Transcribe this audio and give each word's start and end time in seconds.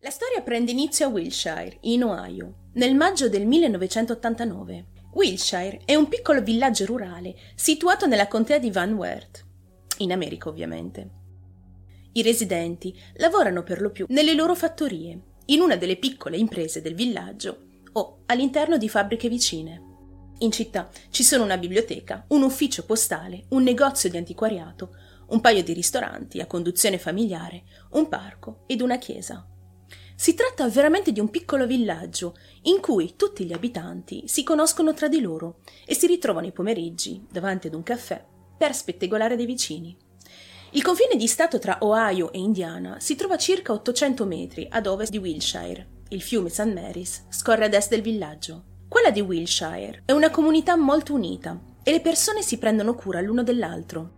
La 0.00 0.10
storia 0.10 0.42
prende 0.42 0.70
inizio 0.70 1.06
a 1.06 1.08
Wilshire, 1.08 1.78
in 1.80 2.04
Ohio, 2.04 2.68
nel 2.74 2.94
maggio 2.94 3.28
del 3.28 3.44
1989. 3.44 4.86
Wilshire 5.14 5.80
è 5.84 5.96
un 5.96 6.06
piccolo 6.06 6.40
villaggio 6.40 6.84
rurale 6.84 7.34
situato 7.56 8.06
nella 8.06 8.28
contea 8.28 8.60
di 8.60 8.70
Van 8.70 8.92
Wert, 8.92 9.44
in 9.96 10.12
America 10.12 10.48
ovviamente. 10.48 11.10
I 12.12 12.22
residenti 12.22 12.96
lavorano 13.14 13.64
per 13.64 13.80
lo 13.80 13.90
più 13.90 14.06
nelle 14.10 14.34
loro 14.34 14.54
fattorie, 14.54 15.20
in 15.46 15.60
una 15.60 15.74
delle 15.74 15.96
piccole 15.96 16.36
imprese 16.36 16.80
del 16.80 16.94
villaggio 16.94 17.64
o 17.94 18.20
all'interno 18.26 18.78
di 18.78 18.88
fabbriche 18.88 19.28
vicine. 19.28 19.82
In 20.38 20.52
città 20.52 20.88
ci 21.10 21.24
sono 21.24 21.42
una 21.42 21.58
biblioteca, 21.58 22.24
un 22.28 22.42
ufficio 22.42 22.84
postale, 22.84 23.46
un 23.48 23.64
negozio 23.64 24.08
di 24.08 24.16
antiquariato, 24.16 24.94
un 25.30 25.40
paio 25.40 25.64
di 25.64 25.72
ristoranti 25.72 26.38
a 26.38 26.46
conduzione 26.46 26.98
familiare, 26.98 27.64
un 27.94 28.08
parco 28.08 28.62
ed 28.68 28.80
una 28.80 28.96
chiesa. 28.98 29.44
Si 30.20 30.34
tratta 30.34 30.68
veramente 30.68 31.12
di 31.12 31.20
un 31.20 31.30
piccolo 31.30 31.64
villaggio 31.64 32.36
in 32.62 32.80
cui 32.80 33.14
tutti 33.14 33.44
gli 33.44 33.52
abitanti 33.52 34.24
si 34.26 34.42
conoscono 34.42 34.92
tra 34.92 35.06
di 35.06 35.20
loro 35.20 35.60
e 35.86 35.94
si 35.94 36.08
ritrovano 36.08 36.48
i 36.48 36.50
pomeriggi 36.50 37.24
davanti 37.30 37.68
ad 37.68 37.74
un 37.74 37.84
caffè 37.84 38.20
per 38.58 38.74
spettegolare 38.74 39.36
dei 39.36 39.46
vicini. 39.46 39.96
Il 40.72 40.82
confine 40.82 41.14
di 41.14 41.28
stato 41.28 41.60
tra 41.60 41.78
Ohio 41.82 42.32
e 42.32 42.38
Indiana 42.38 42.98
si 42.98 43.14
trova 43.14 43.34
a 43.34 43.38
circa 43.38 43.72
800 43.72 44.26
metri 44.26 44.66
ad 44.68 44.88
ovest 44.88 45.12
di 45.12 45.18
Wilshire. 45.18 45.86
Il 46.08 46.20
fiume 46.20 46.48
St. 46.48 46.72
Mary's 46.72 47.26
scorre 47.28 47.66
ad 47.66 47.74
est 47.74 47.90
del 47.90 48.02
villaggio. 48.02 48.64
Quella 48.88 49.12
di 49.12 49.20
Wilshire 49.20 50.02
è 50.04 50.10
una 50.10 50.30
comunità 50.30 50.74
molto 50.76 51.14
unita 51.14 51.60
e 51.84 51.92
le 51.92 52.00
persone 52.00 52.42
si 52.42 52.58
prendono 52.58 52.96
cura 52.96 53.20
l'uno 53.20 53.44
dell'altro. 53.44 54.16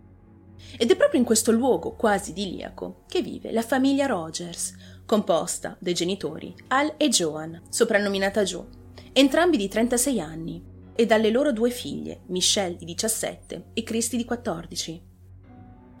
Ed 0.77 0.89
è 0.89 0.95
proprio 0.95 1.19
in 1.19 1.25
questo 1.25 1.51
luogo 1.51 1.91
quasi 1.91 2.31
idilliaco 2.31 3.03
che 3.07 3.21
vive 3.21 3.51
la 3.51 3.61
famiglia 3.61 4.07
Rogers, 4.07 4.73
composta 5.11 5.75
dai 5.77 5.93
genitori 5.93 6.55
Al 6.69 6.93
e 6.95 7.09
Joan, 7.09 7.63
soprannominata 7.67 8.43
Joe, 8.43 8.65
entrambi 9.11 9.57
di 9.57 9.67
36 9.67 10.21
anni, 10.21 10.63
e 10.95 11.05
dalle 11.05 11.31
loro 11.31 11.51
due 11.51 11.69
figlie, 11.69 12.21
Michelle 12.27 12.77
di 12.77 12.85
17 12.85 13.71
e 13.73 13.83
Christy 13.83 14.15
di 14.15 14.23
14. 14.23 15.01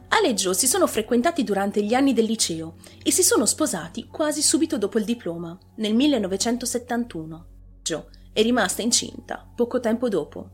Al 0.07 0.23
e 0.23 0.33
Joe 0.33 0.53
si 0.53 0.65
sono 0.65 0.87
frequentati 0.87 1.43
durante 1.43 1.83
gli 1.83 1.93
anni 1.93 2.13
del 2.13 2.23
liceo 2.23 2.75
e 3.03 3.11
si 3.11 3.21
sono 3.21 3.45
sposati 3.45 4.07
quasi 4.07 4.41
subito 4.41 4.77
dopo 4.77 4.97
il 4.97 5.03
diploma, 5.03 5.59
nel 5.75 5.93
1971. 5.93 7.45
Joe 7.81 8.05
è 8.31 8.41
rimasta 8.41 8.81
incinta 8.81 9.45
poco 9.53 9.81
tempo 9.81 10.07
dopo. 10.07 10.51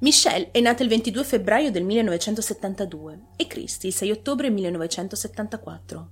Michelle 0.00 0.50
è 0.50 0.60
nata 0.60 0.82
il 0.82 0.90
22 0.90 1.24
febbraio 1.24 1.70
del 1.70 1.84
1972 1.84 3.20
e 3.36 3.46
Christy 3.46 3.86
il 3.86 3.94
6 3.94 4.10
ottobre 4.10 4.50
1974. 4.50 6.10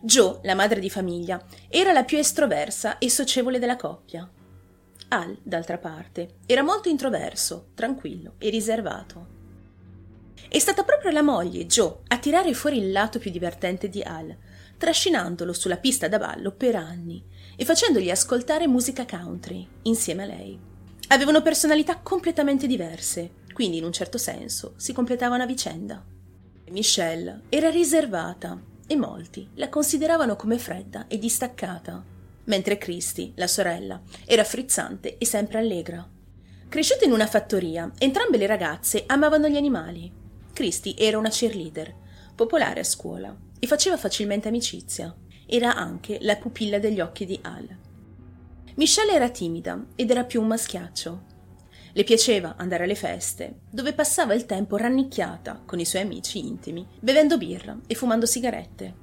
Joe, 0.00 0.40
la 0.42 0.54
madre 0.54 0.80
di 0.80 0.90
famiglia, 0.90 1.42
era 1.68 1.92
la 1.92 2.04
più 2.04 2.18
estroversa 2.18 2.98
e 2.98 3.08
socievole 3.10 3.58
della 3.58 3.76
coppia. 3.76 4.28
Al, 5.08 5.38
d'altra 5.42 5.78
parte, 5.78 6.36
era 6.46 6.62
molto 6.62 6.88
introverso, 6.88 7.68
tranquillo 7.74 8.34
e 8.38 8.50
riservato. 8.50 9.34
È 10.48 10.58
stata 10.58 10.84
proprio 10.84 11.10
la 11.10 11.22
moglie, 11.22 11.66
Joe, 11.66 11.98
a 12.08 12.18
tirare 12.18 12.52
fuori 12.54 12.78
il 12.78 12.92
lato 12.92 13.18
più 13.18 13.30
divertente 13.30 13.88
di 13.88 14.02
Al, 14.02 14.36
trascinandolo 14.76 15.52
sulla 15.52 15.78
pista 15.78 16.08
da 16.08 16.18
ballo 16.18 16.52
per 16.52 16.76
anni 16.76 17.24
e 17.56 17.64
facendogli 17.64 18.10
ascoltare 18.10 18.66
musica 18.66 19.06
country 19.06 19.66
insieme 19.82 20.24
a 20.24 20.26
lei. 20.26 20.58
Avevano 21.08 21.40
personalità 21.40 21.98
completamente 21.98 22.66
diverse, 22.66 23.44
quindi 23.52 23.78
in 23.78 23.84
un 23.84 23.92
certo 23.92 24.18
senso 24.18 24.74
si 24.76 24.92
completavano 24.92 25.42
a 25.42 25.46
vicenda. 25.46 26.04
Michelle 26.70 27.42
era 27.48 27.70
riservata 27.70 28.60
e 28.86 28.96
molti 28.96 29.48
la 29.54 29.68
consideravano 29.68 30.36
come 30.36 30.58
fredda 30.58 31.06
e 31.08 31.18
distaccata, 31.18 32.04
mentre 32.44 32.78
Christy, 32.78 33.32
la 33.36 33.46
sorella, 33.46 34.00
era 34.24 34.44
frizzante 34.44 35.18
e 35.18 35.26
sempre 35.26 35.58
allegra. 35.58 36.08
Cresciuta 36.68 37.04
in 37.04 37.12
una 37.12 37.26
fattoria, 37.26 37.90
entrambe 37.98 38.36
le 38.36 38.46
ragazze 38.46 39.04
amavano 39.06 39.48
gli 39.48 39.56
animali. 39.56 40.12
Christy 40.52 40.94
era 40.96 41.18
una 41.18 41.28
cheerleader, 41.28 41.94
popolare 42.34 42.80
a 42.80 42.84
scuola, 42.84 43.34
e 43.58 43.66
faceva 43.66 43.96
facilmente 43.96 44.48
amicizia. 44.48 45.14
Era 45.46 45.74
anche 45.74 46.18
la 46.22 46.36
pupilla 46.36 46.78
degli 46.78 47.00
occhi 47.00 47.24
di 47.24 47.38
Al. 47.42 47.68
Michelle 48.74 49.12
era 49.12 49.30
timida 49.30 49.86
ed 49.94 50.10
era 50.10 50.24
più 50.24 50.40
un 50.40 50.48
maschiaccio. 50.48 51.25
Le 51.96 52.04
piaceva 52.04 52.56
andare 52.58 52.84
alle 52.84 52.94
feste, 52.94 53.60
dove 53.70 53.94
passava 53.94 54.34
il 54.34 54.44
tempo 54.44 54.76
rannicchiata 54.76 55.62
con 55.64 55.78
i 55.78 55.86
suoi 55.86 56.02
amici 56.02 56.46
intimi, 56.46 56.86
bevendo 57.00 57.38
birra 57.38 57.74
e 57.86 57.94
fumando 57.94 58.26
sigarette. 58.26 58.94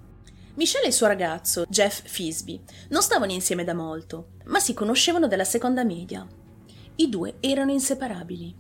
Michelle 0.54 0.86
e 0.86 0.90
il 0.90 0.94
suo 0.94 1.08
ragazzo, 1.08 1.66
Jeff 1.68 2.04
Fisby, 2.06 2.62
non 2.90 3.02
stavano 3.02 3.32
insieme 3.32 3.64
da 3.64 3.74
molto, 3.74 4.34
ma 4.46 4.60
si 4.60 4.76
conoscevano 4.76 5.26
dalla 5.26 5.44
seconda 5.44 5.84
media. 5.84 6.24
I 6.98 7.10
due 7.10 7.38
erano 7.40 7.72
inseparabili. 7.72 8.56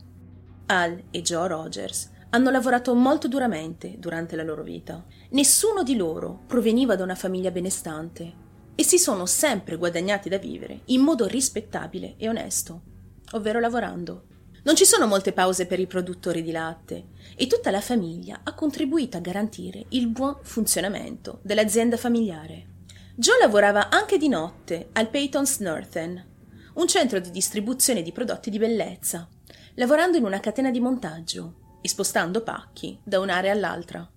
Al 0.66 1.04
e 1.12 1.22
Joe 1.22 1.48
Rogers 1.48 2.10
hanno 2.32 2.50
lavorato 2.50 2.96
molto 2.96 3.28
duramente 3.28 4.00
durante 4.00 4.36
la 4.36 4.42
loro 4.42 4.64
vita. 4.64 5.06
Nessuno 5.30 5.84
di 5.84 5.96
loro 5.96 6.42
proveniva 6.48 6.96
da 6.96 7.04
una 7.04 7.14
famiglia 7.14 7.52
benestante 7.52 8.34
e 8.74 8.84
si 8.84 8.98
sono 8.98 9.28
sempre 9.28 9.78
guadagnati 9.78 10.28
da 10.28 10.40
vivere 10.40 10.80
in 10.86 11.02
modo 11.02 11.28
rispettabile 11.28 12.16
e 12.18 12.28
onesto, 12.28 12.93
ovvero 13.34 13.60
lavorando. 13.60 14.26
Non 14.64 14.76
ci 14.76 14.86
sono 14.86 15.08
molte 15.08 15.34
pause 15.34 15.66
per 15.66 15.80
i 15.80 15.88
produttori 15.88 16.42
di 16.42 16.52
latte 16.52 17.08
e 17.36 17.48
tutta 17.48 17.70
la 17.70 17.82
famiglia 17.82 18.42
ha 18.44 18.54
contribuito 18.54 19.18
a 19.18 19.22
garantire 19.22 19.86
il 19.90 20.08
buon 20.08 20.38
funzionamento 20.42 21.40
dell'azienda 21.44 21.98
familiare. 21.98 22.68
Joe 23.16 23.38
lavorava 23.40 23.90
anche 23.90 24.18
di 24.18 24.30
notte 24.30 24.90
al 24.94 25.10
Peyton's 25.10 25.60
Northern, 25.60 26.32
un 26.76 26.88
centro 26.88 27.20
di 27.20 27.30
distribuzione 27.30 28.02
di 28.02 28.12
prodotti 28.12 28.50
di 28.50 28.58
bellezza, 28.58 29.28
lavorando 29.76 30.18
in 30.18 30.24
una 30.24 30.40
catena 30.40 30.72
di 30.72 30.80
montaggio 30.80 31.78
e 31.82 31.90
spostando 31.90 32.42
pacchi 32.42 32.98
da 33.04 33.20
un'area 33.20 33.52
all'altra. 33.52 34.10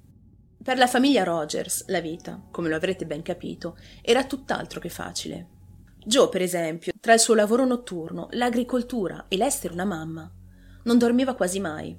Per 0.63 0.79
la 0.79 0.87
famiglia 0.87 1.25
Rogers 1.25 1.87
la 1.89 2.01
vita, 2.01 2.41
come 2.51 2.69
lo 2.69 2.77
avrete 2.77 3.05
ben 3.05 3.23
capito, 3.23 3.77
era 4.01 4.25
tutt'altro 4.25 4.81
che 4.81 4.89
facile. 4.89 5.49
Joe, 6.09 6.29
per 6.29 6.41
esempio, 6.41 6.93
tra 7.01 7.15
il 7.15 7.19
suo 7.19 7.35
lavoro 7.35 7.67
notturno, 7.67 8.29
l'agricoltura 8.31 9.25
e 9.27 9.37
l'essere 9.37 9.73
una 9.73 9.85
mamma, 9.85 10.33
non 10.85 10.99
dormiva 10.99 11.35
quasi 11.35 11.59
mai. 11.59 11.99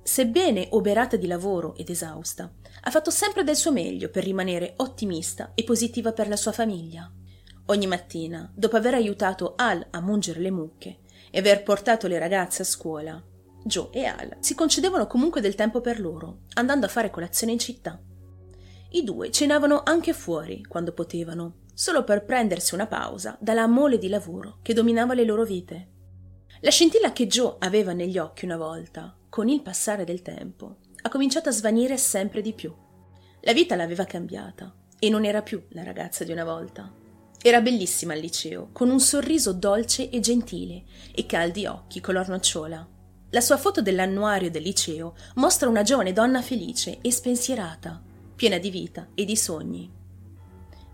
Sebbene 0.00 0.68
oberata 0.70 1.16
di 1.16 1.26
lavoro 1.26 1.74
ed 1.74 1.90
esausta, 1.90 2.52
ha 2.82 2.90
fatto 2.90 3.10
sempre 3.10 3.42
del 3.42 3.56
suo 3.56 3.72
meglio 3.72 4.10
per 4.10 4.22
rimanere 4.22 4.74
ottimista 4.76 5.54
e 5.56 5.64
positiva 5.64 6.12
per 6.12 6.28
la 6.28 6.36
sua 6.36 6.52
famiglia. 6.52 7.12
Ogni 7.66 7.88
mattina, 7.88 8.48
dopo 8.54 8.76
aver 8.76 8.94
aiutato 8.94 9.54
Al 9.56 9.84
a 9.90 10.00
mungere 10.00 10.38
le 10.38 10.52
mucche 10.52 11.00
e 11.28 11.40
aver 11.40 11.64
portato 11.64 12.06
le 12.06 12.20
ragazze 12.20 12.62
a 12.62 12.64
scuola, 12.64 13.20
Joe 13.64 13.88
e 13.90 14.04
Al 14.04 14.36
si 14.38 14.54
concedevano 14.54 15.08
comunque 15.08 15.40
del 15.40 15.56
tempo 15.56 15.80
per 15.80 15.98
loro, 15.98 16.42
andando 16.54 16.86
a 16.86 16.88
fare 16.88 17.10
colazione 17.10 17.54
in 17.54 17.58
città. 17.58 18.00
I 18.90 19.02
due 19.02 19.32
cenavano 19.32 19.82
anche 19.84 20.12
fuori 20.12 20.62
quando 20.62 20.92
potevano, 20.92 21.61
solo 21.72 22.04
per 22.04 22.24
prendersi 22.24 22.74
una 22.74 22.86
pausa 22.86 23.36
dalla 23.40 23.66
mole 23.66 23.98
di 23.98 24.08
lavoro 24.08 24.58
che 24.62 24.74
dominava 24.74 25.14
le 25.14 25.24
loro 25.24 25.44
vite. 25.44 25.88
La 26.60 26.70
scintilla 26.70 27.12
che 27.12 27.26
Joe 27.26 27.56
aveva 27.58 27.92
negli 27.92 28.18
occhi 28.18 28.44
una 28.44 28.56
volta, 28.56 29.16
con 29.28 29.48
il 29.48 29.62
passare 29.62 30.04
del 30.04 30.22
tempo, 30.22 30.76
ha 31.02 31.08
cominciato 31.08 31.48
a 31.48 31.52
svanire 31.52 31.96
sempre 31.96 32.40
di 32.40 32.52
più. 32.52 32.72
La 33.40 33.52
vita 33.52 33.74
l'aveva 33.74 34.04
cambiata 34.04 34.72
e 34.98 35.08
non 35.08 35.24
era 35.24 35.42
più 35.42 35.60
la 35.70 35.82
ragazza 35.82 36.22
di 36.22 36.30
una 36.30 36.44
volta. 36.44 36.92
Era 37.42 37.60
bellissima 37.60 38.12
al 38.12 38.20
liceo, 38.20 38.68
con 38.72 38.88
un 38.88 39.00
sorriso 39.00 39.52
dolce 39.52 40.10
e 40.10 40.20
gentile 40.20 40.84
e 41.12 41.26
caldi 41.26 41.66
occhi 41.66 42.00
color 42.00 42.28
nocciola. 42.28 42.88
La 43.30 43.40
sua 43.40 43.56
foto 43.56 43.82
dell'annuario 43.82 44.50
del 44.50 44.62
liceo 44.62 45.16
mostra 45.36 45.68
una 45.68 45.82
giovane 45.82 46.12
donna 46.12 46.40
felice 46.40 46.98
e 47.00 47.10
spensierata, 47.10 48.00
piena 48.36 48.58
di 48.58 48.70
vita 48.70 49.08
e 49.14 49.24
di 49.24 49.36
sogni. 49.36 50.01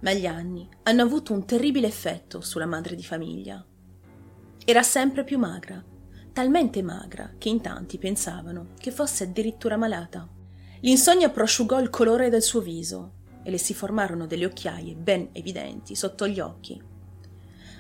Ma 0.01 0.13
gli 0.13 0.27
anni 0.27 0.69
hanno 0.85 1.03
avuto 1.03 1.33
un 1.33 1.45
terribile 1.45 1.87
effetto 1.87 2.41
sulla 2.41 2.67
madre 2.67 2.95
di 2.95 3.03
famiglia. 3.03 3.65
Era 4.65 4.83
sempre 4.83 5.25
più 5.25 5.39
magra, 5.39 5.83
talmente 6.33 6.83
magra 6.83 7.35
che 7.37 7.49
in 7.49 7.61
tanti 7.61 7.99
pensavano 7.99 8.75
che 8.79 8.91
fosse 8.91 9.25
addirittura 9.25 9.77
malata. 9.77 10.29
L'insonnia 10.81 11.31
prosciugò 11.31 11.81
il 11.81 11.91
colore 11.91 12.29
del 12.29 12.43
suo 12.43 12.61
viso 12.61 13.13
e 13.43 13.51
le 13.51 13.59
si 13.59 13.75
formarono 13.75 14.27
delle 14.27 14.45
occhiaie 14.45 14.95
ben 14.95 15.31
evidenti 15.33 15.97
sotto 15.97 16.29
gli 16.29 16.39
occhi. 16.39 16.81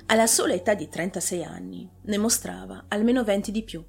Alla 0.06 0.26
sola 0.26 0.54
età 0.54 0.74
di 0.74 0.88
36 0.88 1.44
anni 1.44 1.88
ne 2.02 2.18
mostrava 2.18 2.86
almeno 2.88 3.22
20 3.22 3.52
di 3.52 3.62
più. 3.62 3.84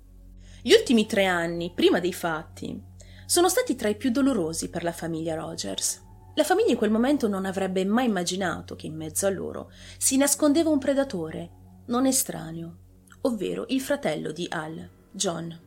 Gli 0.62 0.74
ultimi 0.74 1.06
tre 1.06 1.25
anni, 1.25 1.71
prima 1.74 2.00
dei 2.00 2.12
fatti, 2.12 2.80
sono 3.25 3.48
stati 3.48 3.75
tra 3.75 3.88
i 3.88 3.95
più 3.95 4.12
dolorosi 4.12 4.69
per 4.69 4.83
la 4.83 4.92
famiglia 4.92 5.36
Rogers. 5.36 6.07
La 6.39 6.45
famiglia 6.45 6.71
in 6.71 6.77
quel 6.77 6.89
momento 6.89 7.27
non 7.27 7.44
avrebbe 7.44 7.83
mai 7.83 8.06
immaginato 8.06 8.77
che 8.77 8.88
in 8.88 8.95
mezzo 8.95 9.27
a 9.27 9.30
loro 9.30 9.74
si 9.97 10.15
nascondeva 10.15 10.69
un 10.69 10.80
predatore, 10.80 11.50
non 11.88 12.06
estraneo, 12.06 12.77
ovvero 13.24 13.65
il 13.68 13.81
fratello 13.81 14.31
di 14.31 14.47
Al, 14.50 14.89
John. 15.12 15.59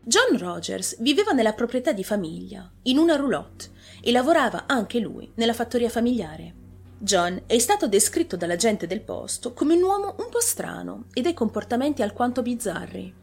John 0.00 0.38
Rogers 0.38 1.00
viveva 1.00 1.32
nella 1.32 1.54
proprietà 1.54 1.90
di 1.90 2.04
famiglia, 2.04 2.70
in 2.82 2.98
una 2.98 3.16
roulotte, 3.16 3.70
e 4.00 4.12
lavorava 4.12 4.66
anche 4.68 5.00
lui 5.00 5.28
nella 5.34 5.54
fattoria 5.54 5.88
familiare. 5.88 6.54
John 6.98 7.42
è 7.46 7.58
stato 7.58 7.88
descritto 7.88 8.36
dalla 8.36 8.54
gente 8.54 8.86
del 8.86 9.00
posto 9.00 9.52
come 9.52 9.74
un 9.74 9.82
uomo 9.82 10.14
un 10.20 10.28
po' 10.30 10.40
strano 10.40 11.06
e 11.12 11.20
dai 11.20 11.34
comportamenti 11.34 12.00
alquanto 12.00 12.42
bizzarri. 12.42 13.21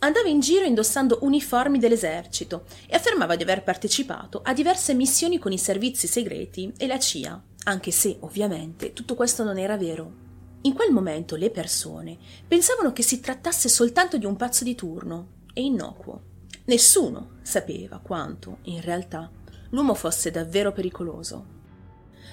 Andava 0.00 0.28
in 0.28 0.38
giro 0.38 0.64
indossando 0.64 1.18
uniformi 1.22 1.78
dell'esercito 1.78 2.66
e 2.86 2.94
affermava 2.94 3.34
di 3.34 3.42
aver 3.42 3.64
partecipato 3.64 4.40
a 4.44 4.52
diverse 4.52 4.94
missioni 4.94 5.38
con 5.38 5.50
i 5.50 5.58
servizi 5.58 6.06
segreti 6.06 6.72
e 6.76 6.86
la 6.86 7.00
CIA, 7.00 7.42
anche 7.64 7.90
se, 7.90 8.16
ovviamente, 8.20 8.92
tutto 8.92 9.16
questo 9.16 9.42
non 9.42 9.58
era 9.58 9.76
vero. 9.76 10.26
In 10.62 10.74
quel 10.74 10.92
momento 10.92 11.34
le 11.34 11.50
persone 11.50 12.16
pensavano 12.46 12.92
che 12.92 13.02
si 13.02 13.18
trattasse 13.18 13.68
soltanto 13.68 14.18
di 14.18 14.24
un 14.24 14.36
pazzo 14.36 14.62
di 14.62 14.76
turno 14.76 15.46
e 15.52 15.62
innocuo. 15.62 16.22
Nessuno 16.66 17.38
sapeva 17.42 17.98
quanto, 17.98 18.58
in 18.62 18.80
realtà, 18.80 19.28
l'uomo 19.70 19.94
fosse 19.94 20.30
davvero 20.30 20.70
pericoloso. 20.70 21.56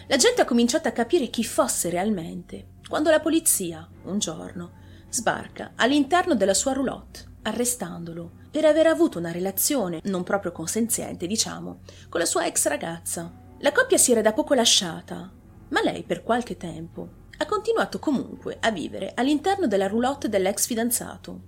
La 0.07 0.17
gente 0.17 0.41
ha 0.41 0.45
cominciato 0.45 0.87
a 0.87 0.91
capire 0.91 1.29
chi 1.29 1.43
fosse 1.43 1.89
realmente 1.89 2.73
quando 2.87 3.09
la 3.09 3.19
polizia, 3.19 3.89
un 4.03 4.19
giorno, 4.19 4.83
sbarca 5.09 5.71
all'interno 5.75 6.35
della 6.35 6.53
sua 6.53 6.73
roulotte, 6.73 7.33
arrestandolo 7.45 8.31
per 8.51 8.65
aver 8.65 8.87
avuto 8.87 9.19
una 9.19 9.31
relazione 9.31 9.99
non 10.03 10.23
proprio 10.23 10.51
consenziente, 10.51 11.27
diciamo, 11.27 11.81
con 12.09 12.19
la 12.19 12.25
sua 12.25 12.45
ex 12.45 12.67
ragazza. 12.67 13.31
La 13.59 13.71
coppia 13.71 13.97
si 13.97 14.11
era 14.11 14.21
da 14.21 14.33
poco 14.33 14.53
lasciata, 14.53 15.31
ma 15.69 15.81
lei 15.81 16.03
per 16.03 16.23
qualche 16.23 16.57
tempo 16.57 17.23
ha 17.37 17.45
continuato 17.45 17.99
comunque 17.99 18.57
a 18.59 18.71
vivere 18.71 19.11
all'interno 19.15 19.67
della 19.67 19.87
roulotte 19.87 20.29
dell'ex 20.29 20.65
fidanzato, 20.65 21.41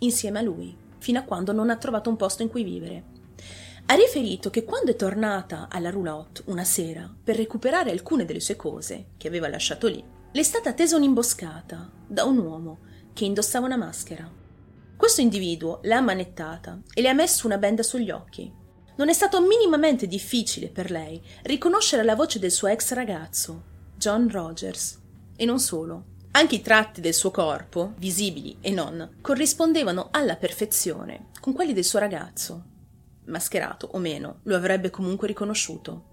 insieme 0.00 0.38
a 0.38 0.42
lui, 0.42 0.76
fino 0.98 1.18
a 1.18 1.22
quando 1.22 1.52
non 1.52 1.70
ha 1.70 1.76
trovato 1.76 2.10
un 2.10 2.16
posto 2.16 2.42
in 2.42 2.48
cui 2.48 2.64
vivere. 2.64 3.04
Ha 3.86 3.94
riferito 3.94 4.50
che 4.50 4.64
quando 4.64 4.90
è 4.90 4.96
tornata 4.96 5.68
alla 5.70 5.90
roulotte 5.90 6.42
una 6.46 6.64
sera 6.64 7.12
per 7.22 7.36
recuperare 7.36 7.90
alcune 7.90 8.24
delle 8.24 8.40
sue 8.40 8.56
cose 8.56 9.08
che 9.16 9.28
aveva 9.28 9.48
lasciato 9.48 9.88
lì, 9.88 10.02
le 10.32 10.40
è 10.40 10.44
stata 10.44 10.72
tesa 10.72 10.96
un'imboscata 10.96 11.90
da 12.06 12.24
un 12.24 12.38
uomo 12.38 12.78
che 13.12 13.24
indossava 13.24 13.66
una 13.66 13.76
maschera. 13.76 14.39
Questo 15.00 15.22
individuo 15.22 15.80
l'ha 15.84 15.96
ammanettata 15.96 16.78
e 16.92 17.00
le 17.00 17.08
ha 17.08 17.14
messo 17.14 17.46
una 17.46 17.56
benda 17.56 17.82
sugli 17.82 18.10
occhi. 18.10 18.52
Non 18.96 19.08
è 19.08 19.14
stato 19.14 19.40
minimamente 19.40 20.06
difficile 20.06 20.68
per 20.68 20.90
lei 20.90 21.18
riconoscere 21.44 22.04
la 22.04 22.14
voce 22.14 22.38
del 22.38 22.50
suo 22.50 22.68
ex 22.68 22.92
ragazzo, 22.92 23.62
John 23.96 24.28
Rogers. 24.30 25.00
E 25.36 25.46
non 25.46 25.58
solo. 25.58 26.04
Anche 26.32 26.56
i 26.56 26.60
tratti 26.60 27.00
del 27.00 27.14
suo 27.14 27.30
corpo, 27.30 27.94
visibili 27.96 28.58
e 28.60 28.70
non, 28.72 29.16
corrispondevano 29.22 30.08
alla 30.10 30.36
perfezione 30.36 31.30
con 31.40 31.54
quelli 31.54 31.72
del 31.72 31.84
suo 31.84 31.98
ragazzo 31.98 32.64
mascherato 33.24 33.88
o 33.92 33.98
meno, 33.98 34.40
lo 34.42 34.54
avrebbe 34.54 34.90
comunque 34.90 35.28
riconosciuto. 35.28 36.08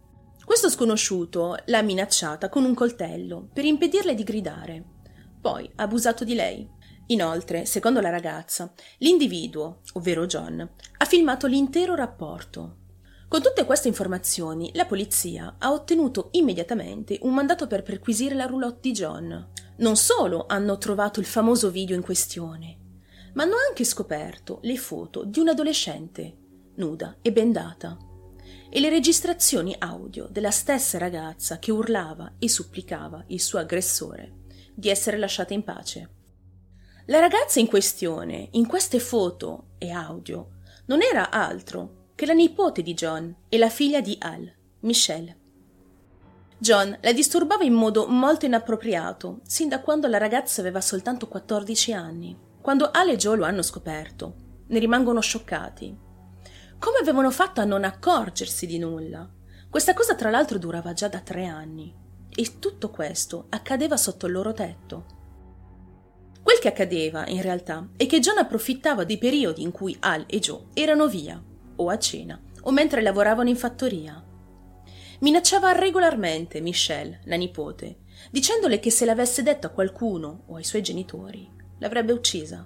Questo 0.45 0.69
sconosciuto 0.69 1.57
l'ha 1.65 1.81
minacciata 1.81 2.47
con 2.47 2.63
un 2.63 2.73
coltello 2.73 3.49
per 3.51 3.65
impedirle 3.65 4.15
di 4.15 4.23
gridare. 4.23 4.83
Poi 5.41 5.69
ha 5.75 5.83
abusato 5.83 6.23
di 6.23 6.35
lei. 6.35 6.69
Inoltre, 7.07 7.65
secondo 7.65 8.01
la 8.01 8.09
ragazza, 8.09 8.71
l'individuo, 8.97 9.81
ovvero 9.93 10.25
John, 10.25 10.59
ha 10.97 11.05
filmato 11.05 11.47
l'intero 11.47 11.95
rapporto. 11.95 12.77
Con 13.29 13.41
tutte 13.41 13.65
queste 13.65 13.87
informazioni, 13.87 14.71
la 14.73 14.85
polizia 14.85 15.55
ha 15.57 15.71
ottenuto 15.71 16.29
immediatamente 16.31 17.17
un 17.21 17.33
mandato 17.33 17.67
per 17.67 17.83
perquisire 17.83 18.35
la 18.35 18.45
roulotte 18.45 18.79
di 18.81 18.91
John. 18.91 19.49
Non 19.77 19.95
solo 19.95 20.45
hanno 20.47 20.77
trovato 20.77 21.19
il 21.19 21.25
famoso 21.25 21.69
video 21.69 21.95
in 21.95 22.01
questione, 22.01 22.77
ma 23.33 23.43
hanno 23.43 23.55
anche 23.67 23.83
scoperto 23.83 24.59
le 24.63 24.77
foto 24.77 25.23
di 25.23 25.39
un 25.39 25.49
adolescente 25.49 26.37
nuda 26.75 27.17
e 27.21 27.31
bendata, 27.31 27.97
e 28.69 28.79
le 28.79 28.89
registrazioni 28.89 29.75
audio 29.79 30.27
della 30.29 30.51
stessa 30.51 30.97
ragazza 30.97 31.57
che 31.57 31.71
urlava 31.71 32.33
e 32.37 32.49
supplicava 32.49 33.23
il 33.27 33.41
suo 33.41 33.59
aggressore 33.59 34.45
di 34.73 34.89
essere 34.89 35.17
lasciata 35.17 35.53
in 35.53 35.63
pace. 35.63 36.16
La 37.07 37.19
ragazza 37.19 37.59
in 37.59 37.67
questione, 37.67 38.49
in 38.51 38.67
queste 38.67 38.99
foto 38.99 39.69
e 39.77 39.91
audio, 39.91 40.49
non 40.85 41.01
era 41.01 41.29
altro 41.29 42.05
che 42.15 42.25
la 42.25 42.33
nipote 42.33 42.81
di 42.81 42.93
John 42.93 43.35
e 43.49 43.57
la 43.57 43.69
figlia 43.69 43.99
di 43.99 44.15
Al, 44.19 44.49
Michelle. 44.81 45.37
John 46.57 46.97
la 47.01 47.13
disturbava 47.13 47.63
in 47.63 47.73
modo 47.73 48.07
molto 48.07 48.45
inappropriato, 48.45 49.39
sin 49.43 49.69
da 49.69 49.81
quando 49.81 50.07
la 50.07 50.17
ragazza 50.17 50.61
aveva 50.61 50.81
soltanto 50.81 51.27
14 51.27 51.93
anni. 51.93 52.37
Quando 52.61 52.89
Al 52.91 53.09
e 53.09 53.15
Joe 53.15 53.37
lo 53.37 53.45
hanno 53.45 53.61
scoperto, 53.61 54.35
ne 54.67 54.79
rimangono 54.79 55.19
scioccati 55.19 56.05
come 56.79 56.99
avevano 56.99 57.31
fatto 57.31 57.59
a 57.59 57.65
non 57.65 57.83
accorgersi 57.83 58.67
di 58.67 58.77
nulla? 58.77 59.27
Questa 59.69 59.95
cosa 59.95 60.13
tra 60.13 60.29
l'altro 60.29 60.59
durava 60.59 60.93
già 60.93 61.07
da 61.07 61.19
tre 61.19 61.45
anni 61.45 61.93
e 62.29 62.59
tutto 62.59 62.91
questo 62.91 63.47
accadeva 63.49 63.97
sotto 63.97 64.27
il 64.27 64.33
loro 64.33 64.53
tetto. 64.53 65.16
Quel 66.47 66.59
che 66.59 66.69
accadeva, 66.69 67.27
in 67.27 67.41
realtà, 67.41 67.89
è 67.97 68.05
che 68.05 68.21
John 68.21 68.37
approfittava 68.37 69.03
dei 69.03 69.17
periodi 69.17 69.63
in 69.63 69.71
cui 69.71 69.97
Al 69.99 70.23
e 70.29 70.39
Joe 70.39 70.67
erano 70.73 71.09
via, 71.09 71.43
o 71.75 71.89
a 71.89 71.97
cena, 71.97 72.41
o 72.61 72.71
mentre 72.71 73.01
lavoravano 73.01 73.49
in 73.49 73.57
fattoria. 73.57 74.23
Minacciava 75.19 75.73
regolarmente 75.73 76.61
Michelle, 76.61 77.19
la 77.25 77.35
nipote, 77.35 77.97
dicendole 78.31 78.79
che 78.79 78.91
se 78.91 79.03
l'avesse 79.03 79.43
detto 79.43 79.67
a 79.67 79.71
qualcuno 79.71 80.43
o 80.45 80.55
ai 80.55 80.63
suoi 80.63 80.81
genitori, 80.81 81.51
l'avrebbe 81.79 82.13
uccisa. 82.13 82.65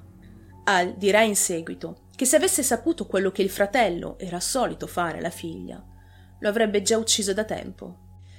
Al 0.65 0.95
dirà 0.95 1.23
in 1.23 1.35
seguito 1.35 2.01
che 2.15 2.25
se 2.25 2.35
avesse 2.35 2.61
saputo 2.61 3.07
quello 3.07 3.31
che 3.31 3.41
il 3.41 3.49
fratello 3.49 4.19
era 4.19 4.39
solito 4.39 4.85
fare 4.85 5.17
alla 5.17 5.31
figlia, 5.31 5.83
lo 6.39 6.47
avrebbe 6.47 6.83
già 6.83 6.99
ucciso 6.99 7.33
da 7.33 7.45
tempo. 7.45 7.97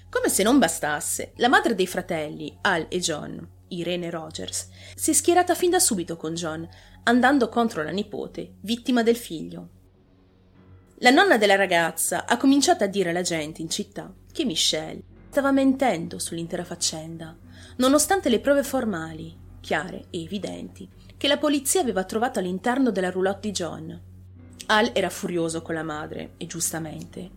Come 0.09 0.29
se 0.29 0.45
non 0.45 0.61
bastasse, 0.61 1.33
la 1.39 1.49
madre 1.49 1.75
dei 1.75 1.89
fratelli, 1.89 2.57
Al 2.61 2.87
e 2.89 3.01
John, 3.01 3.52
Irene 3.75 4.11
Rogers, 4.11 4.69
si 4.95 5.11
è 5.11 5.15
schierata 5.15 5.55
fin 5.55 5.71
da 5.71 5.79
subito 5.79 6.17
con 6.17 6.35
John, 6.35 6.69
andando 7.05 7.49
contro 7.49 7.83
la 7.83 7.91
nipote, 7.91 8.55
vittima 8.61 9.03
del 9.03 9.17
figlio. 9.17 9.69
La 10.97 11.11
nonna 11.11 11.37
della 11.37 11.57
ragazza 11.57 12.27
ha 12.27 12.37
cominciato 12.37 12.85
a 12.85 12.87
dire 12.87 13.11
alla 13.11 13.23
gente 13.23 13.61
in 13.61 13.69
città 13.69 14.13
che 14.31 14.45
Michelle 14.45 15.03
stava 15.29 15.51
mentendo 15.51 16.19
sull'intera 16.19 16.65
faccenda, 16.65 17.37
nonostante 17.77 18.29
le 18.29 18.39
prove 18.39 18.63
formali, 18.63 19.37
chiare 19.61 20.07
e 20.11 20.23
evidenti, 20.23 20.89
che 21.17 21.27
la 21.29 21.39
polizia 21.39 21.81
aveva 21.81 22.05
trovato 22.05 22.39
all'interno 22.39 22.91
della 22.91 23.11
roulotte 23.11 23.49
di 23.49 23.51
John. 23.53 24.01
Al 24.67 24.91
era 24.93 25.11
furioso 25.11 25.63
con 25.63 25.75
la 25.75 25.83
madre, 25.83 26.35
e 26.37 26.47
giustamente, 26.47 27.31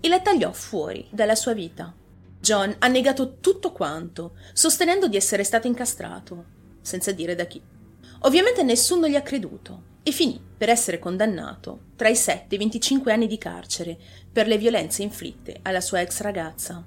e 0.00 0.08
la 0.08 0.20
tagliò 0.20 0.52
fuori 0.52 1.06
dalla 1.10 1.34
sua 1.34 1.52
vita. 1.52 1.94
John 2.42 2.74
ha 2.80 2.88
negato 2.88 3.38
tutto 3.38 3.70
quanto, 3.70 4.34
sostenendo 4.52 5.06
di 5.06 5.14
essere 5.14 5.44
stato 5.44 5.68
incastrato, 5.68 6.44
senza 6.80 7.12
dire 7.12 7.36
da 7.36 7.44
chi. 7.44 7.62
Ovviamente 8.22 8.64
nessuno 8.64 9.06
gli 9.06 9.14
ha 9.14 9.22
creduto 9.22 9.90
e 10.02 10.10
finì 10.10 10.42
per 10.58 10.68
essere 10.68 10.98
condannato 10.98 11.90
tra 11.94 12.08
i 12.08 12.16
7 12.16 12.46
e 12.48 12.54
i 12.56 12.58
25 12.58 13.12
anni 13.12 13.28
di 13.28 13.38
carcere 13.38 13.96
per 14.32 14.48
le 14.48 14.58
violenze 14.58 15.04
inflitte 15.04 15.60
alla 15.62 15.80
sua 15.80 16.00
ex 16.00 16.20
ragazza. 16.20 16.84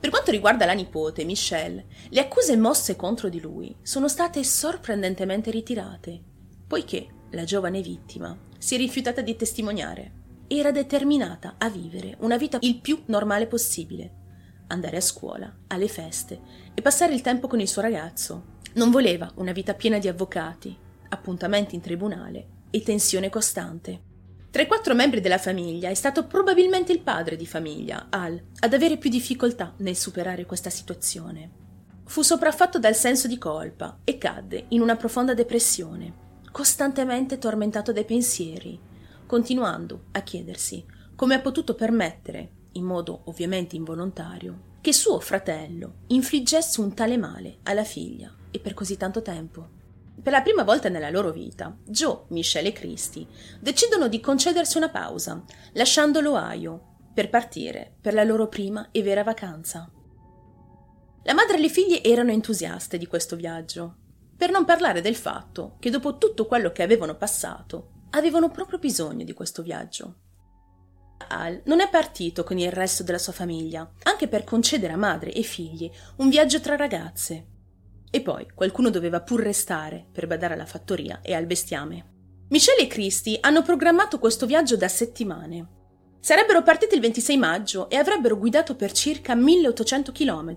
Per 0.00 0.10
quanto 0.10 0.32
riguarda 0.32 0.66
la 0.66 0.72
nipote, 0.72 1.22
Michelle, 1.22 1.86
le 2.08 2.20
accuse 2.20 2.56
mosse 2.56 2.96
contro 2.96 3.28
di 3.28 3.40
lui 3.40 3.76
sono 3.82 4.08
state 4.08 4.42
sorprendentemente 4.42 5.52
ritirate, 5.52 6.20
poiché 6.66 7.06
la 7.30 7.44
giovane 7.44 7.80
vittima 7.80 8.36
si 8.58 8.74
è 8.74 8.78
rifiutata 8.78 9.20
di 9.20 9.36
testimoniare. 9.36 10.12
Era 10.48 10.72
determinata 10.72 11.54
a 11.58 11.70
vivere 11.70 12.16
una 12.22 12.36
vita 12.36 12.58
il 12.62 12.80
più 12.80 13.02
normale 13.06 13.46
possibile, 13.46 14.24
andare 14.68 14.96
a 14.96 15.00
scuola, 15.00 15.52
alle 15.68 15.88
feste 15.88 16.40
e 16.74 16.82
passare 16.82 17.14
il 17.14 17.20
tempo 17.20 17.46
con 17.46 17.60
il 17.60 17.68
suo 17.68 17.82
ragazzo. 17.82 18.54
Non 18.74 18.90
voleva 18.90 19.30
una 19.36 19.52
vita 19.52 19.74
piena 19.74 19.98
di 19.98 20.08
avvocati, 20.08 20.76
appuntamenti 21.08 21.74
in 21.74 21.80
tribunale 21.80 22.48
e 22.70 22.82
tensione 22.82 23.30
costante. 23.30 24.00
Tra 24.50 24.62
i 24.62 24.66
quattro 24.66 24.94
membri 24.94 25.20
della 25.20 25.38
famiglia 25.38 25.90
è 25.90 25.94
stato 25.94 26.26
probabilmente 26.26 26.92
il 26.92 27.00
padre 27.00 27.36
di 27.36 27.46
famiglia, 27.46 28.06
Al, 28.10 28.42
ad 28.60 28.72
avere 28.72 28.96
più 28.96 29.10
difficoltà 29.10 29.74
nel 29.78 29.96
superare 29.96 30.46
questa 30.46 30.70
situazione. 30.70 31.50
Fu 32.04 32.22
sopraffatto 32.22 32.78
dal 32.78 32.94
senso 32.94 33.28
di 33.28 33.36
colpa 33.36 33.98
e 34.04 34.16
cadde 34.16 34.66
in 34.68 34.80
una 34.80 34.96
profonda 34.96 35.34
depressione, 35.34 36.24
costantemente 36.50 37.38
tormentato 37.38 37.92
dai 37.92 38.04
pensieri, 38.04 38.80
continuando 39.26 40.04
a 40.12 40.22
chiedersi 40.22 40.84
come 41.14 41.34
ha 41.34 41.40
potuto 41.40 41.74
permettere, 41.74 42.50
in 42.76 42.84
modo 42.84 43.22
ovviamente 43.24 43.76
involontario, 43.76 44.74
che 44.80 44.92
suo 44.92 45.18
fratello 45.20 46.02
infliggesse 46.08 46.80
un 46.80 46.94
tale 46.94 47.16
male 47.16 47.58
alla 47.64 47.84
figlia 47.84 48.34
e 48.50 48.60
per 48.60 48.74
così 48.74 48.96
tanto 48.96 49.22
tempo. 49.22 49.68
Per 50.22 50.32
la 50.32 50.42
prima 50.42 50.62
volta 50.62 50.88
nella 50.88 51.10
loro 51.10 51.30
vita, 51.30 51.76
Joe, 51.84 52.24
Michelle 52.28 52.68
e 52.68 52.72
Christy 52.72 53.26
decidono 53.60 54.08
di 54.08 54.20
concedersi 54.20 54.76
una 54.76 54.88
pausa, 54.88 55.42
lasciando 55.72 56.20
l'Ohio 56.20 56.94
per 57.12 57.28
partire 57.28 57.96
per 58.00 58.14
la 58.14 58.24
loro 58.24 58.48
prima 58.48 58.88
e 58.92 59.02
vera 59.02 59.22
vacanza. 59.22 59.90
La 61.22 61.34
madre 61.34 61.56
e 61.56 61.60
le 61.60 61.68
figlie 61.68 62.02
erano 62.02 62.30
entusiaste 62.30 62.98
di 62.98 63.06
questo 63.06 63.36
viaggio, 63.36 63.96
per 64.36 64.50
non 64.50 64.64
parlare 64.64 65.00
del 65.00 65.16
fatto 65.16 65.76
che 65.78 65.90
dopo 65.90 66.18
tutto 66.18 66.46
quello 66.46 66.70
che 66.70 66.82
avevano 66.82 67.16
passato, 67.16 68.04
avevano 68.10 68.50
proprio 68.50 68.78
bisogno 68.78 69.24
di 69.24 69.32
questo 69.32 69.62
viaggio. 69.62 70.25
Al 71.28 71.60
non 71.64 71.80
è 71.80 71.88
partito 71.88 72.44
con 72.44 72.58
il 72.58 72.70
resto 72.70 73.02
della 73.02 73.18
sua 73.18 73.32
famiglia, 73.32 73.90
anche 74.04 74.28
per 74.28 74.44
concedere 74.44 74.92
a 74.92 74.98
madre 74.98 75.32
e 75.32 75.42
figli 75.42 75.90
un 76.16 76.28
viaggio 76.28 76.60
tra 76.60 76.76
ragazze. 76.76 77.46
E 78.10 78.20
poi 78.20 78.46
qualcuno 78.54 78.90
doveva 78.90 79.20
pur 79.20 79.40
restare 79.40 80.06
per 80.12 80.26
badare 80.26 80.54
alla 80.54 80.66
fattoria 80.66 81.20
e 81.22 81.34
al 81.34 81.46
bestiame. 81.46 82.14
Michelle 82.48 82.82
e 82.82 82.86
Christy 82.86 83.36
hanno 83.40 83.62
programmato 83.62 84.18
questo 84.18 84.46
viaggio 84.46 84.76
da 84.76 84.88
settimane. 84.88 85.74
Sarebbero 86.20 86.62
partiti 86.62 86.94
il 86.94 87.00
26 87.00 87.36
maggio 87.36 87.90
e 87.90 87.96
avrebbero 87.96 88.38
guidato 88.38 88.76
per 88.76 88.92
circa 88.92 89.34
1800 89.34 90.12
km 90.12 90.56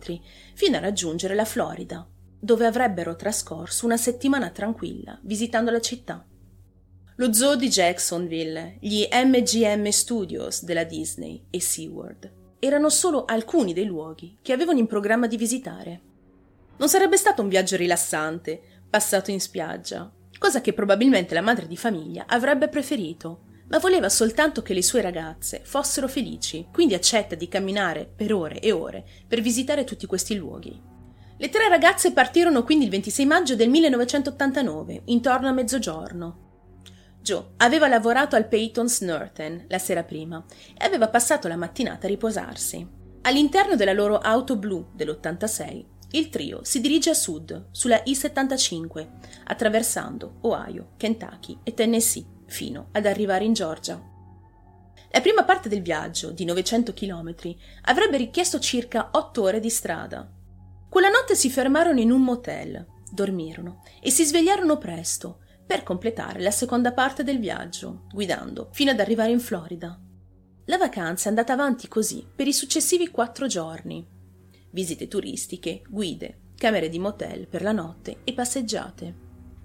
fino 0.53 0.77
a 0.77 0.79
raggiungere 0.79 1.35
la 1.35 1.45
Florida, 1.45 2.07
dove 2.39 2.65
avrebbero 2.65 3.15
trascorso 3.15 3.85
una 3.85 3.97
settimana 3.97 4.49
tranquilla 4.49 5.19
visitando 5.23 5.71
la 5.71 5.81
città. 5.81 6.25
Lo 7.19 7.33
zoo 7.33 7.57
di 7.57 7.67
Jacksonville, 7.67 8.77
gli 8.79 9.05
MGM 9.11 9.89
Studios 9.89 10.63
della 10.63 10.85
Disney 10.85 11.47
e 11.49 11.59
SeaWorld 11.59 12.31
erano 12.59 12.89
solo 12.89 13.25
alcuni 13.25 13.73
dei 13.73 13.83
luoghi 13.83 14.37
che 14.41 14.53
avevano 14.53 14.79
in 14.79 14.87
programma 14.87 15.27
di 15.27 15.35
visitare. 15.35 16.01
Non 16.77 16.87
sarebbe 16.87 17.17
stato 17.17 17.41
un 17.41 17.49
viaggio 17.49 17.75
rilassante, 17.75 18.61
passato 18.89 19.31
in 19.31 19.41
spiaggia, 19.41 20.09
cosa 20.37 20.61
che 20.61 20.71
probabilmente 20.71 21.33
la 21.33 21.41
madre 21.41 21.67
di 21.67 21.75
famiglia 21.75 22.23
avrebbe 22.25 22.69
preferito, 22.69 23.41
ma 23.67 23.79
voleva 23.79 24.07
soltanto 24.07 24.61
che 24.61 24.73
le 24.73 24.81
sue 24.81 25.01
ragazze 25.01 25.59
fossero 25.65 26.07
felici, 26.07 26.67
quindi 26.71 26.93
accetta 26.93 27.35
di 27.35 27.49
camminare 27.49 28.09
per 28.15 28.33
ore 28.33 28.61
e 28.61 28.71
ore 28.71 29.03
per 29.27 29.41
visitare 29.41 29.83
tutti 29.83 30.05
questi 30.05 30.35
luoghi. 30.35 30.81
Le 31.37 31.49
tre 31.49 31.67
ragazze 31.67 32.13
partirono 32.13 32.63
quindi 32.63 32.85
il 32.85 32.91
26 32.91 33.25
maggio 33.25 33.55
del 33.57 33.67
1989, 33.67 35.01
intorno 35.07 35.49
a 35.49 35.51
mezzogiorno. 35.51 36.47
Joe 37.29 37.45
aveva 37.57 37.87
lavorato 37.87 38.35
al 38.35 38.47
Peyton's 38.47 39.01
Norton 39.01 39.65
la 39.67 39.77
sera 39.77 40.03
prima 40.03 40.43
e 40.75 40.83
aveva 40.83 41.09
passato 41.09 41.47
la 41.47 41.57
mattinata 41.57 42.07
a 42.07 42.09
riposarsi. 42.09 42.87
All'interno 43.21 43.75
della 43.75 43.93
loro 43.93 44.17
auto 44.17 44.55
blu 44.55 44.87
dell'86 44.93 45.85
il 46.11 46.29
trio 46.29 46.61
si 46.63 46.81
dirige 46.81 47.11
a 47.11 47.13
sud, 47.13 47.67
sulla 47.69 48.01
I-75, 48.03 49.07
attraversando 49.43 50.37
Ohio, 50.41 50.93
Kentucky 50.97 51.59
e 51.61 51.75
Tennessee, 51.75 52.25
fino 52.47 52.87
ad 52.93 53.05
arrivare 53.05 53.45
in 53.45 53.53
Georgia. 53.53 54.01
La 55.11 55.21
prima 55.21 55.43
parte 55.43 55.69
del 55.69 55.83
viaggio, 55.83 56.31
di 56.31 56.45
900 56.45 56.93
km, 56.93 57.35
avrebbe 57.83 58.17
richiesto 58.17 58.57
circa 58.59 59.09
8 59.11 59.41
ore 59.43 59.59
di 59.59 59.69
strada. 59.69 60.27
Quella 60.89 61.09
notte 61.09 61.35
si 61.35 61.51
fermarono 61.51 61.99
in 61.99 62.09
un 62.09 62.23
motel, 62.23 62.83
dormirono 63.11 63.83
e 64.01 64.09
si 64.09 64.25
svegliarono 64.25 64.79
presto 64.79 65.41
per 65.69 65.83
completare 65.83 66.41
la 66.41 66.49
seconda 66.49 66.93
parte 66.93 67.23
del 67.23 67.37
viaggio, 67.37 68.05
guidando 68.11 68.69
fino 68.71 68.89
ad 68.89 68.99
arrivare 68.99 69.29
in 69.29 69.39
Florida. 69.39 69.99
La 70.65 70.77
vacanza 70.77 71.25
è 71.25 71.29
andata 71.29 71.53
avanti 71.53 71.87
così 71.87 72.25
per 72.35 72.47
i 72.47 72.53
successivi 72.53 73.09
quattro 73.09 73.45
giorni, 73.45 74.03
visite 74.71 75.07
turistiche, 75.07 75.83
guide, 75.87 76.39
camere 76.55 76.89
di 76.89 76.97
motel 76.97 77.47
per 77.47 77.61
la 77.61 77.71
notte 77.71 78.21
e 78.23 78.33
passeggiate. 78.33 79.13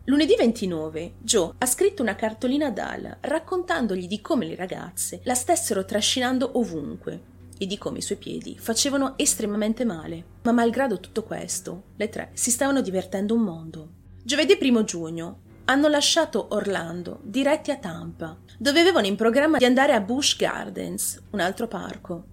Lunedì 0.04 0.37
29 0.37 1.14
Joe 1.20 1.54
ha 1.56 1.64
scritto 1.64 2.02
una 2.02 2.16
cartolina 2.16 2.66
ad 2.66 2.76
Al 2.80 3.16
raccontandogli 3.23 4.06
di 4.06 4.20
come 4.20 4.44
le 4.44 4.56
ragazze 4.56 5.23
la 5.25 5.34
stessero 5.34 5.87
trascinando 5.87 6.58
ovunque 6.58 7.32
e 7.56 7.64
di 7.64 7.78
come 7.78 8.00
i 8.00 8.02
suoi 8.02 8.18
piedi 8.18 8.58
facevano 8.58 9.14
estremamente 9.16 9.87
male. 9.87 10.23
Ma 10.42 10.52
malgrado 10.52 11.00
tutto 11.00 11.23
questo, 11.23 11.84
le 11.96 12.11
tre 12.11 12.28
si 12.34 12.50
stavano 12.50 12.82
divertendo 12.82 13.32
un 13.32 13.40
mondo. 13.40 13.88
Giovedì 14.23 14.58
1 14.61 14.84
giugno 14.84 15.44
hanno 15.66 15.88
lasciato 15.88 16.49
Orlando 16.50 17.21
diretti 17.23 17.71
a 17.71 17.78
Tampa, 17.78 18.37
dove 18.59 18.80
avevano 18.80 19.06
in 19.06 19.16
programma 19.16 19.56
di 19.56 19.64
andare 19.64 19.92
a 19.92 20.00
Busch 20.00 20.37
Gardens, 20.37 21.23
un 21.30 21.40
altro 21.40 21.66
parco. 21.68 22.25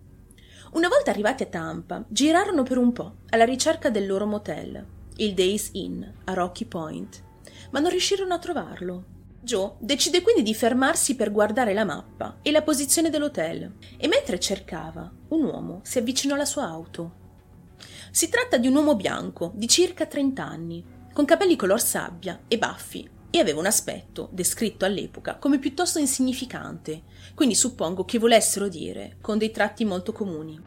Una 0.73 0.89
volta 0.89 1.11
arrivati 1.11 1.43
a 1.43 1.47
Tampa, 1.47 2.03
girarono 2.09 2.63
per 2.63 2.77
un 2.77 2.91
po' 2.91 3.15
alla 3.29 3.45
ricerca 3.45 3.89
del 3.89 4.05
loro 4.05 4.25
motel, 4.25 4.85
il 5.17 5.33
Days 5.33 5.69
Inn, 5.73 6.03
a 6.25 6.33
Rocky 6.33 6.65
Point, 6.65 7.23
ma 7.71 7.79
non 7.79 7.89
riuscirono 7.89 8.33
a 8.33 8.39
trovarlo. 8.39 9.05
Joe 9.41 9.73
decide 9.79 10.21
quindi 10.21 10.43
di 10.43 10.53
fermarsi 10.53 11.15
per 11.15 11.31
guardare 11.31 11.73
la 11.73 11.85
mappa 11.85 12.38
e 12.41 12.51
la 12.51 12.61
posizione 12.61 13.09
dell'hotel, 13.09 13.75
e 13.97 14.07
mentre 14.09 14.39
cercava, 14.39 15.09
un 15.29 15.43
uomo 15.43 15.79
si 15.83 15.97
avvicinò 15.97 16.35
alla 16.35 16.45
sua 16.45 16.67
auto. 16.67 17.19
Si 18.11 18.27
tratta 18.27 18.57
di 18.57 18.67
un 18.67 18.75
uomo 18.75 18.95
bianco 18.95 19.51
di 19.55 19.69
circa 19.69 20.05
30 20.05 20.43
anni, 20.43 20.83
con 21.13 21.23
capelli 21.25 21.55
color 21.55 21.81
sabbia 21.81 22.41
e 22.47 22.57
baffi 22.57 23.19
e 23.31 23.39
aveva 23.39 23.59
un 23.59 23.65
aspetto, 23.65 24.29
descritto 24.31 24.83
all'epoca, 24.83 25.38
come 25.38 25.57
piuttosto 25.57 26.00
insignificante, 26.00 27.03
quindi 27.33 27.55
suppongo 27.55 28.03
che 28.03 28.19
volessero 28.19 28.67
dire 28.67 29.17
con 29.21 29.38
dei 29.38 29.51
tratti 29.51 29.85
molto 29.85 30.11
comuni. 30.11 30.61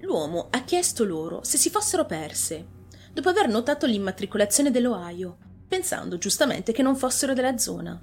L'uomo 0.00 0.48
ha 0.50 0.64
chiesto 0.64 1.04
loro 1.04 1.44
se 1.44 1.56
si 1.56 1.70
fossero 1.70 2.04
perse, 2.04 2.66
dopo 3.12 3.28
aver 3.28 3.46
notato 3.46 3.86
l'immatricolazione 3.86 4.72
dell'Ohio, 4.72 5.38
pensando 5.68 6.18
giustamente 6.18 6.72
che 6.72 6.82
non 6.82 6.96
fossero 6.96 7.34
della 7.34 7.56
zona. 7.56 7.98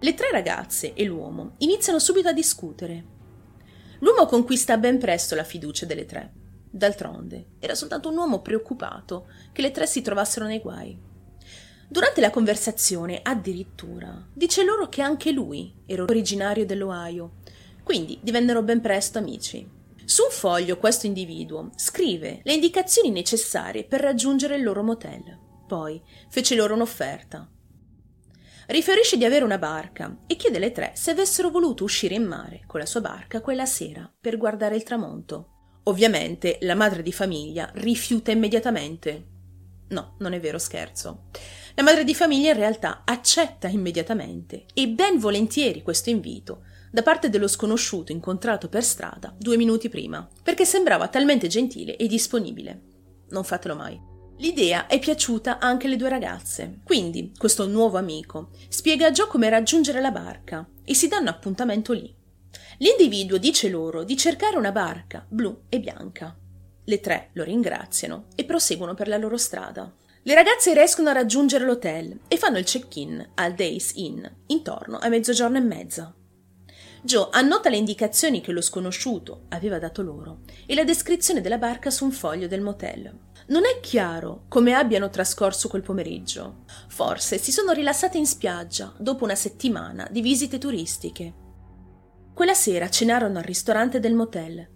Le 0.00 0.14
tre 0.14 0.30
ragazze 0.30 0.94
e 0.94 1.04
l'uomo 1.04 1.52
iniziano 1.58 1.98
subito 1.98 2.28
a 2.28 2.32
discutere. 2.32 3.04
L'uomo 3.98 4.24
conquista 4.24 4.78
ben 4.78 4.98
presto 4.98 5.34
la 5.34 5.44
fiducia 5.44 5.84
delle 5.84 6.06
tre. 6.06 6.32
D'altronde, 6.70 7.50
era 7.58 7.74
soltanto 7.74 8.08
un 8.08 8.16
uomo 8.16 8.40
preoccupato 8.40 9.28
che 9.52 9.62
le 9.62 9.70
tre 9.70 9.86
si 9.86 10.00
trovassero 10.00 10.46
nei 10.46 10.60
guai. 10.60 10.98
Durante 11.94 12.20
la 12.20 12.30
conversazione, 12.30 13.20
addirittura, 13.22 14.26
dice 14.32 14.64
loro 14.64 14.88
che 14.88 15.00
anche 15.00 15.30
lui 15.30 15.72
era 15.86 16.02
originario 16.02 16.66
dell'Ohio, 16.66 17.34
quindi 17.84 18.18
divennero 18.20 18.64
ben 18.64 18.80
presto 18.80 19.18
amici. 19.18 19.64
Su 20.04 20.24
un 20.24 20.30
foglio 20.32 20.76
questo 20.76 21.06
individuo 21.06 21.70
scrive 21.76 22.40
le 22.42 22.52
indicazioni 22.52 23.10
necessarie 23.10 23.84
per 23.84 24.00
raggiungere 24.00 24.56
il 24.56 24.64
loro 24.64 24.82
motel. 24.82 25.38
Poi 25.68 26.02
fece 26.30 26.56
loro 26.56 26.74
un'offerta. 26.74 27.48
Riferisce 28.66 29.16
di 29.16 29.24
avere 29.24 29.44
una 29.44 29.58
barca 29.58 30.22
e 30.26 30.34
chiede 30.34 30.56
alle 30.56 30.72
tre 30.72 30.94
se 30.96 31.12
avessero 31.12 31.48
voluto 31.48 31.84
uscire 31.84 32.16
in 32.16 32.24
mare 32.24 32.64
con 32.66 32.80
la 32.80 32.86
sua 32.86 33.02
barca 33.02 33.40
quella 33.40 33.66
sera 33.66 34.12
per 34.20 34.36
guardare 34.36 34.74
il 34.74 34.82
tramonto. 34.82 35.78
Ovviamente 35.84 36.58
la 36.62 36.74
madre 36.74 37.02
di 37.02 37.12
famiglia 37.12 37.70
rifiuta 37.74 38.32
immediatamente. 38.32 39.28
No, 39.90 40.16
non 40.18 40.32
è 40.32 40.40
vero, 40.40 40.58
scherzo. 40.58 41.26
La 41.76 41.82
madre 41.82 42.04
di 42.04 42.14
famiglia 42.14 42.52
in 42.52 42.56
realtà 42.56 43.02
accetta 43.04 43.66
immediatamente 43.66 44.66
e 44.74 44.88
ben 44.88 45.18
volentieri 45.18 45.82
questo 45.82 46.08
invito 46.08 46.62
da 46.92 47.02
parte 47.02 47.28
dello 47.28 47.48
sconosciuto 47.48 48.12
incontrato 48.12 48.68
per 48.68 48.84
strada 48.84 49.34
due 49.36 49.56
minuti 49.56 49.88
prima, 49.88 50.28
perché 50.44 50.64
sembrava 50.64 51.08
talmente 51.08 51.48
gentile 51.48 51.96
e 51.96 52.06
disponibile. 52.06 52.80
Non 53.30 53.42
fatelo 53.42 53.74
mai. 53.74 54.00
L'idea 54.36 54.86
è 54.86 55.00
piaciuta 55.00 55.58
anche 55.58 55.86
alle 55.86 55.96
due 55.96 56.08
ragazze, 56.08 56.78
quindi 56.84 57.32
questo 57.36 57.66
nuovo 57.66 57.98
amico 57.98 58.50
spiega 58.68 59.08
a 59.08 59.10
Joe 59.10 59.26
come 59.26 59.48
raggiungere 59.48 60.00
la 60.00 60.12
barca 60.12 60.64
e 60.84 60.94
si 60.94 61.08
danno 61.08 61.30
appuntamento 61.30 61.92
lì. 61.92 62.14
L'individuo 62.78 63.36
dice 63.36 63.68
loro 63.68 64.04
di 64.04 64.16
cercare 64.16 64.56
una 64.56 64.70
barca 64.70 65.26
blu 65.28 65.62
e 65.68 65.80
bianca. 65.80 66.36
Le 66.84 67.00
tre 67.00 67.30
lo 67.32 67.42
ringraziano 67.42 68.26
e 68.36 68.44
proseguono 68.44 68.94
per 68.94 69.08
la 69.08 69.16
loro 69.16 69.36
strada. 69.36 69.92
Le 70.26 70.32
ragazze 70.32 70.72
riescono 70.72 71.10
a 71.10 71.12
raggiungere 71.12 71.66
l'hotel 71.66 72.20
e 72.28 72.38
fanno 72.38 72.56
il 72.56 72.64
check-in 72.64 73.32
al 73.34 73.52
Days 73.52 73.92
Inn 73.96 74.24
intorno 74.46 74.96
a 74.96 75.08
mezzogiorno 75.08 75.58
e 75.58 75.60
mezza. 75.60 76.14
Joe 77.02 77.28
annota 77.32 77.68
le 77.68 77.76
indicazioni 77.76 78.40
che 78.40 78.50
lo 78.50 78.62
sconosciuto 78.62 79.42
aveva 79.50 79.78
dato 79.78 80.00
loro 80.00 80.38
e 80.64 80.74
la 80.74 80.84
descrizione 80.84 81.42
della 81.42 81.58
barca 81.58 81.90
su 81.90 82.06
un 82.06 82.10
foglio 82.10 82.46
del 82.46 82.62
motel. 82.62 83.14
Non 83.48 83.66
è 83.66 83.80
chiaro 83.80 84.46
come 84.48 84.72
abbiano 84.72 85.10
trascorso 85.10 85.68
quel 85.68 85.82
pomeriggio. 85.82 86.64
Forse 86.88 87.36
si 87.36 87.52
sono 87.52 87.72
rilassate 87.72 88.16
in 88.16 88.26
spiaggia 88.26 88.94
dopo 88.96 89.24
una 89.24 89.34
settimana 89.34 90.08
di 90.10 90.22
visite 90.22 90.56
turistiche. 90.56 91.34
Quella 92.32 92.54
sera 92.54 92.88
cenarono 92.88 93.36
al 93.36 93.44
ristorante 93.44 94.00
del 94.00 94.14
motel, 94.14 94.66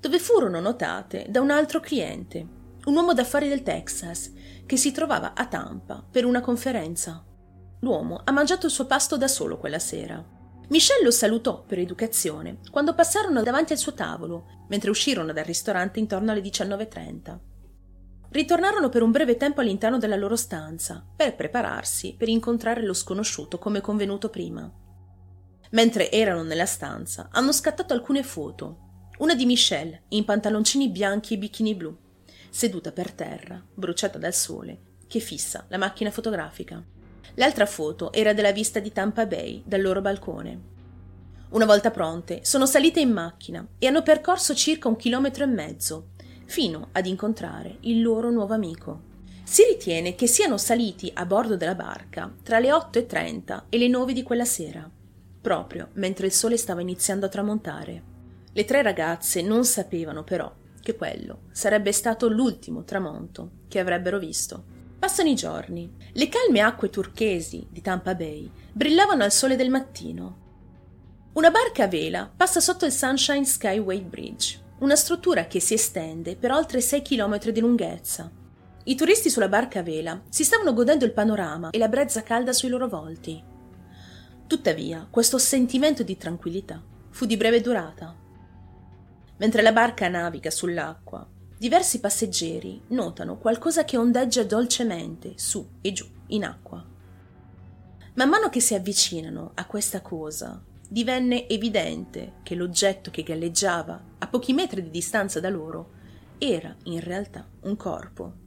dove 0.00 0.18
furono 0.18 0.58
notate 0.58 1.26
da 1.28 1.40
un 1.40 1.50
altro 1.50 1.78
cliente, 1.78 2.54
un 2.86 2.94
uomo 2.94 3.14
d'affari 3.14 3.48
del 3.48 3.62
Texas, 3.62 4.32
che 4.66 4.76
si 4.76 4.92
trovava 4.92 5.32
a 5.34 5.46
Tampa 5.46 6.04
per 6.10 6.24
una 6.24 6.40
conferenza. 6.40 7.24
L'uomo 7.80 8.20
ha 8.24 8.32
mangiato 8.32 8.66
il 8.66 8.72
suo 8.72 8.86
pasto 8.86 9.16
da 9.16 9.28
solo 9.28 9.58
quella 9.58 9.78
sera. 9.78 10.22
Michelle 10.68 11.04
lo 11.04 11.12
salutò 11.12 11.62
per 11.62 11.78
educazione 11.78 12.58
quando 12.70 12.94
passarono 12.94 13.42
davanti 13.42 13.72
al 13.72 13.78
suo 13.78 13.94
tavolo, 13.94 14.64
mentre 14.68 14.90
uscirono 14.90 15.32
dal 15.32 15.44
ristorante 15.44 16.00
intorno 16.00 16.32
alle 16.32 16.40
19.30. 16.40 17.38
Ritornarono 18.30 18.88
per 18.88 19.02
un 19.02 19.12
breve 19.12 19.36
tempo 19.36 19.60
all'interno 19.60 19.98
della 19.98 20.16
loro 20.16 20.34
stanza 20.34 21.06
per 21.14 21.36
prepararsi 21.36 22.16
per 22.18 22.28
incontrare 22.28 22.82
lo 22.82 22.92
sconosciuto 22.92 23.58
come 23.58 23.80
convenuto 23.80 24.28
prima. 24.28 24.70
Mentre 25.70 26.10
erano 26.10 26.42
nella 26.42 26.66
stanza, 26.66 27.28
hanno 27.30 27.52
scattato 27.52 27.92
alcune 27.92 28.24
foto. 28.24 29.10
Una 29.18 29.34
di 29.34 29.46
Michelle 29.46 30.02
in 30.08 30.24
pantaloncini 30.24 30.90
bianchi 30.90 31.34
e 31.34 31.38
bikini 31.38 31.74
blu, 31.74 31.96
seduta 32.56 32.90
per 32.90 33.12
terra, 33.12 33.62
bruciata 33.74 34.16
dal 34.16 34.32
sole, 34.32 34.78
che 35.06 35.20
fissa 35.20 35.66
la 35.68 35.76
macchina 35.76 36.10
fotografica. 36.10 36.82
L'altra 37.34 37.66
foto 37.66 38.10
era 38.14 38.32
della 38.32 38.50
vista 38.50 38.80
di 38.80 38.92
Tampa 38.92 39.26
Bay 39.26 39.62
dal 39.66 39.82
loro 39.82 40.00
balcone. 40.00 40.60
Una 41.50 41.66
volta 41.66 41.90
pronte, 41.90 42.40
sono 42.44 42.64
salite 42.64 42.98
in 42.98 43.10
macchina 43.10 43.66
e 43.78 43.86
hanno 43.86 44.00
percorso 44.00 44.54
circa 44.54 44.88
un 44.88 44.96
chilometro 44.96 45.44
e 45.44 45.48
mezzo, 45.48 46.12
fino 46.46 46.88
ad 46.92 47.04
incontrare 47.04 47.76
il 47.80 48.00
loro 48.00 48.30
nuovo 48.30 48.54
amico. 48.54 49.02
Si 49.44 49.62
ritiene 49.62 50.14
che 50.14 50.26
siano 50.26 50.56
saliti 50.56 51.10
a 51.12 51.26
bordo 51.26 51.58
della 51.58 51.74
barca 51.74 52.34
tra 52.42 52.58
le 52.58 52.70
8.30 52.70 53.64
e 53.68 53.76
le 53.76 53.88
9 53.88 54.14
di 54.14 54.22
quella 54.22 54.46
sera, 54.46 54.90
proprio 55.42 55.90
mentre 55.96 56.24
il 56.24 56.32
sole 56.32 56.56
stava 56.56 56.80
iniziando 56.80 57.26
a 57.26 57.28
tramontare. 57.28 58.02
Le 58.50 58.64
tre 58.64 58.80
ragazze 58.80 59.42
non 59.42 59.66
sapevano 59.66 60.24
però 60.24 60.50
che 60.86 60.96
quello 60.96 61.42
sarebbe 61.50 61.92
stato 61.92 62.28
l'ultimo 62.28 62.84
tramonto 62.84 63.50
che 63.68 63.78
avrebbero 63.78 64.18
visto. 64.18 64.64
Passano 64.98 65.28
i 65.28 65.34
giorni. 65.34 65.92
Le 66.12 66.28
calme 66.28 66.60
acque 66.60 66.90
turchesi 66.90 67.66
di 67.68 67.80
Tampa 67.80 68.14
Bay 68.14 68.50
brillavano 68.72 69.24
al 69.24 69.32
sole 69.32 69.56
del 69.56 69.70
mattino 69.70 70.44
una 71.36 71.50
barca 71.50 71.84
a 71.84 71.86
vela 71.86 72.32
passa 72.34 72.60
sotto 72.60 72.86
il 72.86 72.92
Sunshine 72.92 73.44
Skyway 73.44 74.00
Bridge, 74.00 74.58
una 74.78 74.96
struttura 74.96 75.46
che 75.46 75.60
si 75.60 75.74
estende 75.74 76.34
per 76.34 76.50
oltre 76.50 76.80
6 76.80 77.02
km 77.02 77.50
di 77.50 77.60
lunghezza. 77.60 78.30
I 78.84 78.94
turisti 78.94 79.28
sulla 79.28 79.50
barca 79.50 79.80
a 79.80 79.82
vela 79.82 80.22
si 80.30 80.44
stavano 80.44 80.72
godendo 80.72 81.04
il 81.04 81.12
panorama 81.12 81.68
e 81.68 81.78
la 81.78 81.88
brezza 81.88 82.22
calda 82.22 82.54
sui 82.54 82.70
loro 82.70 82.88
volti. 82.88 83.44
Tuttavia, 84.46 85.06
questo 85.10 85.36
sentimento 85.36 86.02
di 86.02 86.16
tranquillità 86.16 86.82
fu 87.10 87.26
di 87.26 87.36
breve 87.36 87.60
durata. 87.60 88.16
Mentre 89.38 89.62
la 89.62 89.72
barca 89.72 90.08
naviga 90.08 90.50
sull'acqua, 90.50 91.26
diversi 91.58 92.00
passeggeri 92.00 92.82
notano 92.88 93.36
qualcosa 93.38 93.84
che 93.84 93.96
ondeggia 93.96 94.44
dolcemente 94.44 95.32
su 95.36 95.66
e 95.80 95.92
giù 95.92 96.06
in 96.28 96.44
acqua. 96.44 96.84
Man 98.14 98.28
mano 98.28 98.48
che 98.48 98.60
si 98.60 98.74
avvicinano 98.74 99.52
a 99.54 99.66
questa 99.66 100.00
cosa, 100.00 100.62
divenne 100.88 101.48
evidente 101.48 102.34
che 102.42 102.54
l'oggetto 102.54 103.10
che 103.10 103.22
galleggiava 103.22 104.02
a 104.18 104.26
pochi 104.26 104.52
metri 104.54 104.82
di 104.82 104.90
distanza 104.90 105.40
da 105.40 105.50
loro 105.50 105.90
era 106.38 106.74
in 106.84 107.00
realtà 107.00 107.46
un 107.60 107.76
corpo. 107.76 108.44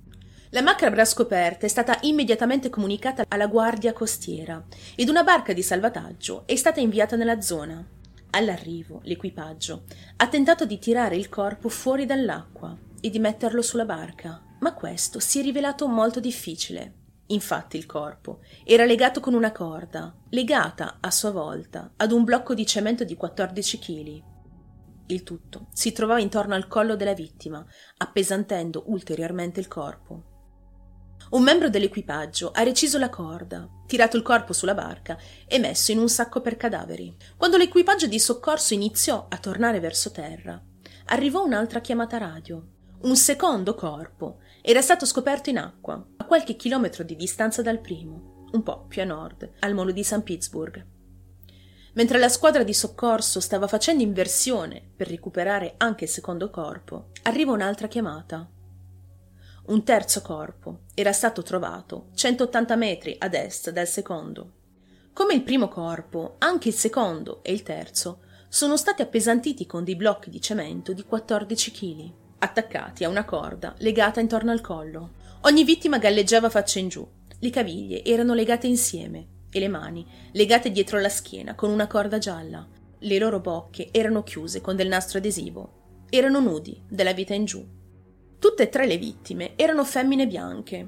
La 0.52 0.64
macabra 0.64 1.06
scoperta 1.06 1.68
è 1.68 1.70
stata 1.70 2.00
immediatamente 2.02 2.70
comunicata 2.70 3.24
alla 3.28 3.46
guardia 3.46 3.94
costiera 3.94 4.64
ed 4.96 5.08
una 5.10 5.24
barca 5.24 5.54
di 5.54 5.62
salvataggio 5.62 6.44
è 6.48 6.56
stata 6.56 6.80
inviata 6.80 7.16
nella 7.16 7.42
zona. 7.42 7.86
All'arrivo, 8.32 9.02
l'equipaggio 9.04 9.84
ha 10.18 10.28
tentato 10.28 10.66
di 10.66 10.78
tirare 10.78 11.16
il 11.16 11.30
corpo 11.30 11.68
fuori 11.68 12.06
dall'acqua 12.06 12.78
e 13.02 13.10
di 13.10 13.18
metterlo 13.18 13.62
sulla 13.62 13.86
barca, 13.86 14.42
ma 14.60 14.74
questo 14.74 15.20
si 15.20 15.40
è 15.40 15.42
rivelato 15.42 15.88
molto 15.88 16.20
difficile. 16.20 16.94
Infatti 17.28 17.78
il 17.78 17.86
corpo 17.86 18.40
era 18.64 18.86
legato 18.86 19.20
con 19.20 19.34
una 19.34 19.52
corda, 19.52 20.16
legata 20.30 20.98
a 21.00 21.12
sua 21.12 21.32
volta 21.32 21.92
ad 21.96 22.12
un 22.12 22.24
blocco 22.24 22.54
di 22.54 22.66
cemento 22.66 23.04
di 23.04 23.16
14 23.16 23.80
kg. 23.80 24.24
Il 25.08 25.24
tutto 25.24 25.68
si 25.74 25.92
trovava 25.92 26.20
intorno 26.20 26.54
al 26.54 26.68
collo 26.68 26.96
della 26.96 27.14
vittima, 27.14 27.66
appesantendo 27.98 28.84
ulteriormente 28.88 29.60
il 29.60 29.68
corpo. 29.68 30.39
Un 31.32 31.44
membro 31.44 31.70
dell'equipaggio 31.70 32.50
ha 32.52 32.64
reciso 32.64 32.98
la 32.98 33.10
corda, 33.10 33.70
tirato 33.86 34.18
il 34.18 34.24
corpo 34.24 34.52
sulla 34.52 34.74
barca 34.74 35.16
e 35.48 35.60
messo 35.60 35.92
in 35.92 36.00
un 36.00 36.10
sacco 36.10 36.42
per 36.42 36.58
cadaveri. 36.58 37.16
Quando 37.38 37.58
l'equipaggio 37.58 38.08
di 38.08 38.20
soccorso 38.20 38.74
iniziò 38.74 39.28
a 39.30 39.38
tornare 39.38 39.80
verso 39.80 40.10
terra, 40.10 40.60
arrivò 41.06 41.44
un'altra 41.46 41.82
chiamata 41.82 42.18
radio. 42.18 42.66
Un 43.02 43.16
secondo 43.16 43.76
corpo 43.76 44.40
era 44.64 44.82
stato 44.82 45.06
scoperto 45.06 45.52
in 45.52 45.60
acqua, 45.60 46.04
a 46.18 46.26
qualche 46.26 46.56
chilometro 46.56 47.04
di 47.04 47.16
distanza 47.16 47.62
dal 47.62 47.80
primo, 47.80 48.48
un 48.52 48.64
po' 48.64 48.86
più 48.88 49.04
a 49.04 49.06
nord, 49.06 49.52
al 49.60 49.76
molo 49.76 49.92
di 49.92 50.04
St. 50.04 50.24
Pittsburgh. 50.24 50.84
Mentre 51.94 52.18
la 52.18 52.30
squadra 52.30 52.64
di 52.64 52.74
soccorso 52.74 53.40
stava 53.40 53.68
facendo 53.68 54.02
inversione 54.02 54.82
per 54.96 55.08
recuperare 55.08 55.76
anche 55.78 56.06
il 56.06 56.10
secondo 56.10 56.50
corpo, 56.50 57.12
arriva 57.24 57.52
un'altra 57.52 57.88
chiamata. 57.88 58.50
Un 59.70 59.84
terzo 59.84 60.24
corpo 60.24 60.80
era 60.96 61.12
stato 61.12 61.44
trovato 61.44 62.08
180 62.16 62.76
metri 62.76 63.16
ad 63.20 63.36
est 63.36 63.70
dal 63.70 63.88
secondo. 63.88 64.54
Come 65.14 65.36
il 65.36 65.44
primo 65.44 65.68
corpo, 65.68 66.38
anche 66.40 66.70
il 66.70 66.74
secondo 66.74 67.44
e 67.44 67.52
il 67.52 67.62
terzo 67.62 68.22
sono 68.48 68.78
stati 68.78 69.04
appesantiti 69.04 69.68
con 69.68 69.84
dei 69.84 69.96
blocchi 69.96 70.32
di 70.32 70.42
cemento 70.42 70.92
di 70.92 71.04
14 71.04 71.72
kg 71.72 72.12
attaccati 72.40 73.04
a 73.04 73.10
una 73.10 73.26
corda 73.26 73.76
legata 73.78 74.20
intorno 74.20 74.50
al 74.50 74.62
collo. 74.62 75.12
Ogni 75.42 75.64
vittima 75.64 76.00
galleggiava 76.00 76.50
faccia 76.50 76.80
in 76.80 76.88
giù. 76.88 77.08
Le 77.38 77.50
caviglie 77.52 78.04
erano 78.04 78.34
legate 78.34 78.66
insieme 78.66 79.28
e 79.52 79.60
le 79.60 79.68
mani 79.68 80.04
legate 80.32 80.72
dietro 80.72 81.00
la 81.00 81.10
schiena 81.10 81.54
con 81.54 81.70
una 81.70 81.86
corda 81.86 82.18
gialla. 82.18 82.68
Le 82.98 83.20
loro 83.20 83.40
bocche 83.40 83.90
erano 83.92 84.24
chiuse 84.24 84.62
con 84.62 84.76
del 84.76 84.88
nastro 84.88 85.20
adesivo. 85.20 86.06
Erano 86.10 86.40
nudi, 86.40 86.82
della 86.90 87.14
vita 87.14 87.36
in 87.36 87.46
giù. 87.46 87.78
Tutte 88.40 88.64
e 88.64 88.70
tre 88.70 88.88
le 88.88 88.98
vittime 88.98 89.54
erano 89.56 89.84
femmine 89.84 90.26
bianche. 90.26 90.88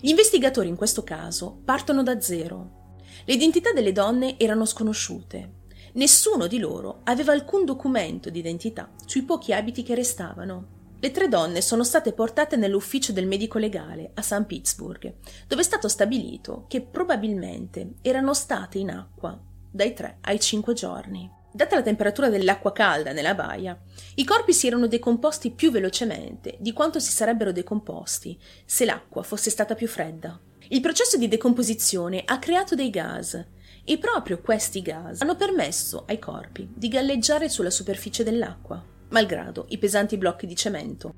Gli 0.00 0.08
investigatori 0.08 0.68
in 0.68 0.76
questo 0.76 1.02
caso 1.02 1.60
partono 1.64 2.02
da 2.02 2.20
zero. 2.20 2.94
Le 3.24 3.34
identità 3.34 3.72
delle 3.72 3.92
donne 3.92 4.38
erano 4.38 4.64
sconosciute 4.64 5.58
Nessuno 5.92 6.46
di 6.46 6.58
loro 6.58 7.00
aveva 7.04 7.32
alcun 7.32 7.64
documento 7.64 8.30
d'identità 8.30 8.90
sui 9.06 9.22
pochi 9.22 9.52
abiti 9.52 9.82
che 9.82 9.96
restavano. 9.96 10.78
Le 11.00 11.10
tre 11.10 11.28
donne 11.28 11.62
sono 11.62 11.82
state 11.82 12.12
portate 12.12 12.56
nell'ufficio 12.56 13.12
del 13.12 13.26
medico 13.26 13.58
legale 13.58 14.12
a 14.14 14.22
St. 14.22 14.44
Pittsburgh, 14.44 15.14
dove 15.48 15.62
è 15.62 15.64
stato 15.64 15.88
stabilito 15.88 16.66
che 16.68 16.82
probabilmente 16.82 17.94
erano 18.02 18.34
state 18.34 18.78
in 18.78 18.90
acqua 18.90 19.36
dai 19.72 19.92
tre 19.92 20.18
ai 20.20 20.38
cinque 20.38 20.74
giorni. 20.74 21.28
Data 21.52 21.74
la 21.74 21.82
temperatura 21.82 22.28
dell'acqua 22.28 22.70
calda 22.70 23.10
nella 23.10 23.34
baia, 23.34 23.76
i 24.14 24.24
corpi 24.24 24.52
si 24.52 24.68
erano 24.68 24.86
decomposti 24.86 25.50
più 25.50 25.72
velocemente 25.72 26.56
di 26.60 26.72
quanto 26.72 27.00
si 27.00 27.10
sarebbero 27.10 27.50
decomposti 27.50 28.38
se 28.64 28.84
l'acqua 28.84 29.24
fosse 29.24 29.50
stata 29.50 29.74
più 29.74 29.88
fredda. 29.88 30.38
Il 30.68 30.80
processo 30.80 31.16
di 31.16 31.26
decomposizione 31.26 32.22
ha 32.24 32.38
creato 32.38 32.76
dei 32.76 32.90
gas 32.90 33.44
e 33.82 33.98
proprio 33.98 34.40
questi 34.40 34.80
gas 34.80 35.22
hanno 35.22 35.34
permesso 35.34 36.04
ai 36.06 36.20
corpi 36.20 36.70
di 36.72 36.86
galleggiare 36.86 37.48
sulla 37.48 37.70
superficie 37.70 38.22
dell'acqua, 38.22 38.80
malgrado 39.08 39.66
i 39.70 39.78
pesanti 39.78 40.16
blocchi 40.16 40.46
di 40.46 40.54
cemento. 40.54 41.12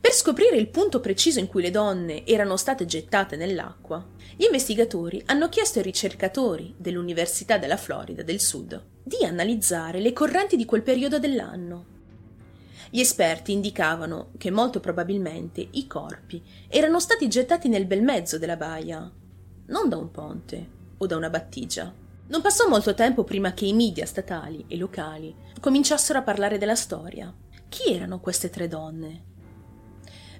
Per 0.00 0.12
scoprire 0.12 0.56
il 0.56 0.70
punto 0.70 0.98
preciso 0.98 1.38
in 1.38 1.46
cui 1.46 1.62
le 1.62 1.70
donne 1.70 2.26
erano 2.26 2.56
state 2.56 2.84
gettate 2.84 3.36
nell'acqua, 3.36 4.04
gli 4.36 4.44
investigatori 4.44 5.22
hanno 5.26 5.48
chiesto 5.48 5.78
ai 5.78 5.84
ricercatori 5.84 6.74
dell'Università 6.76 7.58
della 7.58 7.76
Florida 7.76 8.24
del 8.24 8.40
Sud 8.40 8.96
di 9.08 9.24
analizzare 9.24 9.98
le 9.98 10.12
correnti 10.12 10.54
di 10.56 10.64
quel 10.64 10.82
periodo 10.82 11.18
dell'anno. 11.18 11.96
Gli 12.90 13.00
esperti 13.00 13.52
indicavano 13.52 14.30
che 14.38 14.50
molto 14.50 14.78
probabilmente 14.78 15.66
i 15.72 15.86
corpi 15.86 16.42
erano 16.68 17.00
stati 17.00 17.26
gettati 17.28 17.68
nel 17.68 17.86
bel 17.86 18.02
mezzo 18.02 18.38
della 18.38 18.56
baia, 18.56 19.10
non 19.66 19.88
da 19.88 19.96
un 19.96 20.10
ponte, 20.10 20.68
o 20.98 21.06
da 21.06 21.16
una 21.16 21.30
battigia. 21.30 21.92
Non 22.28 22.42
passò 22.42 22.68
molto 22.68 22.94
tempo 22.94 23.24
prima 23.24 23.52
che 23.52 23.64
i 23.64 23.72
media 23.72 24.04
statali 24.04 24.64
e 24.68 24.76
locali 24.76 25.34
cominciassero 25.60 26.18
a 26.18 26.22
parlare 26.22 26.58
della 26.58 26.74
storia. 26.74 27.34
Chi 27.68 27.92
erano 27.92 28.20
queste 28.20 28.50
tre 28.50 28.68
donne? 28.68 29.24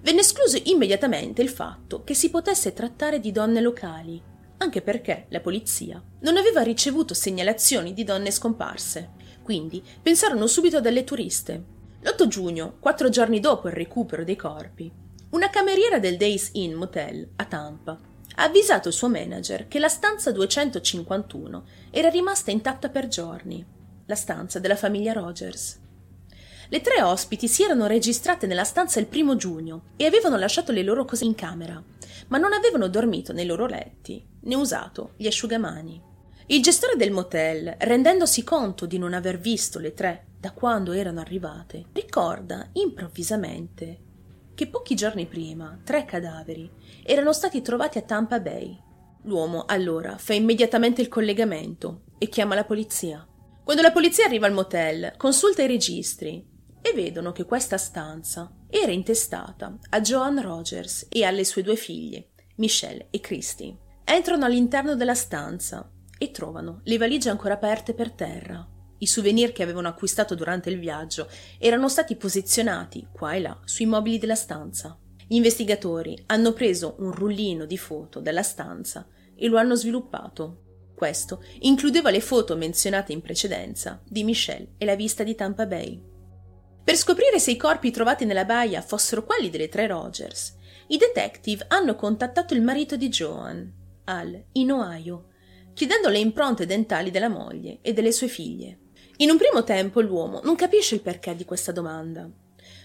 Venne 0.02 0.20
escluso 0.20 0.60
immediatamente 0.64 1.42
il 1.42 1.48
fatto 1.48 2.04
che 2.04 2.14
si 2.14 2.30
potesse 2.30 2.72
trattare 2.72 3.20
di 3.20 3.32
donne 3.32 3.60
locali, 3.60 4.22
anche 4.58 4.82
perché 4.82 5.26
la 5.28 5.40
polizia 5.40 6.02
non 6.20 6.36
aveva 6.36 6.62
ricevuto 6.62 7.14
segnalazioni 7.14 7.94
di 7.94 8.04
donne 8.04 8.30
scomparse, 8.30 9.10
quindi 9.42 9.82
pensarono 10.02 10.46
subito 10.46 10.76
a 10.76 10.80
delle 10.80 11.04
turiste. 11.04 11.64
L'8 12.00 12.26
giugno, 12.26 12.76
quattro 12.78 13.08
giorni 13.08 13.40
dopo 13.40 13.68
il 13.68 13.74
recupero 13.74 14.24
dei 14.24 14.36
corpi, 14.36 14.92
una 15.30 15.50
cameriera 15.50 15.98
del 15.98 16.16
Days 16.16 16.50
Inn 16.52 16.74
Motel 16.74 17.28
a 17.36 17.44
Tampa 17.44 17.98
ha 18.40 18.44
avvisato 18.44 18.88
il 18.88 18.94
suo 18.94 19.08
manager 19.08 19.66
che 19.68 19.78
la 19.78 19.88
stanza 19.88 20.30
251 20.30 21.64
era 21.90 22.08
rimasta 22.08 22.50
intatta 22.50 22.88
per 22.88 23.08
giorni, 23.08 23.64
la 24.06 24.14
stanza 24.14 24.58
della 24.58 24.76
famiglia 24.76 25.12
Rogers. 25.12 25.80
Le 26.70 26.82
tre 26.82 27.00
ospiti 27.02 27.48
si 27.48 27.62
erano 27.62 27.86
registrate 27.86 28.46
nella 28.46 28.64
stanza 28.64 29.00
il 29.00 29.06
primo 29.06 29.36
giugno 29.36 29.84
e 29.96 30.04
avevano 30.04 30.36
lasciato 30.36 30.70
le 30.70 30.82
loro 30.82 31.06
cose 31.06 31.24
in 31.24 31.34
camera, 31.34 31.82
ma 32.26 32.36
non 32.36 32.52
avevano 32.52 32.88
dormito 32.88 33.32
nei 33.32 33.46
loro 33.46 33.64
letti 33.64 34.22
né 34.40 34.54
usato 34.54 35.12
gli 35.16 35.26
asciugamani. 35.26 35.98
Il 36.48 36.62
gestore 36.62 36.96
del 36.96 37.10
motel, 37.10 37.74
rendendosi 37.78 38.44
conto 38.44 38.84
di 38.84 38.98
non 38.98 39.14
aver 39.14 39.38
visto 39.38 39.78
le 39.78 39.94
tre 39.94 40.26
da 40.38 40.52
quando 40.52 40.92
erano 40.92 41.20
arrivate, 41.20 41.86
ricorda 41.92 42.68
improvvisamente 42.72 44.00
che 44.54 44.66
pochi 44.66 44.94
giorni 44.94 45.24
prima 45.24 45.78
tre 45.82 46.04
cadaveri 46.04 46.70
erano 47.02 47.32
stati 47.32 47.62
trovati 47.62 47.96
a 47.96 48.02
Tampa 48.02 48.40
Bay. 48.40 48.78
L'uomo 49.22 49.64
allora 49.66 50.18
fa 50.18 50.34
immediatamente 50.34 51.00
il 51.00 51.08
collegamento 51.08 52.02
e 52.18 52.28
chiama 52.28 52.54
la 52.54 52.64
polizia. 52.64 53.26
Quando 53.64 53.82
la 53.82 53.92
polizia 53.92 54.26
arriva 54.26 54.46
al 54.46 54.52
motel, 54.52 55.14
consulta 55.16 55.62
i 55.62 55.66
registri 55.66 56.56
e 56.80 56.92
vedono 56.92 57.32
che 57.32 57.44
questa 57.44 57.76
stanza 57.76 58.50
era 58.68 58.92
intestata 58.92 59.76
a 59.90 60.00
Joan 60.00 60.40
Rogers 60.40 61.06
e 61.08 61.24
alle 61.24 61.44
sue 61.44 61.62
due 61.62 61.76
figlie, 61.76 62.30
Michelle 62.56 63.08
e 63.10 63.20
Christy. 63.20 63.76
Entrano 64.04 64.44
all'interno 64.44 64.94
della 64.94 65.14
stanza 65.14 65.90
e 66.18 66.30
trovano 66.30 66.80
le 66.84 66.98
valigie 66.98 67.30
ancora 67.30 67.54
aperte 67.54 67.94
per 67.94 68.12
terra. 68.12 68.66
I 68.98 69.06
souvenir 69.06 69.52
che 69.52 69.62
avevano 69.62 69.88
acquistato 69.88 70.34
durante 70.34 70.70
il 70.70 70.78
viaggio 70.78 71.28
erano 71.58 71.88
stati 71.88 72.16
posizionati 72.16 73.06
qua 73.12 73.34
e 73.34 73.40
là 73.40 73.60
sui 73.64 73.86
mobili 73.86 74.18
della 74.18 74.34
stanza. 74.34 74.98
Gli 75.26 75.36
investigatori 75.36 76.20
hanno 76.26 76.52
preso 76.52 76.96
un 76.98 77.12
rullino 77.12 77.64
di 77.64 77.78
foto 77.78 78.20
della 78.20 78.42
stanza 78.42 79.06
e 79.36 79.46
lo 79.46 79.58
hanno 79.58 79.76
sviluppato. 79.76 80.62
Questo 80.94 81.44
includeva 81.60 82.10
le 82.10 82.20
foto 82.20 82.56
menzionate 82.56 83.12
in 83.12 83.20
precedenza 83.20 84.02
di 84.04 84.24
Michelle 84.24 84.72
e 84.78 84.84
la 84.84 84.96
vista 84.96 85.22
di 85.22 85.36
Tampa 85.36 85.66
Bay. 85.66 86.16
Per 86.88 86.96
scoprire 86.96 87.38
se 87.38 87.50
i 87.50 87.56
corpi 87.58 87.90
trovati 87.90 88.24
nella 88.24 88.46
baia 88.46 88.80
fossero 88.80 89.22
quelli 89.22 89.50
delle 89.50 89.68
tre 89.68 89.86
Rogers, 89.86 90.56
i 90.86 90.96
detective 90.96 91.66
hanno 91.68 91.94
contattato 91.96 92.54
il 92.54 92.62
marito 92.62 92.96
di 92.96 93.10
Joan, 93.10 93.70
Al, 94.04 94.44
in 94.52 94.72
Ohio, 94.72 95.26
chiedendo 95.74 96.08
le 96.08 96.18
impronte 96.18 96.64
dentali 96.64 97.10
della 97.10 97.28
moglie 97.28 97.80
e 97.82 97.92
delle 97.92 98.10
sue 98.10 98.28
figlie. 98.28 98.78
In 99.18 99.28
un 99.28 99.36
primo 99.36 99.64
tempo 99.64 100.00
l'uomo 100.00 100.40
non 100.42 100.54
capisce 100.54 100.94
il 100.94 101.02
perché 101.02 101.36
di 101.36 101.44
questa 101.44 101.72
domanda, 101.72 102.26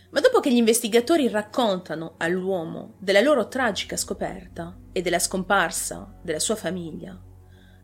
ma 0.09 0.19
dopo 0.19 0.41
che 0.41 0.51
gli 0.51 0.57
investigatori 0.57 1.29
raccontano 1.29 2.15
all'uomo 2.17 2.95
della 2.99 3.21
loro 3.21 3.47
tragica 3.47 3.95
scoperta 3.95 4.77
e 4.91 5.01
della 5.01 5.19
scomparsa 5.19 6.19
della 6.21 6.39
sua 6.39 6.57
famiglia, 6.57 7.17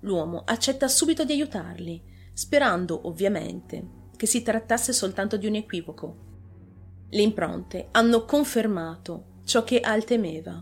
l'uomo 0.01 0.41
accetta 0.45 0.89
subito 0.89 1.23
di 1.23 1.31
aiutarli, 1.31 2.03
sperando 2.33 3.07
ovviamente 3.07 3.99
che 4.19 4.25
si 4.25 4.41
trattasse 4.41 4.91
soltanto 4.91 5.37
di 5.37 5.47
un 5.47 5.55
equivoco. 5.55 6.17
Le 7.09 7.21
impronte 7.21 7.87
hanno 7.91 8.25
confermato 8.25 9.43
ciò 9.45 9.63
che 9.63 9.79
Al 9.79 10.03
temeva. 10.03 10.61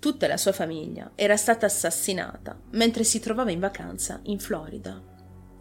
Tutta 0.00 0.26
la 0.26 0.36
sua 0.36 0.50
famiglia 0.50 1.12
era 1.14 1.36
stata 1.36 1.66
assassinata 1.66 2.60
mentre 2.72 3.04
si 3.04 3.20
trovava 3.20 3.52
in 3.52 3.60
vacanza 3.60 4.18
in 4.24 4.40
Florida 4.40 5.00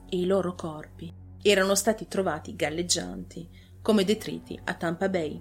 e 0.10 0.18
i 0.18 0.26
loro 0.26 0.56
corpi 0.56 1.14
erano 1.44 1.76
stati 1.76 2.08
trovati 2.08 2.56
galleggianti 2.56 3.48
come 3.84 4.04
detriti 4.04 4.60
a 4.64 4.74
Tampa 4.74 5.08
Bay. 5.08 5.40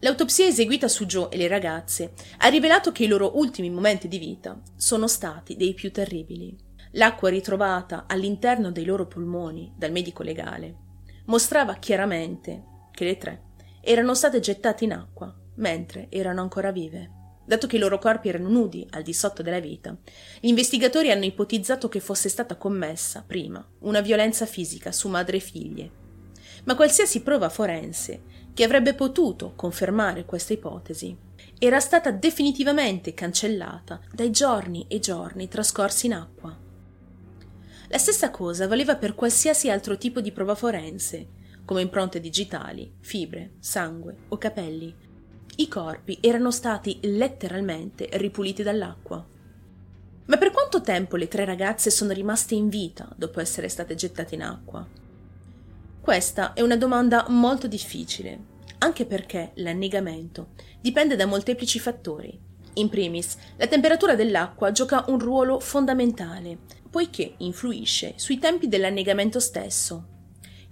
L'autopsia 0.00 0.48
eseguita 0.48 0.88
su 0.88 1.06
Joe 1.06 1.28
e 1.30 1.36
le 1.36 1.46
ragazze 1.46 2.14
ha 2.38 2.48
rivelato 2.48 2.90
che 2.90 3.04
i 3.04 3.08
loro 3.08 3.38
ultimi 3.38 3.70
momenti 3.70 4.08
di 4.08 4.18
vita 4.18 4.60
sono 4.74 5.06
stati 5.06 5.54
dei 5.54 5.74
più 5.74 5.92
terribili. 5.92 6.58
L'acqua 6.94 7.28
ritrovata 7.28 8.06
all'interno 8.08 8.72
dei 8.72 8.84
loro 8.84 9.06
polmoni 9.06 9.72
dal 9.76 9.92
medico 9.92 10.24
legale 10.24 10.82
mostrava 11.26 11.74
chiaramente 11.74 12.62
che 12.90 13.04
le 13.04 13.16
tre 13.16 13.42
erano 13.80 14.14
state 14.14 14.40
gettate 14.40 14.84
in 14.84 14.92
acqua 14.92 15.34
mentre 15.56 16.06
erano 16.10 16.40
ancora 16.40 16.72
vive. 16.72 17.22
Dato 17.46 17.66
che 17.66 17.76
i 17.76 17.78
loro 17.78 17.98
corpi 17.98 18.28
erano 18.28 18.48
nudi 18.48 18.86
al 18.90 19.02
di 19.02 19.12
sotto 19.12 19.42
della 19.42 19.60
vita, 19.60 19.94
gli 20.40 20.48
investigatori 20.48 21.10
hanno 21.10 21.26
ipotizzato 21.26 21.88
che 21.88 22.00
fosse 22.00 22.30
stata 22.30 22.56
commessa, 22.56 23.22
prima, 23.26 23.64
una 23.80 24.00
violenza 24.00 24.46
fisica 24.46 24.92
su 24.92 25.08
madre 25.08 25.36
e 25.36 25.40
figlie. 25.40 25.90
Ma 26.64 26.74
qualsiasi 26.74 27.20
prova 27.20 27.50
forense 27.50 28.22
che 28.54 28.64
avrebbe 28.64 28.94
potuto 28.94 29.52
confermare 29.54 30.24
questa 30.24 30.54
ipotesi 30.54 31.14
era 31.58 31.80
stata 31.80 32.10
definitivamente 32.10 33.12
cancellata 33.12 34.00
dai 34.10 34.30
giorni 34.30 34.86
e 34.88 34.98
giorni 34.98 35.46
trascorsi 35.48 36.06
in 36.06 36.14
acqua. 36.14 36.63
La 37.94 38.00
stessa 38.00 38.32
cosa 38.32 38.66
valeva 38.66 38.96
per 38.96 39.14
qualsiasi 39.14 39.70
altro 39.70 39.96
tipo 39.96 40.20
di 40.20 40.32
prova 40.32 40.56
forense, 40.56 41.28
come 41.64 41.80
impronte 41.80 42.18
digitali, 42.18 42.92
fibre, 42.98 43.52
sangue 43.60 44.16
o 44.30 44.36
capelli, 44.36 44.92
i 45.58 45.68
corpi 45.68 46.18
erano 46.20 46.50
stati 46.50 46.98
letteralmente 47.02 48.08
ripuliti 48.14 48.64
dall'acqua. 48.64 49.24
Ma 50.24 50.36
per 50.36 50.50
quanto 50.50 50.80
tempo 50.80 51.14
le 51.14 51.28
tre 51.28 51.44
ragazze 51.44 51.88
sono 51.90 52.12
rimaste 52.12 52.56
in 52.56 52.68
vita 52.68 53.08
dopo 53.14 53.38
essere 53.38 53.68
state 53.68 53.94
gettate 53.94 54.34
in 54.34 54.42
acqua? 54.42 54.84
Questa 56.00 56.52
è 56.54 56.62
una 56.62 56.76
domanda 56.76 57.26
molto 57.28 57.68
difficile, 57.68 58.40
anche 58.78 59.06
perché 59.06 59.52
l'annegamento 59.54 60.48
dipende 60.80 61.14
da 61.14 61.26
molteplici 61.26 61.78
fattori. 61.78 62.36
In 62.72 62.88
primis, 62.88 63.36
la 63.54 63.68
temperatura 63.68 64.16
dell'acqua 64.16 64.72
gioca 64.72 65.04
un 65.06 65.20
ruolo 65.20 65.60
fondamentale, 65.60 66.82
poiché 66.94 67.34
influisce 67.38 68.12
sui 68.14 68.38
tempi 68.38 68.68
dell'annegamento 68.68 69.40
stesso. 69.40 70.10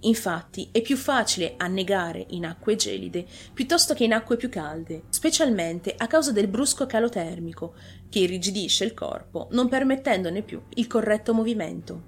Infatti 0.02 0.68
è 0.70 0.80
più 0.80 0.96
facile 0.96 1.54
annegare 1.56 2.24
in 2.28 2.46
acque 2.46 2.76
gelide 2.76 3.26
piuttosto 3.52 3.92
che 3.92 4.04
in 4.04 4.12
acque 4.12 4.37
più 4.37 4.48
calde, 4.48 5.02
specialmente 5.08 5.92
a 5.96 6.06
causa 6.06 6.30
del 6.30 6.46
brusco 6.46 6.87
calo 6.87 7.08
termico, 7.08 7.74
che 8.08 8.20
irrigidisce 8.20 8.85
il 8.85 8.94
corpo, 8.94 9.48
non 9.50 9.68
permettendone 9.68 10.42
più 10.42 10.62
il 10.74 10.87
corretto 10.87 11.35
movimento. 11.35 12.02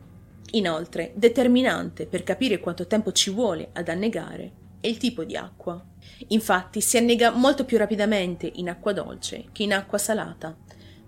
Inoltre, 0.53 1.11
determinante 1.17 2.07
per 2.07 2.23
capire 2.23 2.61
quanto 2.61 2.87
tempo 2.87 3.11
ci 3.11 3.31
vuole 3.31 3.71
ad 3.73 3.89
annegare 3.89 4.53
è 4.79 4.87
il 4.87 4.99
tipo 4.99 5.25
di 5.25 5.35
acqua. 5.35 5.85
Infatti 6.29 6.81
si 6.81 6.99
annega 6.99 7.31
molto 7.31 7.65
più 7.65 7.79
rapidamente 7.79 8.49
in 8.55 8.69
acqua 8.69 8.93
dolce 8.93 9.47
che 9.51 9.65
in 9.65 9.73
acqua 9.73 9.99
salata, 9.99 10.57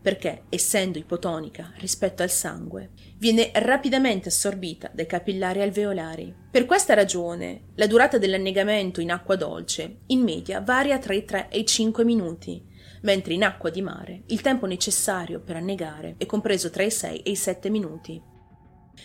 perché, 0.06 0.44
essendo 0.50 0.98
ipotonica 0.98 1.72
rispetto 1.78 2.22
al 2.22 2.30
sangue, 2.30 2.90
viene 3.18 3.50
rapidamente 3.54 4.28
assorbita 4.28 4.88
dai 4.94 5.04
capillari 5.04 5.62
alveolari. 5.62 6.32
Per 6.48 6.64
questa 6.64 6.94
ragione, 6.94 7.72
la 7.74 7.88
durata 7.88 8.16
dell'annegamento 8.16 9.00
in 9.00 9.10
acqua 9.10 9.34
dolce 9.34 10.02
in 10.06 10.20
media 10.20 10.60
varia 10.60 11.00
tra 11.00 11.12
i 11.12 11.24
3 11.24 11.48
e 11.50 11.58
i 11.58 11.66
5 11.66 12.04
minuti, 12.04 12.64
mentre 13.02 13.34
in 13.34 13.42
acqua 13.42 13.68
di 13.68 13.82
mare 13.82 14.22
il 14.26 14.42
tempo 14.42 14.66
necessario 14.66 15.40
per 15.40 15.56
annegare 15.56 16.14
è 16.18 16.26
compreso 16.26 16.70
tra 16.70 16.84
i 16.84 16.90
6 16.92 17.22
e 17.22 17.30
i 17.32 17.36
7 17.36 17.68
minuti. 17.68 18.22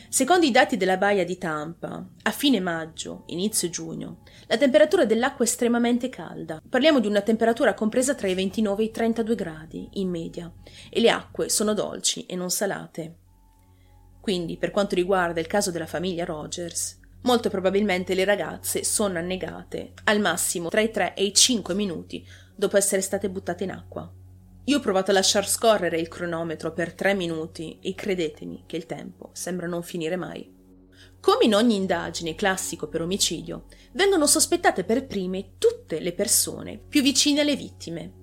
Secondo 0.09 0.45
i 0.45 0.51
dati 0.51 0.77
della 0.77 0.97
baia 0.97 1.23
di 1.23 1.37
Tampa, 1.37 2.05
a 2.23 2.31
fine 2.31 2.59
maggio, 2.59 3.23
inizio 3.27 3.69
giugno, 3.69 4.23
la 4.47 4.57
temperatura 4.57 5.05
dell'acqua 5.05 5.45
è 5.45 5.47
estremamente 5.47 6.09
calda. 6.09 6.61
Parliamo 6.67 6.99
di 6.99 7.07
una 7.07 7.21
temperatura 7.21 7.73
compresa 7.73 8.15
tra 8.15 8.27
i 8.27 8.33
29 8.33 8.81
e 8.81 8.85
i 8.85 8.91
32 8.91 9.35
gradi, 9.35 9.89
in 9.93 10.09
media, 10.09 10.51
e 10.89 10.99
le 10.99 11.09
acque 11.09 11.49
sono 11.49 11.73
dolci 11.73 12.25
e 12.25 12.35
non 12.35 12.49
salate. 12.49 13.15
Quindi, 14.19 14.57
per 14.57 14.71
quanto 14.71 14.95
riguarda 14.95 15.39
il 15.39 15.47
caso 15.47 15.71
della 15.71 15.87
famiglia 15.87 16.25
Rogers, 16.25 16.99
molto 17.23 17.49
probabilmente 17.49 18.13
le 18.13 18.25
ragazze 18.25 18.83
sono 18.83 19.17
annegate 19.17 19.93
al 20.05 20.19
massimo 20.19 20.69
tra 20.69 20.81
i 20.81 20.91
3 20.91 21.15
e 21.15 21.23
i 21.25 21.33
5 21.33 21.73
minuti 21.73 22.25
dopo 22.55 22.77
essere 22.77 23.01
state 23.01 23.29
buttate 23.29 23.63
in 23.63 23.71
acqua. 23.71 24.11
Io 24.65 24.77
ho 24.77 24.79
provato 24.79 25.09
a 25.09 25.15
lasciar 25.15 25.47
scorrere 25.47 25.99
il 25.99 26.07
cronometro 26.07 26.71
per 26.71 26.93
tre 26.93 27.15
minuti 27.15 27.79
e 27.81 27.95
credetemi 27.95 28.65
che 28.67 28.77
il 28.77 28.85
tempo 28.85 29.31
sembra 29.33 29.65
non 29.65 29.81
finire 29.81 30.15
mai. 30.15 30.59
Come 31.19 31.45
in 31.45 31.55
ogni 31.55 31.75
indagine 31.75 32.35
classico 32.35 32.87
per 32.87 33.01
omicidio, 33.01 33.65
vengono 33.93 34.27
sospettate 34.27 34.83
per 34.83 35.07
prime 35.07 35.53
tutte 35.57 35.99
le 35.99 36.13
persone 36.13 36.77
più 36.77 37.01
vicine 37.01 37.41
alle 37.41 37.55
vittime. 37.55 38.13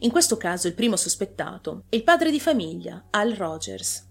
In 0.00 0.10
questo 0.12 0.36
caso 0.36 0.68
il 0.68 0.74
primo 0.74 0.94
sospettato 0.94 1.84
è 1.88 1.96
il 1.96 2.04
padre 2.04 2.30
di 2.30 2.38
famiglia, 2.40 3.06
Al 3.10 3.32
Rogers. 3.32 4.06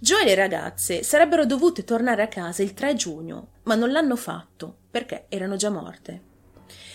Joe 0.00 0.22
e 0.22 0.24
le 0.26 0.34
ragazze 0.34 1.02
sarebbero 1.02 1.46
dovute 1.46 1.82
tornare 1.82 2.22
a 2.22 2.28
casa 2.28 2.62
il 2.62 2.74
3 2.74 2.94
giugno, 2.94 3.52
ma 3.64 3.74
non 3.74 3.90
l'hanno 3.90 4.16
fatto 4.16 4.80
perché 4.90 5.26
erano 5.28 5.56
già 5.56 5.70
morte. 5.70 6.28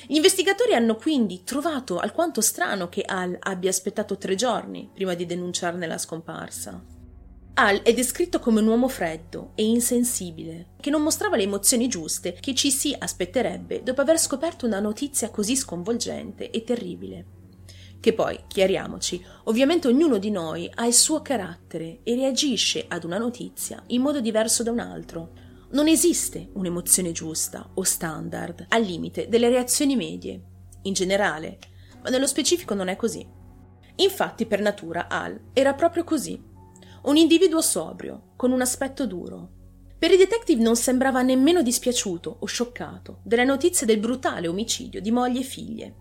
Gli 0.08 0.16
investigatori 0.16 0.74
hanno 0.74 0.96
quindi 0.96 1.44
trovato 1.44 2.00
alquanto 2.00 2.42
strano 2.42 2.90
che 2.90 3.02
Al 3.02 3.36
abbia 3.40 3.70
aspettato 3.70 4.18
tre 4.18 4.36
giorni 4.36 4.90
prima 4.94 5.14
di 5.14 5.26
denunciarne 5.26 5.88
la 5.88 5.98
scomparsa. 5.98 6.84
Al 7.58 7.82
è 7.84 7.94
descritto 7.94 8.40
come 8.40 8.60
un 8.60 8.68
uomo 8.68 8.90
freddo 8.90 9.52
e 9.56 9.64
insensibile, 9.64 10.72
che 10.82 10.90
non 10.90 11.02
mostrava 11.02 11.38
le 11.38 11.44
emozioni 11.44 11.88
giuste 11.88 12.34
che 12.34 12.54
ci 12.54 12.70
si 12.70 12.94
aspetterebbe 12.98 13.82
dopo 13.82 14.02
aver 14.02 14.20
scoperto 14.20 14.66
una 14.66 14.82
notizia 14.82 15.30
così 15.30 15.56
sconvolgente 15.56 16.50
e 16.50 16.64
terribile. 16.66 17.26
Che 18.02 18.14
poi, 18.14 18.40
chiariamoci, 18.48 19.24
ovviamente 19.46 19.88
ognuno 19.88 20.18
di 20.18 20.30
noi 20.32 20.70
ha 20.76 20.86
il 20.86 20.94
suo 20.94 21.22
carattere 21.22 22.02
e 22.04 22.16
reagisce 22.16 22.86
ad 22.88 23.06
una 23.06 23.18
notizia 23.18 23.82
in 23.88 24.02
modo 24.02 24.20
diverso 24.20 24.62
da 24.62 24.72
un 24.72 24.80
altro, 24.80 25.32
non 25.76 25.90
esiste 25.90 26.52
un'emozione 26.54 27.12
giusta 27.12 27.70
o 27.74 27.84
standard 27.84 28.68
al 28.70 28.82
limite 28.82 29.28
delle 29.28 29.50
reazioni 29.50 29.98
medie, 29.98 30.42
in 30.84 30.94
generale, 30.94 31.60
ma 32.02 32.10
nello 32.10 32.28
specifico 32.28 32.74
non 32.74 32.88
è 32.88 32.96
così. 32.96 33.28
Infatti, 33.98 34.46
per 34.46 34.62
natura, 34.62 35.10
Al 35.10 35.38
era 35.52 35.74
proprio 35.74 36.06
così. 36.06 36.42
Un 37.04 37.18
individuo 37.18 37.62
sobrio, 37.62 38.32
con 38.38 38.54
un 38.54 38.62
aspetto 38.62 39.06
duro. 39.06 39.50
Per 40.00 40.12
i 40.12 40.18
detective 40.18 40.62
non 40.62 40.78
sembrava 40.78 41.22
nemmeno 41.22 41.62
dispiaciuto 41.62 42.38
o 42.40 42.46
scioccato 42.46 43.20
delle 43.24 43.44
notizie 43.44 43.86
del 43.86 44.00
brutale 44.00 44.48
omicidio 44.48 45.02
di 45.02 45.12
moglie 45.12 45.42
e 45.42 45.44
figlie. 45.44 45.96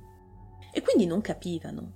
E 0.72 0.82
quindi 0.82 1.04
non 1.04 1.20
capivano. 1.20 1.94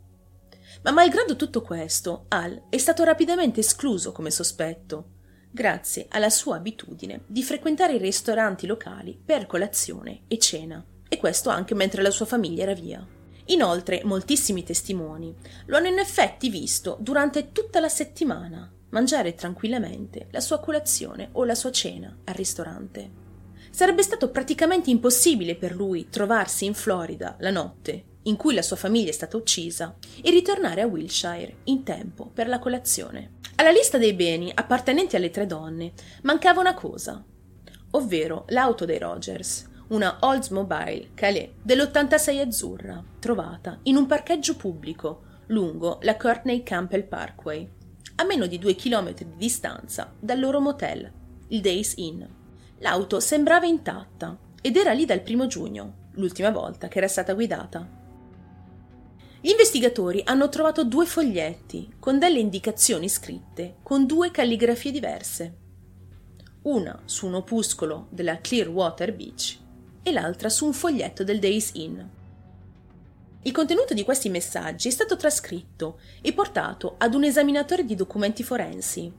Ma 0.83 0.91
malgrado 0.91 1.37
tutto 1.37 1.62
questo, 1.62 2.25
Al 2.29 2.64
è 2.71 2.79
stato 2.79 3.05
rapidamente 3.05 3.61
escluso 3.61 4.11
come 4.11 4.33
sospetto 4.33 5.17
grazie 5.50 6.06
alla 6.11 6.30
sua 6.30 6.56
abitudine 6.56 7.22
di 7.26 7.42
frequentare 7.42 7.94
i 7.94 7.98
ristoranti 7.98 8.66
locali 8.66 9.18
per 9.22 9.46
colazione 9.46 10.22
e 10.28 10.38
cena, 10.38 10.84
e 11.08 11.16
questo 11.16 11.50
anche 11.50 11.74
mentre 11.74 12.02
la 12.02 12.11
sua 12.11 12.26
famiglia 12.26 12.62
era 12.62 12.74
via. 12.74 13.06
Inoltre, 13.46 14.02
moltissimi 14.04 14.62
testimoni 14.62 15.34
lo 15.66 15.76
hanno 15.76 15.88
in 15.88 15.98
effetti 15.98 16.50
visto 16.50 16.98
durante 17.00 17.52
tutta 17.52 17.80
la 17.80 17.88
settimana 17.88 18.70
mangiare 18.90 19.34
tranquillamente 19.34 20.28
la 20.30 20.40
sua 20.40 20.61
colazione 20.61 21.30
o 21.32 21.44
la 21.44 21.54
sua 21.54 21.70
cena 21.70 22.16
al 22.24 22.34
ristorante. 22.34 23.26
Sarebbe 23.70 24.02
stato 24.02 24.30
praticamente 24.30 24.90
impossibile 24.90 25.54
per 25.56 25.74
lui 25.74 26.08
trovarsi 26.08 26.64
in 26.64 26.74
Florida 26.74 27.37
la 27.40 27.50
notte 27.50 28.04
in 28.29 28.37
cui 28.37 28.55
la 28.55 28.62
sua 28.62 28.77
famiglia 28.77 29.09
è 29.09 29.12
stata 29.12 29.37
uccisa 29.37 29.97
e 30.23 30.31
ritornare 30.31 30.83
a 30.83 30.87
Wilshire 30.87 31.57
in 31.64 31.83
tempo 31.83 32.31
per 32.33 32.47
la 32.47 32.59
colazione. 32.59 33.37
Alla 33.57 33.71
lista 33.71 33.99
dei 33.99 34.14
beni 34.14 34.53
appartenenti 34.55 35.17
alle 35.17 35.31
tre 35.31 35.47
donne 35.47 35.93
mancava 36.23 36.61
una 36.61 36.75
cosa, 36.75 37.23
ovvero 37.91 38.45
l'auto 38.49 38.85
dei 38.85 38.99
Rogers, 38.99 39.67
una 39.88 40.19
Oldsmobile 40.21 41.11
Calais 41.14 41.51
dell'86 41.62 42.41
azzurra, 42.41 43.03
trovata 43.19 43.81
in 43.85 43.97
un 43.97 44.07
parcheggio 44.07 44.55
pubblico 44.55 45.23
lungo 45.47 45.99
la 46.03 46.17
Courtney 46.17 46.62
Campbell 46.62 47.09
Parkway, 47.09 47.67
a 48.17 48.25
meno 48.25 48.47
di 48.47 48.59
due 48.59 48.75
chilometri 48.75 49.25
di 49.25 49.37
distanza 49.37 50.12
dal 50.19 50.38
loro 50.38 50.61
motel, 50.61 51.11
il 51.49 51.61
Days 51.61 51.95
Inn. 51.97 52.23
L'auto 52.81 53.19
sembrava 53.19 53.67
intatta 53.67 54.37
ed 54.61 54.77
era 54.77 54.93
lì 54.93 55.05
dal 55.05 55.23
primo 55.23 55.47
giugno, 55.47 56.07
l'ultima 56.12 56.51
volta 56.51 56.88
che 56.88 56.99
era 56.99 57.09
stata 57.09 57.33
guidata. 57.33 57.97
Gli 59.48 59.52
investigatori 59.52 60.20
hanno 60.26 60.50
trovato 60.50 60.84
due 60.84 61.06
foglietti 61.06 61.94
con 61.98 62.18
delle 62.18 62.38
indicazioni 62.38 63.08
scritte 63.08 63.76
con 63.82 64.04
due 64.04 64.30
calligrafie 64.30 64.90
diverse. 64.90 65.56
Una 66.64 67.00
su 67.06 67.24
un 67.24 67.32
opuscolo 67.32 68.08
della 68.11 68.42
Clearwater 68.42 69.16
Beach 69.16 69.56
e 70.02 70.12
l'altra 70.12 70.50
su 70.50 70.66
un 70.66 70.74
foglietto 70.74 71.24
del 71.24 71.38
Days 71.38 71.70
Inn. 71.76 71.98
Il 73.44 73.52
contenuto 73.52 73.94
di 73.94 74.04
questi 74.04 74.28
messaggi 74.28 74.88
è 74.88 74.90
stato 74.90 75.16
trascritto 75.16 75.98
e 76.20 76.34
portato 76.34 76.96
ad 76.98 77.14
un 77.14 77.24
esaminatore 77.24 77.87
di 77.87 77.94
documenti 77.94 78.42
forensi. 78.42 79.11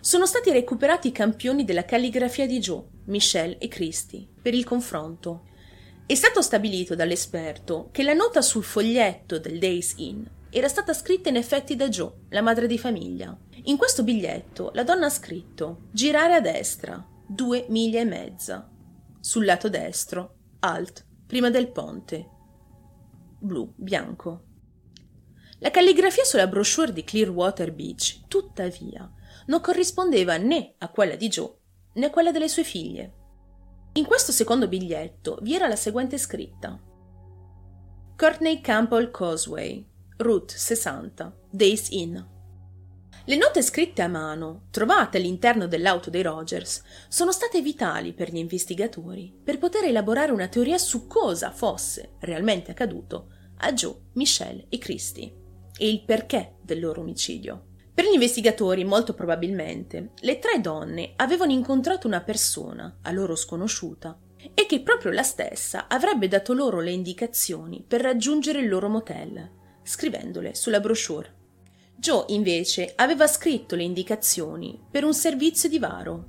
Sono 0.00 0.24
stati 0.24 0.50
recuperati 0.52 1.08
i 1.08 1.12
campioni 1.12 1.66
della 1.66 1.84
calligrafia 1.84 2.46
di 2.46 2.60
Joe, 2.60 2.82
Michelle 3.04 3.58
e 3.58 3.68
Christie 3.68 4.26
per 4.40 4.54
il 4.54 4.64
confronto 4.64 5.47
è 6.08 6.14
stato 6.14 6.40
stabilito 6.40 6.94
dall'esperto 6.94 7.90
che 7.92 8.02
la 8.02 8.14
nota 8.14 8.40
sul 8.40 8.64
foglietto 8.64 9.38
del 9.38 9.58
Days 9.58 9.92
Inn 9.98 10.24
era 10.48 10.66
stata 10.66 10.94
scritta 10.94 11.28
in 11.28 11.36
effetti 11.36 11.76
da 11.76 11.90
Joe, 11.90 12.10
la 12.30 12.40
madre 12.40 12.66
di 12.66 12.78
famiglia. 12.78 13.38
In 13.64 13.76
questo 13.76 14.02
biglietto 14.02 14.70
la 14.72 14.84
donna 14.84 15.04
ha 15.04 15.10
scritto 15.10 15.88
girare 15.92 16.32
a 16.32 16.40
destra, 16.40 17.06
due 17.26 17.66
miglia 17.68 18.00
e 18.00 18.06
mezza. 18.06 18.70
Sul 19.20 19.44
lato 19.44 19.68
destro, 19.68 20.36
alt, 20.60 21.04
prima 21.26 21.50
del 21.50 21.70
ponte. 21.70 22.26
Blu, 23.38 23.70
bianco. 23.76 24.44
La 25.58 25.70
calligrafia 25.70 26.24
sulla 26.24 26.46
brochure 26.46 26.94
di 26.94 27.04
Clearwater 27.04 27.70
Beach, 27.70 28.20
tuttavia, 28.28 29.12
non 29.48 29.60
corrispondeva 29.60 30.38
né 30.38 30.72
a 30.78 30.88
quella 30.88 31.16
di 31.16 31.28
Joe 31.28 31.52
né 31.92 32.06
a 32.06 32.10
quella 32.10 32.32
delle 32.32 32.48
sue 32.48 32.64
figlie. 32.64 33.17
In 33.98 34.06
questo 34.06 34.30
secondo 34.30 34.68
biglietto 34.68 35.40
vi 35.42 35.56
era 35.56 35.66
la 35.66 35.74
seguente 35.74 36.18
scritta. 36.18 36.80
Courtney 38.16 38.60
Campbell 38.60 39.10
Causeway, 39.10 39.84
Route 40.18 40.56
60, 40.56 41.36
Days 41.50 41.88
Inn. 41.90 42.16
Le 43.24 43.36
note 43.36 43.60
scritte 43.60 44.02
a 44.02 44.06
mano, 44.06 44.68
trovate 44.70 45.18
all'interno 45.18 45.66
dell'auto 45.66 46.10
dei 46.10 46.22
Rogers, 46.22 46.80
sono 47.08 47.32
state 47.32 47.60
vitali 47.60 48.12
per 48.12 48.30
gli 48.30 48.36
investigatori 48.36 49.36
per 49.42 49.58
poter 49.58 49.82
elaborare 49.82 50.30
una 50.30 50.46
teoria 50.46 50.78
su 50.78 51.08
cosa 51.08 51.50
fosse 51.50 52.12
realmente 52.20 52.70
accaduto 52.70 53.32
a 53.56 53.72
Joe, 53.72 54.10
Michelle 54.12 54.66
e 54.68 54.78
Christy 54.78 55.34
e 55.76 55.90
il 55.90 56.04
perché 56.04 56.58
del 56.62 56.78
loro 56.78 57.00
omicidio. 57.00 57.67
Per 57.98 58.06
gli 58.06 58.14
investigatori, 58.14 58.84
molto 58.84 59.12
probabilmente, 59.12 60.10
le 60.20 60.38
tre 60.38 60.60
donne 60.60 61.14
avevano 61.16 61.50
incontrato 61.50 62.06
una 62.06 62.20
persona, 62.20 62.98
a 63.02 63.10
loro 63.10 63.34
sconosciuta, 63.34 64.16
e 64.54 64.66
che 64.66 64.82
proprio 64.82 65.10
la 65.10 65.24
stessa 65.24 65.88
avrebbe 65.88 66.28
dato 66.28 66.52
loro 66.52 66.78
le 66.78 66.92
indicazioni 66.92 67.84
per 67.84 68.00
raggiungere 68.00 68.60
il 68.60 68.68
loro 68.68 68.88
motel, 68.88 69.50
scrivendole 69.82 70.54
sulla 70.54 70.78
brochure. 70.78 71.34
Joe, 71.96 72.26
invece, 72.28 72.92
aveva 72.94 73.26
scritto 73.26 73.74
le 73.74 73.82
indicazioni 73.82 74.80
per 74.88 75.02
un 75.02 75.12
servizio 75.12 75.68
di 75.68 75.80
varo. 75.80 76.28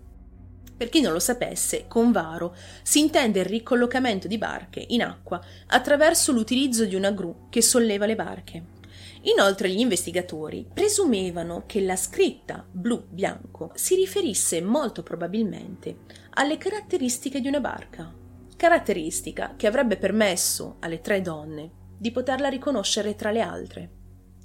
Per 0.75 0.89
chi 0.89 1.01
non 1.01 1.13
lo 1.13 1.19
sapesse, 1.19 1.85
con 1.87 2.11
varo 2.11 2.55
si 2.81 2.99
intende 2.99 3.41
il 3.41 3.45
ricollocamento 3.45 4.27
di 4.27 4.39
barche 4.39 4.83
in 4.87 5.03
acqua 5.03 5.39
attraverso 5.67 6.31
l'utilizzo 6.31 6.85
di 6.85 6.95
una 6.95 7.11
gru 7.11 7.47
che 7.47 7.61
solleva 7.61 8.07
le 8.07 8.15
barche. 8.15 8.77
Inoltre 9.23 9.69
gli 9.69 9.79
investigatori 9.79 10.65
presumevano 10.73 11.63
che 11.65 11.81
la 11.81 11.95
scritta 11.95 12.65
blu-bianco 12.69 13.71
si 13.75 13.95
riferisse 13.95 14.61
molto 14.61 15.03
probabilmente 15.03 15.99
alle 16.31 16.57
caratteristiche 16.57 17.41
di 17.41 17.47
una 17.47 17.59
barca, 17.59 18.13
caratteristica 18.55 19.55
che 19.57 19.67
avrebbe 19.67 19.97
permesso 19.97 20.77
alle 20.79 21.01
tre 21.01 21.21
donne 21.21 21.71
di 21.97 22.11
poterla 22.11 22.47
riconoscere 22.47 23.15
tra 23.15 23.31
le 23.31 23.41
altre. 23.41 23.91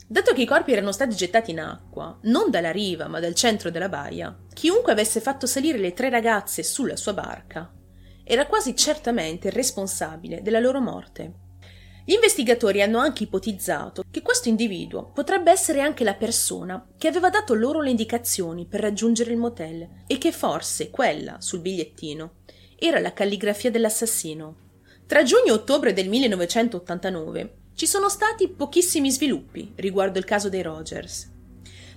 Dato 0.06 0.32
che 0.34 0.42
i 0.42 0.46
corpi 0.46 0.72
erano 0.72 0.92
stati 0.92 1.14
gettati 1.14 1.52
in 1.52 1.60
acqua, 1.60 2.18
non 2.22 2.50
dalla 2.50 2.72
riva 2.72 3.06
ma 3.06 3.20
dal 3.20 3.34
centro 3.34 3.70
della 3.70 3.88
baia, 3.88 4.36
chiunque 4.52 4.92
avesse 4.92 5.20
fatto 5.20 5.46
salire 5.46 5.78
le 5.78 5.92
tre 5.92 6.10
ragazze 6.10 6.62
sulla 6.62 6.96
sua 6.96 7.14
barca 7.14 7.72
era 8.26 8.46
quasi 8.46 8.74
certamente 8.74 9.48
il 9.48 9.52
responsabile 9.52 10.40
della 10.40 10.58
loro 10.58 10.80
morte. 10.80 11.34
Gli 12.06 12.12
investigatori 12.12 12.82
hanno 12.82 12.98
anche 12.98 13.22
ipotizzato 13.22 14.04
che 14.10 14.20
questo 14.20 14.50
individuo 14.50 15.10
potrebbe 15.10 15.50
essere 15.50 15.80
anche 15.80 16.04
la 16.04 16.12
persona 16.12 16.86
che 16.98 17.08
aveva 17.08 17.30
dato 17.30 17.54
loro 17.54 17.80
le 17.80 17.88
indicazioni 17.88 18.66
per 18.66 18.80
raggiungere 18.80 19.30
il 19.32 19.38
motel 19.38 19.88
e 20.06 20.18
che 20.18 20.30
forse 20.30 20.90
quella 20.90 21.40
sul 21.40 21.60
bigliettino 21.60 22.42
era 22.76 23.00
la 23.00 23.14
calligrafia 23.14 23.70
dell'assassino. 23.70 24.56
Tra 25.06 25.22
giugno 25.22 25.46
e 25.46 25.52
ottobre 25.52 25.94
del 25.94 26.10
1989 26.10 27.54
ci 27.74 27.86
sono 27.86 28.10
stati 28.10 28.48
pochissimi 28.48 29.10
sviluppi 29.10 29.72
riguardo 29.76 30.18
il 30.18 30.26
caso 30.26 30.50
dei 30.50 30.60
Rogers. 30.60 31.33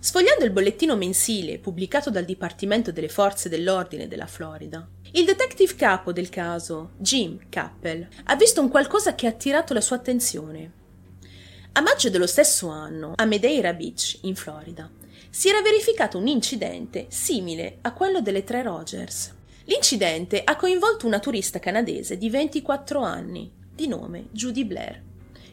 Sfogliando 0.07 0.45
il 0.45 0.51
bollettino 0.51 0.95
mensile 0.95 1.59
pubblicato 1.59 2.09
dal 2.09 2.23
Dipartimento 2.23 2.93
delle 2.93 3.09
Forze 3.09 3.49
dell'Ordine 3.49 4.07
della 4.07 4.25
Florida, 4.25 4.87
il 5.11 5.25
detective 5.25 5.75
capo 5.75 6.13
del 6.13 6.29
caso, 6.29 6.91
Jim 6.95 7.49
Cappell, 7.49 8.07
ha 8.23 8.35
visto 8.37 8.61
un 8.61 8.69
qualcosa 8.69 9.15
che 9.15 9.25
ha 9.27 9.31
attirato 9.31 9.73
la 9.73 9.81
sua 9.81 9.97
attenzione. 9.97 10.71
A 11.73 11.81
maggio 11.81 12.09
dello 12.09 12.25
stesso 12.25 12.69
anno, 12.69 13.15
a 13.17 13.25
Madeira 13.25 13.73
Beach, 13.73 14.19
in 14.21 14.37
Florida, 14.37 14.89
si 15.29 15.49
era 15.49 15.61
verificato 15.61 16.17
un 16.17 16.27
incidente 16.27 17.07
simile 17.09 17.79
a 17.81 17.91
quello 17.91 18.21
delle 18.21 18.45
tre 18.45 18.61
Rogers. 18.61 19.35
L'incidente 19.65 20.41
ha 20.41 20.55
coinvolto 20.55 21.05
una 21.05 21.19
turista 21.19 21.59
canadese 21.59 22.17
di 22.17 22.29
24 22.29 23.01
anni, 23.01 23.51
di 23.75 23.89
nome 23.89 24.27
Judy 24.31 24.63
Blair, 24.63 25.03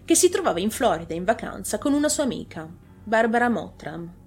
che 0.05 0.15
si 0.15 0.29
trovava 0.29 0.61
in 0.61 0.71
Florida 0.71 1.13
in 1.13 1.25
vacanza 1.25 1.79
con 1.79 1.93
una 1.93 2.09
sua 2.09 2.23
amica, 2.23 2.71
Barbara 3.03 3.49
Mottram. 3.49 4.23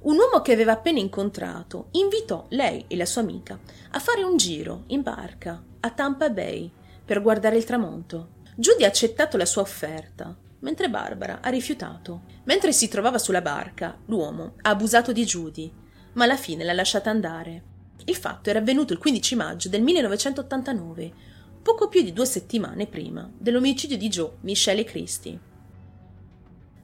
Un 0.00 0.16
uomo 0.16 0.42
che 0.42 0.52
aveva 0.52 0.72
appena 0.72 1.00
incontrato 1.00 1.88
invitò 1.92 2.46
lei 2.50 2.84
e 2.86 2.96
la 2.96 3.04
sua 3.04 3.22
amica 3.22 3.58
a 3.90 3.98
fare 3.98 4.22
un 4.22 4.36
giro 4.36 4.84
in 4.88 5.02
barca 5.02 5.60
a 5.80 5.90
Tampa 5.90 6.30
Bay 6.30 6.70
per 7.04 7.20
guardare 7.20 7.56
il 7.56 7.64
tramonto. 7.64 8.36
Judy 8.54 8.84
ha 8.84 8.88
accettato 8.88 9.36
la 9.36 9.44
sua 9.44 9.62
offerta, 9.62 10.36
mentre 10.60 10.88
Barbara 10.88 11.40
ha 11.40 11.48
rifiutato. 11.48 12.22
Mentre 12.44 12.72
si 12.72 12.86
trovava 12.86 13.18
sulla 13.18 13.40
barca, 13.40 13.98
l'uomo 14.06 14.54
ha 14.62 14.70
abusato 14.70 15.12
di 15.12 15.24
Judy, 15.24 15.72
ma 16.12 16.24
alla 16.24 16.36
fine 16.36 16.62
l'ha 16.62 16.72
lasciata 16.72 17.10
andare. 17.10 17.62
Il 18.04 18.16
fatto 18.16 18.50
era 18.50 18.60
avvenuto 18.60 18.92
il 18.92 18.98
15 19.00 19.34
maggio 19.34 19.68
del 19.68 19.82
1989, 19.82 21.12
poco 21.60 21.88
più 21.88 22.02
di 22.02 22.12
due 22.12 22.26
settimane 22.26 22.86
prima 22.86 23.28
dell'omicidio 23.36 23.96
di 23.96 24.08
Joe, 24.08 24.36
Michelle 24.42 24.82
e 24.82 24.84
Christie. 24.84 25.40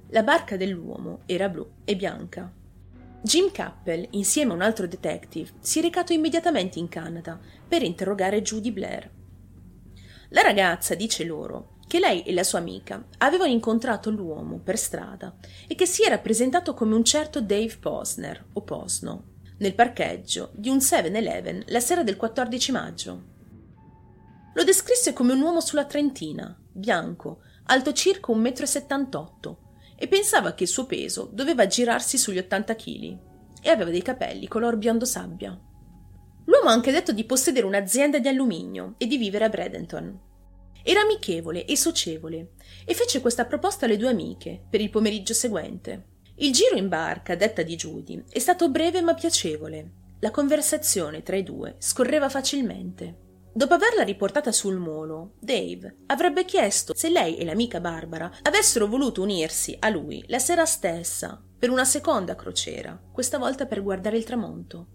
La 0.09 0.23
barca 0.23 0.57
dell'uomo 0.57 1.21
era 1.27 1.49
blu 1.49 1.67
e 1.85 1.97
bianca. 1.97 2.63
Jim 3.25 3.51
Cappell, 3.51 4.07
insieme 4.11 4.53
a 4.53 4.55
un 4.55 4.61
altro 4.61 4.87
detective, 4.87 5.53
si 5.61 5.79
è 5.79 5.83
recato 5.83 6.13
immediatamente 6.13 6.79
in 6.79 6.89
Canada 6.89 7.41
per 7.67 7.83
interrogare 7.83 8.43
Judy 8.43 8.71
Blair. 8.71 9.11
La 10.29 10.43
ragazza 10.43 10.95
dice 10.95 11.25
loro 11.25 11.79
che 11.87 12.01
lei 12.01 12.23
e 12.25 12.35
la 12.35 12.43
sua 12.43 12.59
amica 12.59 13.03
avevano 13.17 13.51
incontrato 13.51 14.11
l'uomo 14.11 14.59
per 14.59 14.77
strada 14.77 15.35
e 15.67 15.75
che 15.75 15.87
si 15.87 16.03
era 16.03 16.19
presentato 16.19 16.75
come 16.75 16.95
un 16.95 17.03
certo 17.03 17.41
Dave 17.41 17.75
Posner 17.81 18.45
o 18.53 18.61
Posno 18.61 19.25
nel 19.57 19.75
parcheggio 19.75 20.51
di 20.53 20.69
un 20.69 20.77
7-Eleven 20.77 21.65
la 21.69 21.81
sera 21.81 22.03
del 22.03 22.19
14 22.19 22.73
maggio. 22.73 23.23
Lo 24.53 24.65
descrisse 24.65 25.15
come 25.15 25.33
un 25.33 25.41
uomo 25.41 25.63
sulla 25.63 25.87
trentina, 25.87 26.55
bianco, 26.71 27.41
alto 27.65 27.95
circa 27.95 28.35
1,78 28.35 29.49
m 29.49 29.64
e 29.97 30.09
pensava 30.09 30.55
che 30.55 30.65
il 30.65 30.69
suo 30.69 30.87
peso 30.87 31.29
doveva 31.33 31.67
girarsi 31.67 32.19
sugli 32.19 32.39
80 32.39 32.75
kg 32.75 33.19
e 33.63 33.71
aveva 33.71 33.91
dei 33.91 34.03
capelli 34.03 34.49
color 34.49 34.77
biondo 34.77 35.05
sabbia. 35.05 35.59
L'uomo 36.47 36.69
ha 36.69 36.73
anche 36.73 36.93
detto 36.93 37.13
di 37.13 37.25
possedere 37.25 37.67
un'azienda 37.67 38.19
di 38.19 38.29
alluminio 38.29 38.95
e 38.99 39.07
di 39.07 39.17
vivere 39.17 39.45
a 39.45 39.49
Bradenton. 39.49 40.21
Era 40.83 41.01
amichevole 41.01 41.65
e 41.65 41.77
socievole 41.77 42.53
e 42.85 42.93
fece 42.93 43.23
questa 43.23 43.47
proposta 43.47 43.87
alle 43.87 43.97
due 43.97 44.11
amiche 44.11 44.63
per 44.69 44.83
il 44.83 44.91
pomeriggio 44.91 45.33
seguente. 45.33 46.13
Il 46.37 46.53
giro 46.53 46.77
in 46.77 46.89
barca, 46.89 47.37
detta 47.37 47.63
di 47.63 47.75
Judy, 47.77 48.23
è 48.29 48.39
stato 48.39 48.69
breve 48.69 49.01
ma 49.01 49.15
piacevole. 49.15 50.03
la 50.21 50.31
conversazione 50.31 51.23
tra 51.23 51.37
i 51.37 51.43
due 51.43 51.77
scorreva 51.79 52.29
facilmente. 52.29 53.24
Dopo 53.57 53.75
averla 53.75 54.03
riportata 54.03 54.51
sul 54.51 54.79
molo, 54.79 55.35
Dave 55.39 55.99
avrebbe 56.07 56.45
chiesto 56.45 56.93
se 56.93 57.09
lei 57.09 57.37
e 57.37 57.45
l'amica 57.45 57.79
Barbara 57.79 58.29
avessero 58.43 58.89
voluto 58.89 59.23
unirsi 59.23 59.77
a 59.79 59.91
lui 59.91 60.25
la 60.27 60.41
sera 60.41 60.65
stessa 60.65 61.41
per 61.57 61.71
una 61.71 61.85
seconda 61.85 62.35
crociera, 62.35 63.01
questa 63.13 63.39
volta 63.39 63.67
per 63.67 63.81
guardare 63.81 64.17
il 64.17 64.25
tramonto. 64.25 64.89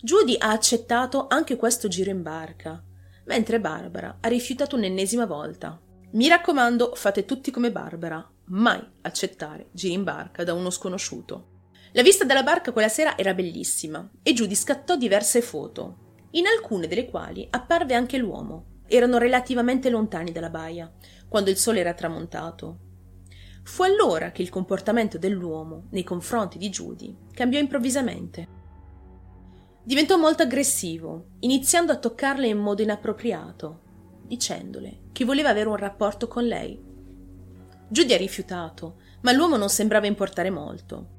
Judy 0.00 0.34
ha 0.36 0.50
accettato 0.50 1.28
anche 1.28 1.54
questo 1.54 1.86
giro 1.86 2.10
in 2.10 2.22
barca, 2.22 2.82
mentre 3.26 3.60
Barbara 3.60 4.18
ha 4.20 4.26
rifiutato 4.26 4.74
un'ennesima 4.74 5.26
volta. 5.26 5.80
Mi 6.14 6.26
raccomando, 6.26 6.96
fate 6.96 7.24
tutti 7.24 7.52
come 7.52 7.70
Barbara, 7.70 8.28
mai 8.46 8.84
accettare 9.02 9.68
giri 9.70 9.92
in 9.92 10.02
barca 10.02 10.42
da 10.42 10.54
uno 10.54 10.70
sconosciuto. 10.70 11.50
La 11.92 12.02
vista 12.02 12.24
dalla 12.24 12.42
barca 12.42 12.72
quella 12.72 12.88
sera 12.88 13.16
era 13.16 13.32
bellissima 13.32 14.10
e 14.24 14.32
Judy 14.32 14.56
scattò 14.56 14.96
diverse 14.96 15.40
foto, 15.40 16.09
in 16.32 16.46
alcune 16.46 16.86
delle 16.86 17.06
quali 17.06 17.46
apparve 17.50 17.94
anche 17.94 18.18
l'uomo. 18.18 18.66
Erano 18.86 19.18
relativamente 19.18 19.90
lontani 19.90 20.32
dalla 20.32 20.50
baia, 20.50 20.90
quando 21.28 21.50
il 21.50 21.56
sole 21.56 21.80
era 21.80 21.94
tramontato. 21.94 22.78
Fu 23.62 23.82
allora 23.82 24.30
che 24.30 24.42
il 24.42 24.48
comportamento 24.48 25.18
dell'uomo 25.18 25.84
nei 25.90 26.04
confronti 26.04 26.58
di 26.58 26.70
Judy 26.70 27.16
cambiò 27.32 27.58
improvvisamente. 27.58 28.58
Diventò 29.82 30.16
molto 30.16 30.42
aggressivo, 30.42 31.26
iniziando 31.40 31.92
a 31.92 31.98
toccarle 31.98 32.46
in 32.46 32.58
modo 32.58 32.82
inappropriato, 32.82 33.80
dicendole 34.26 34.98
che 35.12 35.24
voleva 35.24 35.50
avere 35.50 35.68
un 35.68 35.76
rapporto 35.76 36.28
con 36.28 36.44
lei. 36.46 36.80
Judy 37.88 38.12
ha 38.12 38.16
rifiutato, 38.16 38.96
ma 39.22 39.32
l'uomo 39.32 39.56
non 39.56 39.68
sembrava 39.68 40.06
importare 40.06 40.50
molto. 40.50 41.18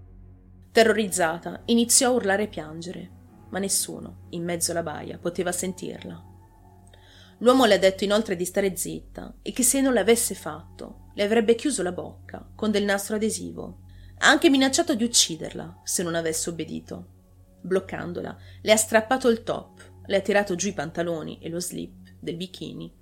Terrorizzata, 0.71 1.61
iniziò 1.65 2.09
a 2.09 2.13
urlare 2.13 2.43
e 2.43 2.47
piangere 2.47 3.19
ma 3.51 3.59
nessuno, 3.59 4.23
in 4.29 4.43
mezzo 4.43 4.71
alla 4.71 4.83
baia, 4.83 5.17
poteva 5.17 5.51
sentirla. 5.51 6.29
L'uomo 7.39 7.65
le 7.65 7.75
ha 7.75 7.79
detto 7.79 8.03
inoltre 8.03 8.35
di 8.35 8.45
stare 8.45 8.75
zitta 8.75 9.35
e 9.41 9.51
che 9.51 9.63
se 9.63 9.81
non 9.81 9.93
l'avesse 9.93 10.35
fatto 10.35 11.09
le 11.15 11.23
avrebbe 11.23 11.55
chiuso 11.55 11.81
la 11.81 11.91
bocca 11.91 12.47
con 12.55 12.71
del 12.71 12.83
nastro 12.83 13.15
adesivo. 13.15 13.79
Ha 14.19 14.27
anche 14.27 14.49
minacciato 14.49 14.93
di 14.93 15.03
ucciderla 15.03 15.81
se 15.83 16.03
non 16.03 16.13
avesse 16.13 16.49
obbedito. 16.49 17.07
Bloccandola, 17.61 18.37
le 18.61 18.71
ha 18.71 18.77
strappato 18.77 19.27
il 19.27 19.43
top, 19.43 19.91
le 20.05 20.17
ha 20.17 20.21
tirato 20.21 20.55
giù 20.55 20.67
i 20.67 20.73
pantaloni 20.73 21.39
e 21.41 21.49
lo 21.49 21.59
slip 21.59 22.09
del 22.19 22.35
bikini 22.35 22.93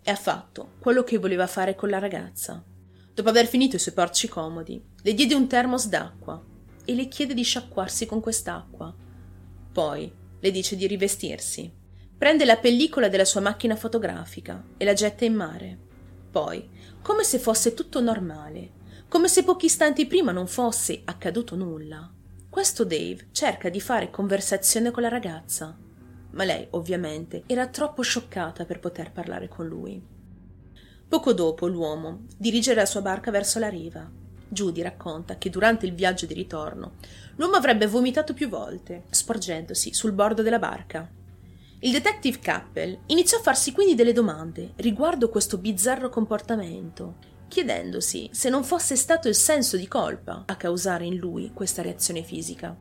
e 0.00 0.10
ha 0.10 0.16
fatto 0.16 0.74
quello 0.78 1.02
che 1.02 1.18
voleva 1.18 1.48
fare 1.48 1.74
con 1.74 1.88
la 1.88 1.98
ragazza. 1.98 2.64
Dopo 3.12 3.28
aver 3.28 3.46
finito 3.46 3.74
i 3.74 3.80
suoi 3.80 3.94
porci 3.94 4.28
comodi, 4.28 4.80
le 5.02 5.14
diede 5.14 5.34
un 5.34 5.48
termos 5.48 5.88
d'acqua 5.88 6.40
e 6.84 6.94
le 6.94 7.08
chiede 7.08 7.34
di 7.34 7.42
sciacquarsi 7.42 8.06
con 8.06 8.20
quest'acqua 8.20 8.94
poi 9.72 10.12
le 10.40 10.50
dice 10.50 10.76
di 10.76 10.86
rivestirsi. 10.86 11.72
Prende 12.16 12.44
la 12.44 12.56
pellicola 12.56 13.08
della 13.08 13.24
sua 13.24 13.40
macchina 13.40 13.76
fotografica 13.76 14.64
e 14.76 14.84
la 14.84 14.92
getta 14.92 15.24
in 15.24 15.34
mare. 15.34 15.78
Poi, 16.30 16.68
come 17.00 17.22
se 17.24 17.38
fosse 17.38 17.74
tutto 17.74 18.00
normale, 18.00 18.72
come 19.08 19.28
se 19.28 19.44
pochi 19.44 19.66
istanti 19.66 20.06
prima 20.06 20.32
non 20.32 20.46
fosse 20.46 21.02
accaduto 21.04 21.54
nulla, 21.54 22.12
questo 22.50 22.84
Dave 22.84 23.28
cerca 23.32 23.68
di 23.68 23.80
fare 23.80 24.10
conversazione 24.10 24.90
con 24.90 25.02
la 25.02 25.08
ragazza. 25.08 25.76
Ma 26.30 26.44
lei, 26.44 26.66
ovviamente, 26.70 27.44
era 27.46 27.68
troppo 27.68 28.02
scioccata 28.02 28.64
per 28.64 28.80
poter 28.80 29.12
parlare 29.12 29.48
con 29.48 29.66
lui. 29.66 30.02
Poco 31.08 31.32
dopo 31.32 31.66
l'uomo 31.66 32.26
dirige 32.36 32.74
la 32.74 32.84
sua 32.84 33.00
barca 33.00 33.30
verso 33.30 33.58
la 33.58 33.68
riva 33.68 34.26
Judy 34.48 34.82
racconta 34.82 35.36
che 35.38 35.50
durante 35.50 35.86
il 35.86 35.94
viaggio 35.94 36.26
di 36.26 36.34
ritorno 36.34 36.92
l'uomo 37.36 37.56
avrebbe 37.56 37.86
vomitato 37.86 38.34
più 38.34 38.48
volte, 38.48 39.04
sporgendosi 39.10 39.92
sul 39.92 40.12
bordo 40.12 40.42
della 40.42 40.58
barca. 40.58 41.08
Il 41.80 41.92
detective 41.92 42.40
Cappell 42.40 42.98
iniziò 43.06 43.38
a 43.38 43.42
farsi 43.42 43.72
quindi 43.72 43.94
delle 43.94 44.12
domande 44.12 44.72
riguardo 44.76 45.28
questo 45.28 45.58
bizzarro 45.58 46.08
comportamento, 46.08 47.16
chiedendosi 47.46 48.30
se 48.32 48.48
non 48.48 48.64
fosse 48.64 48.96
stato 48.96 49.28
il 49.28 49.34
senso 49.34 49.76
di 49.76 49.86
colpa 49.86 50.42
a 50.46 50.56
causare 50.56 51.04
in 51.04 51.16
lui 51.16 51.52
questa 51.54 51.82
reazione 51.82 52.22
fisica. 52.22 52.76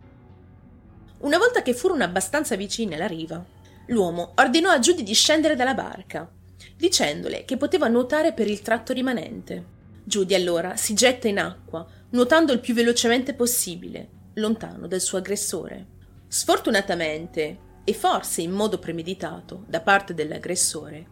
Una 1.20 1.38
volta 1.38 1.62
che 1.62 1.74
furono 1.74 2.04
abbastanza 2.04 2.56
vicini 2.56 2.96
alla 2.96 3.08
riva, 3.08 3.44
l'uomo 3.88 4.34
ordinò 4.36 4.70
a 4.70 4.80
Judy 4.80 5.04
di 5.04 5.14
scendere 5.14 5.56
dalla 5.56 5.74
barca, 5.74 6.30
dicendole 6.76 7.46
che 7.46 7.58
poteva 7.58 7.88
nuotare 7.88 8.34
per 8.34 8.48
il 8.48 8.62
tratto 8.62 8.94
rimanente. 8.94 9.76
Judy 10.08 10.36
allora 10.36 10.78
si 10.78 10.94
getta 10.94 11.28
in 11.28 11.38
acqua, 11.38 11.86
nuotando 12.12 12.54
il 12.54 12.62
più 12.62 12.74
velocemente 12.74 13.34
possibile, 13.34 14.10
lontano 14.36 14.88
dal 14.88 15.02
suo 15.02 15.18
aggressore. 15.18 15.86
Sfortunatamente, 16.30 17.60
e 17.84 17.94
forse 17.94 18.42
in 18.42 18.52
modo 18.52 18.80
premeditato 18.80 19.66
da 19.68 19.82
parte 19.82 20.14
dell'aggressore, 20.14 21.08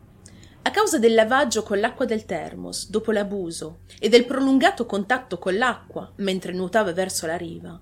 a 0.61 0.71
causa 0.71 0.97
del 0.97 1.13
lavaggio 1.13 1.61
con 1.63 1.81
l'acqua 1.81 2.05
del 2.05 2.23
termos 2.23 2.89
dopo 2.89 3.11
l'abuso 3.11 3.79
e 3.99 4.07
del 4.07 4.25
prolungato 4.25 4.85
contatto 4.85 5.39
con 5.39 5.57
l'acqua 5.57 6.09
mentre 6.19 6.53
nuotava 6.53 6.93
verso 6.93 7.25
la 7.25 7.35
riva, 7.35 7.77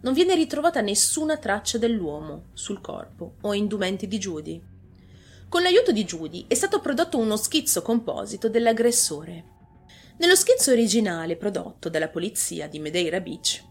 non 0.00 0.12
viene 0.12 0.34
ritrovata 0.34 0.80
nessuna 0.80 1.36
traccia 1.36 1.78
dell'uomo 1.78 2.46
sul 2.52 2.80
corpo 2.80 3.36
o 3.42 3.54
indumenti 3.54 4.08
di 4.08 4.18
Judy. 4.18 4.60
Con 5.48 5.62
l'aiuto 5.62 5.92
di 5.92 6.02
Judy 6.02 6.46
è 6.48 6.54
stato 6.54 6.80
prodotto 6.80 7.16
uno 7.16 7.36
schizzo 7.36 7.80
composito 7.80 8.48
dell'aggressore 8.48 9.54
nello 10.18 10.36
schizzo 10.36 10.72
originale 10.72 11.36
prodotto 11.36 11.88
dalla 11.88 12.08
polizia 12.08 12.68
di 12.68 12.78
Madeira 12.78 13.20
Beach, 13.20 13.64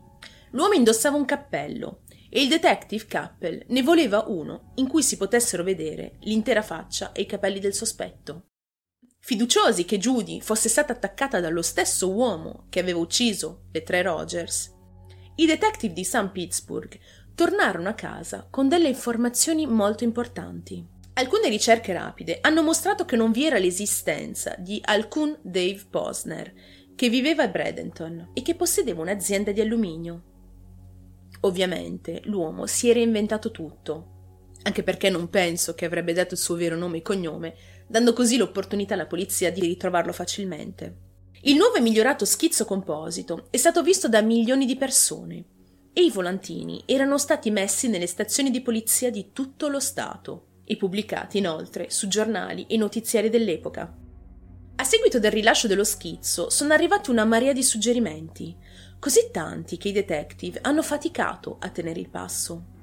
l'uomo 0.51 0.73
indossava 0.73 1.17
un 1.17 1.25
cappello 1.25 2.03
e 2.29 2.41
il 2.41 2.49
detective 2.49 3.05
Cappell 3.05 3.63
ne 3.67 3.83
voleva 3.83 4.25
uno 4.27 4.71
in 4.75 4.87
cui 4.87 5.03
si 5.03 5.17
potessero 5.17 5.63
vedere 5.63 6.17
l'intera 6.21 6.61
faccia 6.61 7.11
e 7.11 7.21
i 7.21 7.25
capelli 7.25 7.59
del 7.59 7.73
sospetto. 7.73 8.47
Fiduciosi 9.19 9.85
che 9.85 9.97
Judy 9.97 10.41
fosse 10.41 10.69
stata 10.69 10.93
attaccata 10.93 11.39
dallo 11.39 11.61
stesso 11.61 12.09
uomo 12.11 12.65
che 12.69 12.79
aveva 12.79 12.99
ucciso 12.99 13.65
le 13.71 13.83
tre 13.83 14.01
Rogers, 14.01 14.75
i 15.39 15.45
detective 15.45 15.93
di 15.93 16.03
St. 16.03 16.29
Pittsburgh 16.31 16.97
tornarono 17.35 17.89
a 17.89 17.93
casa 17.93 18.47
con 18.49 18.67
delle 18.67 18.87
informazioni 18.87 19.67
molto 19.67 20.03
importanti. 20.03 20.83
Alcune 21.17 21.49
ricerche 21.49 21.93
rapide 21.93 22.37
hanno 22.41 22.61
mostrato 22.61 23.03
che 23.03 23.15
non 23.15 23.31
vi 23.31 23.47
era 23.47 23.57
l'esistenza 23.57 24.55
di 24.59 24.79
alcun 24.85 25.35
Dave 25.41 25.83
Posner, 25.89 26.53
che 26.95 27.09
viveva 27.09 27.41
a 27.41 27.47
Bradenton 27.47 28.29
e 28.33 28.43
che 28.43 28.53
possedeva 28.53 29.01
un'azienda 29.01 29.51
di 29.51 29.59
alluminio. 29.59 30.23
Ovviamente 31.41 32.21
l'uomo 32.25 32.67
si 32.67 32.91
era 32.91 32.99
inventato 32.99 33.49
tutto, 33.49 34.51
anche 34.61 34.83
perché 34.83 35.09
non 35.09 35.27
penso 35.29 35.73
che 35.73 35.85
avrebbe 35.85 36.13
dato 36.13 36.35
il 36.35 36.39
suo 36.39 36.53
vero 36.53 36.77
nome 36.77 36.97
e 36.97 37.01
cognome, 37.01 37.55
dando 37.87 38.13
così 38.13 38.37
l'opportunità 38.37 38.93
alla 38.93 39.07
polizia 39.07 39.51
di 39.51 39.61
ritrovarlo 39.61 40.13
facilmente. 40.13 40.97
Il 41.41 41.55
nuovo 41.55 41.77
e 41.77 41.81
migliorato 41.81 42.25
schizzo 42.25 42.63
composito 42.63 43.47
è 43.49 43.57
stato 43.57 43.81
visto 43.81 44.07
da 44.07 44.21
milioni 44.21 44.67
di 44.67 44.75
persone 44.75 45.45
e 45.93 46.03
i 46.03 46.11
volantini 46.11 46.83
erano 46.85 47.17
stati 47.17 47.49
messi 47.49 47.87
nelle 47.87 48.05
stazioni 48.05 48.51
di 48.51 48.61
polizia 48.61 49.09
di 49.09 49.31
tutto 49.33 49.67
lo 49.67 49.79
Stato 49.79 50.46
e 50.67 50.75
pubblicati 50.75 51.37
inoltre 51.37 51.89
su 51.89 52.07
giornali 52.09 52.65
e 52.67 52.75
notiziari 52.75 53.29
dell'epoca. 53.29 53.91
A 54.79 54.83
seguito 54.83 55.17
del 55.17 55.31
rilascio 55.31 55.67
dello 55.67 55.85
schizzo 55.85 56.49
sono 56.49 56.73
arrivati 56.73 57.09
una 57.09 57.25
marea 57.25 57.53
di 57.53 57.63
suggerimenti, 57.63 58.55
così 58.99 59.29
tanti 59.31 59.77
che 59.77 59.87
i 59.87 59.93
detective 59.93 60.59
hanno 60.61 60.83
faticato 60.83 61.57
a 61.59 61.69
tenere 61.69 61.99
il 61.99 62.09
passo. 62.09 62.75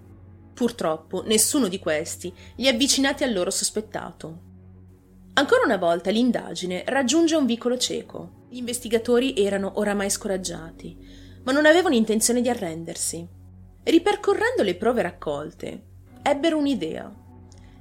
Purtroppo 0.54 1.22
nessuno 1.24 1.68
di 1.68 1.78
questi 1.78 2.32
li 2.56 2.66
ha 2.66 2.70
avvicinati 2.70 3.22
al 3.22 3.32
loro 3.32 3.50
sospettato. 3.50 4.52
Ancora 5.34 5.64
una 5.64 5.76
volta 5.76 6.10
l'indagine 6.10 6.84
raggiunge 6.86 7.36
un 7.36 7.44
vicolo 7.44 7.76
cieco. 7.76 8.46
Gli 8.48 8.58
investigatori 8.58 9.34
erano 9.36 9.72
oramai 9.76 10.10
scoraggiati, 10.10 10.96
ma 11.42 11.52
non 11.52 11.66
avevano 11.66 11.96
intenzione 11.96 12.40
di 12.40 12.48
arrendersi. 12.48 13.26
Ripercorrendo 13.82 14.62
le 14.62 14.76
prove 14.76 15.02
raccolte, 15.02 15.82
ebbero 16.22 16.56
un'idea. 16.56 17.22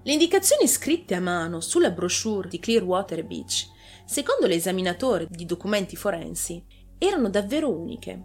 Le 0.06 0.12
indicazioni 0.12 0.68
scritte 0.68 1.16
a 1.16 1.22
mano 1.22 1.62
sulla 1.62 1.90
brochure 1.90 2.50
di 2.50 2.60
Clearwater 2.60 3.24
Beach, 3.24 3.70
secondo 4.04 4.48
l'esaminatore 4.48 5.28
di 5.30 5.46
documenti 5.46 5.96
forensi, 5.96 6.62
erano 6.98 7.30
davvero 7.30 7.72
uniche. 7.72 8.22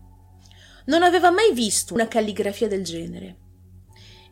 Non 0.87 1.05
aveva 1.05 1.31
mai 1.31 1.53
visto 1.53 1.95
una 1.95 2.09
calligrafia 2.09 2.67
del 2.67 2.83
genere. 2.83 3.37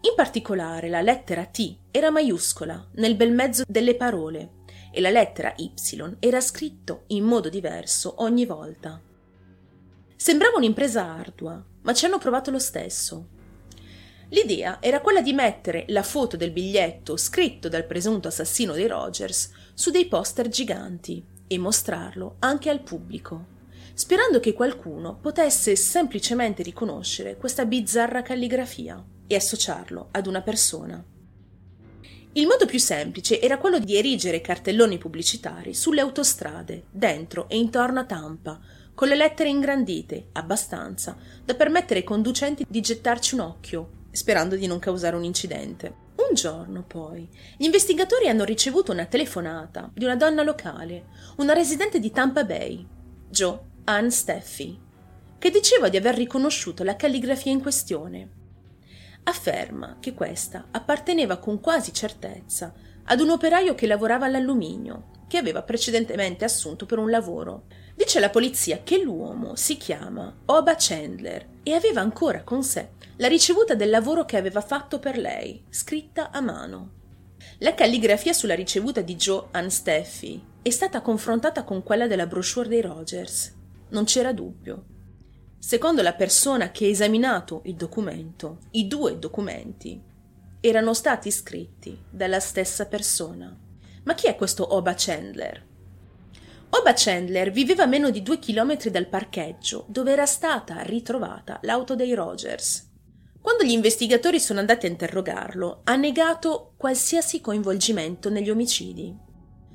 In 0.00 0.14
particolare 0.16 0.88
la 0.88 1.00
lettera 1.02 1.44
T 1.44 1.78
era 1.92 2.10
maiuscola 2.10 2.90
nel 2.94 3.14
bel 3.14 3.32
mezzo 3.32 3.62
delle 3.68 3.94
parole 3.94 4.64
e 4.90 5.00
la 5.00 5.10
lettera 5.10 5.54
Y 5.56 5.72
era 6.18 6.40
scritto 6.40 7.04
in 7.08 7.22
modo 7.22 7.48
diverso 7.48 8.14
ogni 8.18 8.44
volta. 8.44 9.00
Sembrava 10.16 10.56
un'impresa 10.56 11.04
ardua, 11.04 11.64
ma 11.82 11.94
ci 11.94 12.06
hanno 12.06 12.18
provato 12.18 12.50
lo 12.50 12.58
stesso. 12.58 13.28
L'idea 14.30 14.78
era 14.80 15.00
quella 15.00 15.20
di 15.20 15.32
mettere 15.32 15.84
la 15.88 16.02
foto 16.02 16.36
del 16.36 16.50
biglietto 16.50 17.16
scritto 17.16 17.68
dal 17.68 17.84
presunto 17.84 18.26
assassino 18.26 18.72
dei 18.72 18.88
Rogers 18.88 19.50
su 19.72 19.90
dei 19.90 20.06
poster 20.06 20.48
giganti 20.48 21.24
e 21.46 21.58
mostrarlo 21.58 22.36
anche 22.40 22.68
al 22.68 22.80
pubblico, 22.80 23.46
sperando 23.94 24.40
che 24.40 24.52
qualcuno 24.52 25.16
potesse 25.20 25.76
semplicemente 25.76 26.64
riconoscere 26.64 27.36
questa 27.36 27.64
bizzarra 27.64 28.22
calligrafia. 28.22 29.04
e 29.28 29.34
associarlo 29.34 30.08
ad 30.12 30.28
una 30.28 30.40
persona. 30.40 31.04
Il 32.34 32.46
modo 32.46 32.64
più 32.66 32.78
semplice 32.78 33.40
era 33.40 33.58
quello 33.58 33.80
di 33.80 33.96
erigere 33.96 34.40
cartelloni 34.40 34.98
pubblicitari 34.98 35.74
sulle 35.74 36.00
autostrade, 36.00 36.84
dentro 36.92 37.48
e 37.48 37.56
intorno 37.56 37.98
a 37.98 38.04
Tampa, 38.04 38.60
con 38.94 39.08
le 39.08 39.16
lettere 39.16 39.48
ingrandite, 39.48 40.28
abbastanza 40.32 41.16
da 41.44 41.54
permettere 41.54 42.00
ai 42.00 42.04
conducenti 42.04 42.64
di 42.68 42.80
gettarci 42.80 43.34
un 43.34 43.40
occhio, 43.40 43.90
sperando 44.16 44.56
di 44.56 44.66
non 44.66 44.78
causare 44.78 45.14
un 45.14 45.24
incidente. 45.24 46.04
Un 46.16 46.34
giorno, 46.34 46.82
poi, 46.82 47.28
gli 47.56 47.64
investigatori 47.64 48.28
hanno 48.28 48.44
ricevuto 48.44 48.90
una 48.90 49.04
telefonata 49.04 49.90
di 49.92 50.04
una 50.04 50.16
donna 50.16 50.42
locale, 50.42 51.04
una 51.36 51.52
residente 51.52 52.00
di 52.00 52.10
Tampa 52.10 52.44
Bay, 52.44 52.84
Joe 53.28 53.58
Ann 53.84 54.08
Steffi, 54.08 54.80
che 55.38 55.50
diceva 55.50 55.90
di 55.90 55.98
aver 55.98 56.16
riconosciuto 56.16 56.82
la 56.82 56.96
calligrafia 56.96 57.52
in 57.52 57.60
questione. 57.60 58.30
Afferma 59.24 59.98
che 60.00 60.14
questa 60.14 60.68
apparteneva 60.70 61.36
con 61.36 61.60
quasi 61.60 61.92
certezza 61.92 62.72
ad 63.04 63.20
un 63.20 63.30
operaio 63.30 63.74
che 63.74 63.86
lavorava 63.86 64.24
all'alluminio, 64.24 65.10
che 65.28 65.36
aveva 65.36 65.62
precedentemente 65.62 66.44
assunto 66.44 66.86
per 66.86 66.98
un 66.98 67.10
lavoro. 67.10 67.64
Dice 67.94 68.20
la 68.20 68.30
polizia 68.30 68.80
che 68.82 68.98
l'uomo 69.02 69.56
si 69.56 69.76
chiama 69.76 70.34
Oba 70.46 70.74
Chandler 70.78 71.46
e 71.62 71.74
aveva 71.74 72.00
ancora 72.00 72.42
con 72.42 72.62
sé 72.62 72.90
la 73.18 73.28
ricevuta 73.28 73.74
del 73.74 73.88
lavoro 73.88 74.24
che 74.24 74.36
aveva 74.36 74.60
fatto 74.60 74.98
per 74.98 75.16
lei, 75.16 75.64
scritta 75.70 76.30
a 76.30 76.40
mano. 76.40 76.92
La 77.58 77.74
calligrafia 77.74 78.34
sulla 78.34 78.54
ricevuta 78.54 79.00
di 79.00 79.16
Joe 79.16 79.46
Ann 79.52 79.68
Steffi 79.68 80.42
è 80.60 80.68
stata 80.68 81.00
confrontata 81.00 81.64
con 81.64 81.82
quella 81.82 82.06
della 82.06 82.26
brochure 82.26 82.68
dei 82.68 82.82
Rogers. 82.82 83.54
Non 83.90 84.04
c'era 84.04 84.32
dubbio. 84.32 84.84
Secondo 85.58 86.02
la 86.02 86.12
persona 86.12 86.70
che 86.70 86.84
ha 86.84 86.88
esaminato 86.88 87.62
il 87.64 87.74
documento, 87.74 88.58
i 88.72 88.86
due 88.86 89.18
documenti 89.18 89.98
erano 90.60 90.92
stati 90.92 91.30
scritti 91.30 91.98
dalla 92.10 92.40
stessa 92.40 92.86
persona. 92.86 93.56
Ma 94.04 94.14
chi 94.14 94.26
è 94.26 94.36
questo 94.36 94.74
Oba 94.74 94.94
Chandler? 94.94 95.64
Oba 96.68 96.92
Chandler 96.94 97.50
viveva 97.50 97.84
a 97.84 97.86
meno 97.86 98.10
di 98.10 98.22
due 98.22 98.38
chilometri 98.38 98.90
dal 98.90 99.06
parcheggio 99.06 99.86
dove 99.88 100.12
era 100.12 100.26
stata 100.26 100.82
ritrovata 100.82 101.58
l'auto 101.62 101.94
dei 101.94 102.12
Rogers. 102.12 102.85
Quando 103.46 103.62
gli 103.62 103.70
investigatori 103.70 104.40
sono 104.40 104.58
andati 104.58 104.86
a 104.86 104.88
interrogarlo, 104.88 105.82
ha 105.84 105.94
negato 105.94 106.72
qualsiasi 106.76 107.40
coinvolgimento 107.40 108.28
negli 108.28 108.50
omicidi. 108.50 109.16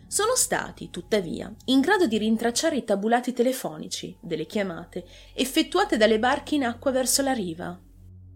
Sono 0.07 0.35
stati, 0.35 0.89
tuttavia, 0.89 1.49
in 1.67 1.79
grado 1.79 2.05
di 2.05 2.17
rintracciare 2.17 2.75
i 2.75 2.83
tabulati 2.83 3.31
telefonici 3.31 4.13
delle 4.19 4.45
chiamate 4.45 5.05
effettuate 5.33 5.95
dalle 5.95 6.19
barche 6.19 6.55
in 6.55 6.65
acqua 6.65 6.91
verso 6.91 7.21
la 7.21 7.31
riva. 7.31 7.79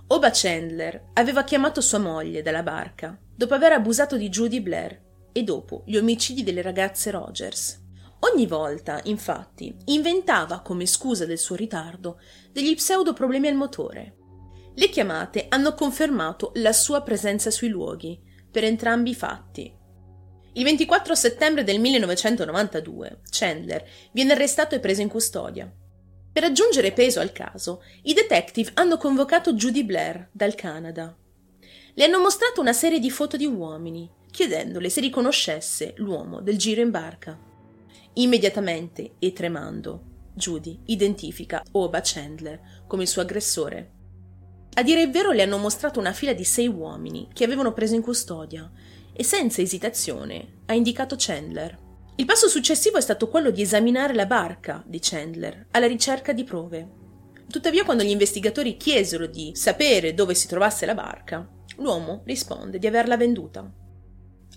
Oba 0.07 0.29
Chandler 0.31 1.09
aveva 1.15 1.43
chiamato 1.43 1.81
sua 1.81 1.99
moglie 1.99 2.41
dalla 2.41 2.63
barca 2.63 3.19
dopo 3.35 3.55
aver 3.55 3.73
abusato 3.73 4.15
di 4.15 4.29
Judy 4.29 4.61
Blair 4.61 5.01
e 5.33 5.43
dopo 5.43 5.83
gli 5.85 5.97
omicidi 5.97 6.43
delle 6.43 6.61
ragazze 6.61 7.11
Rogers. 7.11 7.83
Ogni 8.19 8.47
volta, 8.47 9.01
infatti, 9.03 9.75
inventava 9.87 10.61
come 10.61 10.85
scusa 10.85 11.25
del 11.25 11.39
suo 11.39 11.55
ritardo 11.55 12.21
degli 12.53 12.73
pseudo 12.75 13.11
problemi 13.11 13.49
al 13.49 13.55
motore 13.55 14.19
le 14.77 14.89
chiamate 14.89 15.45
hanno 15.47 15.73
confermato 15.73 16.51
la 16.55 16.73
sua 16.73 17.01
presenza 17.01 17.49
sui 17.49 17.69
luoghi, 17.69 18.19
per 18.51 18.63
entrambi 18.63 19.11
i 19.11 19.15
fatti. 19.15 19.73
Il 20.53 20.63
24 20.63 21.15
settembre 21.15 21.63
del 21.63 21.79
1992 21.79 23.21
Chandler 23.29 23.85
viene 24.11 24.33
arrestato 24.33 24.75
e 24.75 24.79
preso 24.79 25.01
in 25.01 25.09
custodia. 25.09 25.71
Per 26.31 26.43
aggiungere 26.43 26.91
peso 26.91 27.21
al 27.21 27.31
caso, 27.31 27.83
i 28.03 28.13
detective 28.13 28.71
hanno 28.73 28.97
convocato 28.97 29.53
Judy 29.53 29.83
Blair 29.83 30.29
dal 30.31 30.55
Canada. 30.55 31.15
Le 31.93 32.03
hanno 32.03 32.19
mostrato 32.19 32.59
una 32.59 32.73
serie 32.73 32.99
di 32.99 33.09
foto 33.09 33.37
di 33.37 33.45
uomini, 33.45 34.09
chiedendole 34.29 34.89
se 34.89 34.99
riconoscesse 34.99 35.93
l'uomo 35.97 36.41
del 36.41 36.57
giro 36.57 36.81
in 36.81 36.91
barca. 36.91 37.39
Immediatamente 38.13 39.15
e 39.19 39.31
tremando, 39.31 40.31
Judy 40.33 40.81
identifica 40.87 41.63
Oba 41.71 42.01
Chandler 42.03 42.83
come 42.87 43.03
il 43.03 43.09
suo 43.09 43.21
aggressore 43.21 43.94
a 44.77 44.83
dire 44.83 45.01
il 45.01 45.09
vero 45.09 45.31
le 45.31 45.41
hanno 45.41 45.57
mostrato 45.57 45.99
una 45.99 46.11
fila 46.11 46.33
di 46.33 46.43
sei 46.43 46.67
uomini 46.67 47.29
che 47.31 47.45
avevano 47.45 47.71
preso 47.71 47.95
in 47.95 48.01
custodia 48.01 48.69
e 49.13 49.23
senza 49.23 49.61
esitazione 49.61 50.63
ha 50.65 50.73
indicato 50.73 51.15
Chandler. 51.17 51.77
Il 52.17 52.25
passo 52.25 52.49
successivo 52.49 52.97
è 52.97 53.01
stato 53.01 53.29
quello 53.29 53.51
di 53.51 53.61
esaminare 53.61 54.13
la 54.13 54.25
barca 54.25 54.83
di 54.85 54.99
Chandler 55.01 55.67
alla 55.71 55.87
ricerca 55.87 56.33
di 56.33 56.43
prove. 56.43 56.89
Tuttavia 57.49 57.85
quando 57.85 58.03
gli 58.03 58.09
investigatori 58.09 58.75
chiesero 58.75 59.27
di 59.27 59.51
sapere 59.55 60.13
dove 60.13 60.33
si 60.33 60.47
trovasse 60.47 60.85
la 60.85 60.93
barca, 60.93 61.47
l'uomo 61.77 62.23
risponde 62.25 62.77
di 62.77 62.87
averla 62.87 63.15
venduta. 63.15 63.71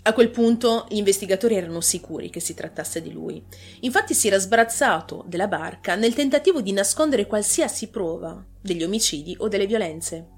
A 0.08 0.14
quel 0.14 0.30
punto 0.30 0.86
gli 0.88 0.96
investigatori 0.96 1.54
erano 1.54 1.82
sicuri 1.82 2.30
che 2.30 2.40
si 2.40 2.54
trattasse 2.54 3.02
di 3.02 3.12
lui. 3.12 3.44
Infatti 3.80 4.14
si 4.14 4.28
era 4.28 4.38
sbarazzato 4.38 5.22
della 5.26 5.48
barca 5.48 5.96
nel 5.96 6.14
tentativo 6.14 6.62
di 6.62 6.72
nascondere 6.72 7.26
qualsiasi 7.26 7.88
prova 7.88 8.42
degli 8.58 8.82
omicidi 8.82 9.36
o 9.38 9.48
delle 9.48 9.66
violenze. 9.66 10.28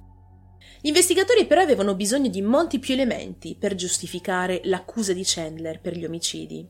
Gli 0.80 0.88
investigatori 0.88 1.46
però 1.46 1.60
avevano 1.60 1.94
bisogno 1.94 2.28
di 2.28 2.42
molti 2.42 2.80
più 2.80 2.94
elementi 2.94 3.54
per 3.54 3.76
giustificare 3.76 4.60
l'accusa 4.64 5.12
di 5.12 5.22
Chandler 5.24 5.80
per 5.80 5.96
gli 5.96 6.04
omicidi. 6.04 6.66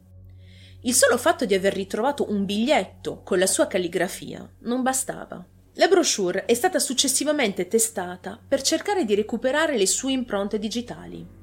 Il 0.83 0.93
solo 0.93 1.17
fatto 1.17 1.47
di 1.47 1.55
aver 1.55 1.73
ritrovato 1.73 2.31
un 2.31 2.45
biglietto 2.45 3.23
con 3.23 3.39
la 3.39 3.47
sua 3.47 3.67
calligrafia 3.67 4.47
non 4.65 4.83
bastava. 4.83 5.43
La 5.77 5.89
brochure 5.89 6.45
è 6.45 6.53
stata 6.53 6.79
successivamente 6.79 7.67
testata 7.67 8.39
per 8.47 8.61
cercare 8.61 9.07
di 9.07 9.15
recuperare 9.15 9.79
le 9.79 9.87
sue 9.87 10.13
impronte 10.13 10.59
digitali 10.59 11.39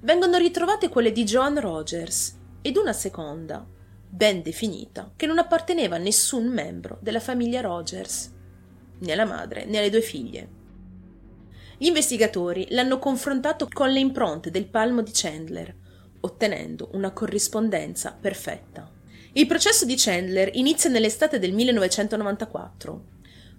vengono 0.00 0.38
ritrovate 0.38 0.88
quelle 0.88 1.12
di 1.12 1.24
Joan 1.24 1.60
Rogers 1.60 2.36
ed 2.62 2.76
una 2.76 2.92
seconda, 2.92 3.66
ben 4.08 4.42
definita, 4.42 5.12
che 5.14 5.26
non 5.26 5.38
apparteneva 5.38 5.96
a 5.96 5.98
nessun 5.98 6.46
membro 6.46 6.98
della 7.00 7.20
famiglia 7.20 7.60
Rogers, 7.60 8.32
né 8.98 9.12
alla 9.12 9.26
madre 9.26 9.64
né 9.66 9.78
alle 9.78 9.90
due 9.90 10.00
figlie. 10.00 10.58
Gli 11.76 11.86
investigatori 11.86 12.66
l'hanno 12.70 12.98
confrontato 12.98 13.68
con 13.70 13.90
le 13.90 14.00
impronte 14.00 14.50
del 14.50 14.66
palmo 14.66 15.02
di 15.02 15.12
Chandler, 15.12 15.74
ottenendo 16.20 16.90
una 16.92 17.12
corrispondenza 17.12 18.16
perfetta. 18.18 18.90
Il 19.32 19.46
processo 19.46 19.84
di 19.84 19.94
Chandler 19.96 20.50
inizia 20.54 20.90
nell'estate 20.90 21.38
del 21.38 21.52
1994. 21.52 23.04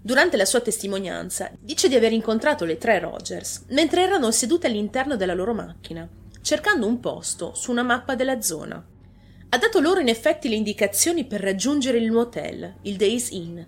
Durante 0.04 0.38
la 0.38 0.46
sua 0.46 0.62
testimonianza 0.62 1.52
dice 1.60 1.88
di 1.88 1.96
aver 1.96 2.12
incontrato 2.12 2.66
le 2.66 2.78
tre 2.78 3.00
Rogers 3.00 3.66
mentre 3.70 4.02
erano 4.02 4.32
sedute 4.32 4.68
all'interno 4.68 5.16
della 5.16 5.36
loro 5.36 5.54
macchina 5.54 6.10
cercando 6.42 6.88
un 6.88 7.00
posto 7.00 7.54
su 7.54 7.72
una 7.72 7.84
mappa 7.84 8.16
della 8.16 8.42
zona. 8.42 8.86
Ha 9.50 9.58
dato 9.58 9.80
loro 9.80 10.00
in 10.00 10.08
effetti 10.08 10.50
le 10.50 10.56
indicazioni 10.56 11.26
per 11.26 11.42
raggiungere 11.42 11.98
il 11.98 12.12
motel, 12.12 12.78
il 12.84 12.96
Days 12.96 13.30
Inn. 13.32 13.60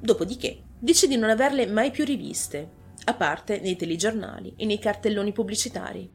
Dopodiché 0.00 0.62
dice 0.78 1.06
di 1.06 1.16
non 1.16 1.30
averle 1.30 1.66
mai 1.66 1.90
più 1.90 2.04
riviste, 2.04 2.80
a 3.04 3.14
parte 3.14 3.60
nei 3.60 3.76
telegiornali 3.76 4.54
e 4.56 4.64
nei 4.64 4.78
cartelloni 4.78 5.32
pubblicitari. 5.32 6.10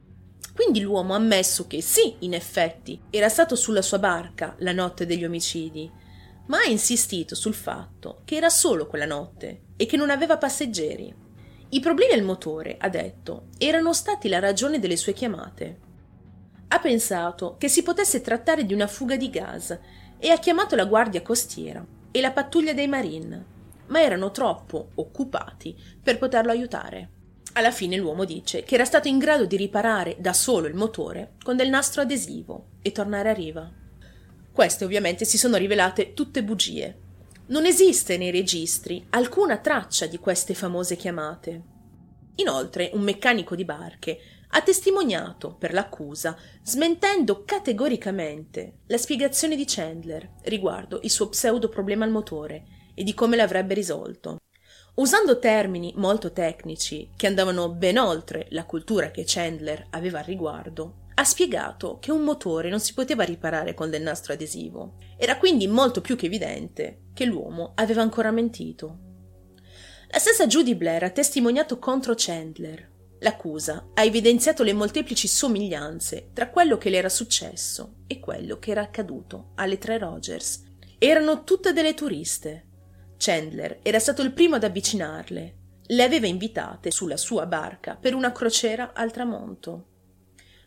Quindi 0.53 0.81
l'uomo 0.81 1.13
ha 1.13 1.17
ammesso 1.17 1.67
che 1.67 1.81
sì, 1.81 2.15
in 2.19 2.33
effetti, 2.33 2.99
era 3.09 3.29
stato 3.29 3.55
sulla 3.55 3.81
sua 3.81 3.99
barca 3.99 4.55
la 4.59 4.71
notte 4.71 5.05
degli 5.05 5.23
omicidi, 5.23 5.89
ma 6.47 6.59
ha 6.59 6.69
insistito 6.69 7.35
sul 7.35 7.53
fatto 7.53 8.21
che 8.25 8.35
era 8.35 8.49
solo 8.49 8.87
quella 8.87 9.05
notte 9.05 9.61
e 9.77 9.85
che 9.85 9.97
non 9.97 10.09
aveva 10.09 10.37
passeggeri. 10.37 11.13
I 11.69 11.79
problemi 11.79 12.13
al 12.13 12.23
motore, 12.23 12.77
ha 12.79 12.89
detto, 12.89 13.47
erano 13.57 13.93
stati 13.93 14.29
la 14.29 14.39
ragione 14.39 14.79
delle 14.79 14.95
sue 14.95 15.13
chiamate. 15.13 15.79
Ha 16.70 16.80
pensato 16.80 17.55
che 17.57 17.70
si 17.70 17.82
potesse 17.82 18.22
trattare 18.22 18.65
di 18.65 18.74
una 18.74 18.88
fuga 18.88 19.15
di 19.15 19.30
gas 19.30 19.78
e 20.20 20.30
ha 20.30 20.38
chiamato 20.38 20.76
la 20.76 20.86
guardia 20.86 21.22
costiera 21.22 21.86
e 22.11 22.22
la 22.22 22.32
pattuglia 22.32 22.74
dei 22.74 22.88
Marine, 22.88 23.45
ma 23.88 24.01
erano 24.01 24.32
troppo 24.32 24.89
occupati 24.95 25.76
per 26.01 26.18
poterlo 26.18 26.51
aiutare. 26.51 27.11
Alla 27.53 27.72
fine 27.72 27.95
l'uomo 27.95 28.26
dice 28.26 28.63
che 28.63 28.76
era 28.76 28.86
stato 28.86 29.07
in 29.07 29.18
grado 29.18 29.45
di 29.45 29.55
riparare 29.55 30.18
da 30.20 30.34
solo 30.34 30.68
il 30.68 30.76
motore 30.76 31.34
con 31.43 31.55
del 31.55 31.70
nastro 31.70 32.01
adesivo 32.01 32.68
e 32.82 32.91
tornare 32.91 33.30
a 33.30 33.34
riva. 33.34 33.72
Queste 34.51 34.84
ovviamente 34.84 35.26
si 35.26 35.38
sono 35.38 35.57
rivelate 35.57 36.13
tutte 36.13 36.43
bugie. 36.43 36.97
Non 37.47 37.65
esiste 37.65 38.18
nei 38.18 38.30
registri 38.30 39.05
alcuna 39.11 39.57
traccia 39.57 40.05
di 40.05 40.18
queste 40.18 40.53
famose 40.53 40.95
chiamate. 40.97 41.61
Inoltre 42.36 42.91
un 42.93 43.01
meccanico 43.01 43.55
di 43.55 43.65
barche 43.65 44.20
ha 44.49 44.61
testimoniato 44.61 45.55
per 45.55 45.73
l'accusa, 45.73 46.37
smentendo 46.63 47.43
categoricamente 47.43 48.79
la 48.87 48.97
spiegazione 48.97 49.55
di 49.55 49.65
Chandler 49.65 50.35
riguardo 50.43 50.99
il 51.03 51.09
suo 51.09 51.29
pseudo 51.29 51.69
problema 51.69 52.05
al 52.05 52.11
motore 52.11 52.65
e 52.93 53.03
di 53.03 53.13
come 53.13 53.35
l'avrebbe 53.35 53.73
risolto. 53.73 54.37
Usando 54.95 55.37
termini 55.37 55.93
molto 55.95 56.31
tecnici 56.31 57.11
che 57.15 57.27
andavano 57.27 57.69
ben 57.69 57.97
oltre 57.97 58.47
la 58.51 58.65
cultura 58.65 59.11
che 59.11 59.25
Chandler 59.27 59.87
aveva 59.91 60.19
al 60.19 60.25
riguardo, 60.25 61.05
ha 61.13 61.23
spiegato 61.23 61.97
che 61.99 62.11
un 62.11 62.21
motore 62.21 62.69
non 62.69 62.79
si 62.79 62.93
poteva 62.93 63.23
riparare 63.23 63.73
con 63.73 63.89
del 63.89 64.01
nastro 64.01 64.33
adesivo. 64.33 64.97
Era 65.17 65.37
quindi 65.37 65.67
molto 65.67 66.01
più 66.01 66.15
che 66.15 66.27
evidente 66.27 67.01
che 67.13 67.25
l'uomo 67.25 67.73
aveva 67.75 68.01
ancora 68.01 68.31
mentito. 68.31 68.99
La 70.09 70.19
stessa 70.19 70.47
Judy 70.47 70.73
Blair 70.73 71.03
ha 71.03 71.09
testimoniato 71.09 71.79
contro 71.79 72.13
Chandler 72.15 72.95
L'accusa 73.20 73.89
ha 73.93 74.03
evidenziato 74.03 74.61
le 74.61 74.74
molteplici 74.74 75.28
somiglianze 75.28 76.30
tra 76.34 76.49
quello 76.49 76.78
che 76.78 76.89
le 76.89 76.97
era 76.97 77.09
successo 77.09 77.95
e 78.05 78.20
quello 78.20 78.59
che 78.59 78.72
era 78.72 78.82
accaduto 78.82 79.51
alle 79.55 79.80
tre 79.80 79.97
Rogers. 79.97 80.63
Erano 80.99 81.43
tutte 81.43 81.74
delle 81.74 81.95
turiste. 81.95 82.65
Chandler 83.18 83.80
era 83.82 83.97
stato 83.97 84.22
il 84.22 84.34
primo 84.34 84.55
ad 84.55 84.63
avvicinarle. 84.63 85.55
Le 85.88 86.03
aveva 86.03 86.28
invitate 86.28 86.91
sulla 86.91 87.18
sua 87.18 87.47
barca 87.47 87.95
per 87.95 88.13
una 88.13 88.32
crociera 88.32 88.93
al 88.93 89.11
tramonto. 89.11 89.88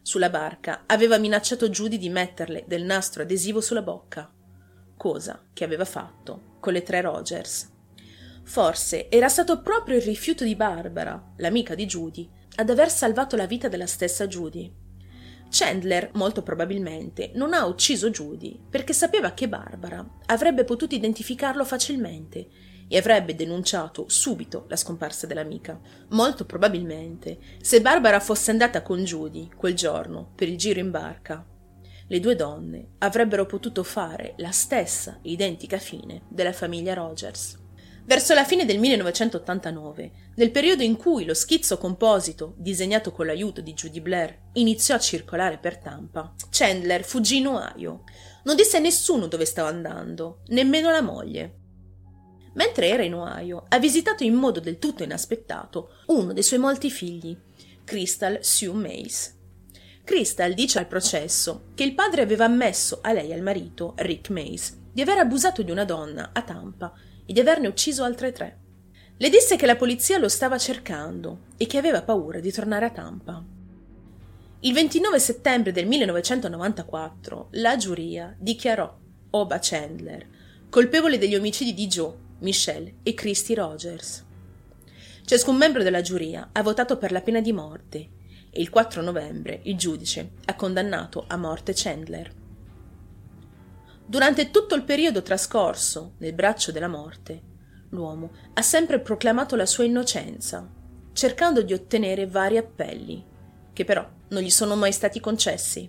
Sulla 0.02 0.30
barca 0.30 0.84
aveva 0.86 1.18
minacciato 1.18 1.68
Judy 1.68 1.98
di 1.98 2.08
metterle 2.08 2.64
del 2.66 2.82
nastro 2.82 3.22
adesivo 3.22 3.60
sulla 3.60 3.82
bocca, 3.82 4.32
cosa 4.96 5.46
che 5.52 5.62
aveva 5.62 5.84
fatto 5.84 6.56
con 6.58 6.72
le 6.72 6.82
tre 6.82 7.00
Rogers. 7.00 7.70
Forse 8.42 9.08
era 9.08 9.28
stato 9.28 9.60
proprio 9.60 9.96
il 9.96 10.02
rifiuto 10.02 10.42
di 10.42 10.56
Barbara, 10.56 11.32
l'amica 11.36 11.74
di 11.74 11.86
Judy, 11.86 12.28
ad 12.60 12.68
aver 12.68 12.90
salvato 12.90 13.36
la 13.36 13.46
vita 13.46 13.68
della 13.68 13.86
stessa 13.86 14.26
Judy. 14.26 14.70
Chandler, 15.48 16.10
molto 16.14 16.42
probabilmente, 16.42 17.32
non 17.34 17.54
ha 17.54 17.64
ucciso 17.64 18.10
Judy 18.10 18.60
perché 18.68 18.92
sapeva 18.92 19.32
che 19.32 19.48
Barbara 19.48 20.06
avrebbe 20.26 20.64
potuto 20.64 20.94
identificarlo 20.94 21.64
facilmente 21.64 22.48
e 22.86 22.98
avrebbe 22.98 23.34
denunciato 23.34 24.08
subito 24.08 24.66
la 24.68 24.76
scomparsa 24.76 25.26
dell'amica. 25.26 25.80
Molto 26.10 26.44
probabilmente, 26.44 27.38
se 27.62 27.80
Barbara 27.80 28.20
fosse 28.20 28.50
andata 28.50 28.82
con 28.82 29.02
Judy 29.02 29.48
quel 29.56 29.74
giorno 29.74 30.30
per 30.34 30.48
il 30.48 30.58
giro 30.58 30.80
in 30.80 30.90
barca, 30.90 31.44
le 32.08 32.20
due 32.20 32.34
donne 32.36 32.96
avrebbero 32.98 33.46
potuto 33.46 33.82
fare 33.84 34.34
la 34.36 34.50
stessa 34.50 35.18
identica 35.22 35.78
fine 35.78 36.22
della 36.28 36.52
famiglia 36.52 36.92
Rogers. 36.92 37.59
Verso 38.10 38.34
la 38.34 38.44
fine 38.44 38.64
del 38.64 38.80
1989, 38.80 40.10
nel 40.34 40.50
periodo 40.50 40.82
in 40.82 40.96
cui 40.96 41.24
lo 41.24 41.32
schizzo 41.32 41.78
composito, 41.78 42.54
disegnato 42.56 43.12
con 43.12 43.26
l'aiuto 43.26 43.60
di 43.60 43.72
Judy 43.72 44.00
Blair, 44.00 44.36
iniziò 44.54 44.96
a 44.96 44.98
circolare 44.98 45.58
per 45.58 45.78
Tampa, 45.78 46.34
Chandler 46.50 47.04
fuggì 47.04 47.36
in 47.36 47.46
Ohio. 47.46 48.02
Non 48.42 48.56
disse 48.56 48.78
a 48.78 48.80
nessuno 48.80 49.28
dove 49.28 49.44
stava 49.44 49.68
andando, 49.68 50.40
nemmeno 50.48 50.90
la 50.90 51.02
moglie. 51.02 51.58
Mentre 52.54 52.88
era 52.88 53.04
in 53.04 53.14
Ohio, 53.14 53.66
ha 53.68 53.78
visitato 53.78 54.24
in 54.24 54.34
modo 54.34 54.58
del 54.58 54.80
tutto 54.80 55.04
inaspettato 55.04 55.90
uno 56.06 56.32
dei 56.32 56.42
suoi 56.42 56.58
molti 56.58 56.90
figli, 56.90 57.38
Crystal 57.84 58.38
Sue 58.40 58.72
Mays. 58.72 59.38
Crystal 60.02 60.52
dice 60.52 60.80
al 60.80 60.88
processo 60.88 61.66
che 61.76 61.84
il 61.84 61.94
padre 61.94 62.22
aveva 62.22 62.46
ammesso 62.46 62.98
a 63.02 63.12
lei 63.12 63.30
e 63.30 63.34
al 63.34 63.42
marito, 63.42 63.92
Rick 63.98 64.30
Mays, 64.30 64.79
di 64.92 65.02
aver 65.02 65.18
abusato 65.18 65.62
di 65.62 65.70
una 65.70 65.84
donna 65.84 66.30
a 66.32 66.42
Tampa 66.42 66.92
e 67.24 67.32
di 67.32 67.40
averne 67.40 67.68
ucciso 67.68 68.04
altre 68.04 68.32
tre. 68.32 68.58
Le 69.16 69.28
disse 69.28 69.56
che 69.56 69.66
la 69.66 69.76
polizia 69.76 70.18
lo 70.18 70.28
stava 70.28 70.58
cercando 70.58 71.46
e 71.56 71.66
che 71.66 71.78
aveva 71.78 72.02
paura 72.02 72.40
di 72.40 72.50
tornare 72.50 72.86
a 72.86 72.90
Tampa. 72.90 73.44
Il 74.60 74.72
29 74.72 75.18
settembre 75.18 75.72
del 75.72 75.86
1994 75.86 77.48
la 77.52 77.76
giuria 77.76 78.34
dichiarò 78.38 78.94
Oba 79.30 79.58
Chandler 79.60 80.26
colpevole 80.70 81.18
degli 81.18 81.34
omicidi 81.34 81.74
di 81.74 81.88
Joe, 81.88 82.14
Michelle 82.38 82.94
e 83.02 83.12
Christy 83.14 83.54
Rogers. 83.54 84.24
Ciascun 85.24 85.56
membro 85.56 85.82
della 85.82 86.00
giuria 86.00 86.50
ha 86.52 86.62
votato 86.62 86.96
per 86.96 87.10
la 87.10 87.20
pena 87.20 87.40
di 87.40 87.52
morte 87.52 88.08
e 88.50 88.60
il 88.60 88.70
4 88.70 89.02
novembre 89.02 89.60
il 89.64 89.76
giudice 89.76 90.30
ha 90.44 90.54
condannato 90.54 91.24
a 91.26 91.36
morte 91.36 91.72
Chandler. 91.74 92.39
Durante 94.10 94.50
tutto 94.50 94.74
il 94.74 94.82
periodo 94.82 95.22
trascorso 95.22 96.14
nel 96.18 96.32
braccio 96.32 96.72
della 96.72 96.88
morte, 96.88 97.42
l'uomo 97.90 98.32
ha 98.54 98.60
sempre 98.60 98.98
proclamato 98.98 99.54
la 99.54 99.66
sua 99.66 99.84
innocenza, 99.84 100.68
cercando 101.12 101.62
di 101.62 101.72
ottenere 101.72 102.26
vari 102.26 102.56
appelli, 102.56 103.24
che 103.72 103.84
però 103.84 104.04
non 104.30 104.42
gli 104.42 104.50
sono 104.50 104.74
mai 104.74 104.90
stati 104.90 105.20
concessi. 105.20 105.88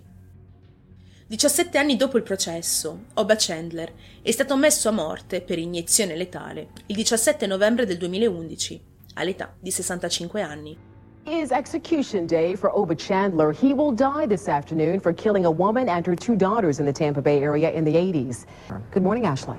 17 1.26 1.76
anni 1.76 1.96
dopo 1.96 2.16
il 2.16 2.22
processo, 2.22 3.06
Oba 3.14 3.34
Chandler 3.36 3.92
è 4.22 4.30
stato 4.30 4.56
messo 4.56 4.88
a 4.88 4.92
morte 4.92 5.42
per 5.42 5.58
iniezione 5.58 6.14
letale 6.14 6.68
il 6.86 6.94
17 6.94 7.44
novembre 7.48 7.86
del 7.86 7.96
2011, 7.96 8.84
all'età 9.14 9.52
di 9.58 9.72
65 9.72 10.40
anni. 10.42 10.91
Is 11.26 11.52
execution 11.52 12.26
day 12.26 12.56
for 12.56 12.74
Oba 12.74 12.94
Chandler. 12.94 13.52
He 13.52 13.72
will 13.72 13.92
die 13.92 14.26
this 14.26 14.48
afternoon 14.48 14.98
for 14.98 15.12
killing 15.12 15.44
a 15.44 15.50
woman 15.50 15.88
and 15.88 16.04
her 16.04 16.16
two 16.16 16.34
daughters 16.34 16.80
in 16.80 16.86
the 16.86 16.92
Tampa 16.92 17.22
Bay 17.22 17.40
area 17.40 17.70
in 17.70 17.84
the 17.84 17.94
80s. 17.94 18.46
Good 18.90 19.02
morning, 19.02 19.26
Ashley. 19.26 19.58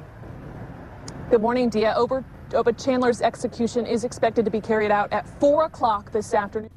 Good 1.30 1.42
morning, 1.42 1.70
Dia. 1.70 1.94
Oba, 1.96 2.24
Oba 2.54 2.74
Chandler's 2.74 3.22
execution 3.22 3.86
is 3.86 4.04
expected 4.04 4.44
to 4.46 4.52
be 4.52 4.60
carried 4.60 4.92
out 4.92 5.12
at 5.14 5.28
4 5.40 5.66
o'clock 5.66 6.12
this 6.12 6.34
afternoon. 6.34 6.70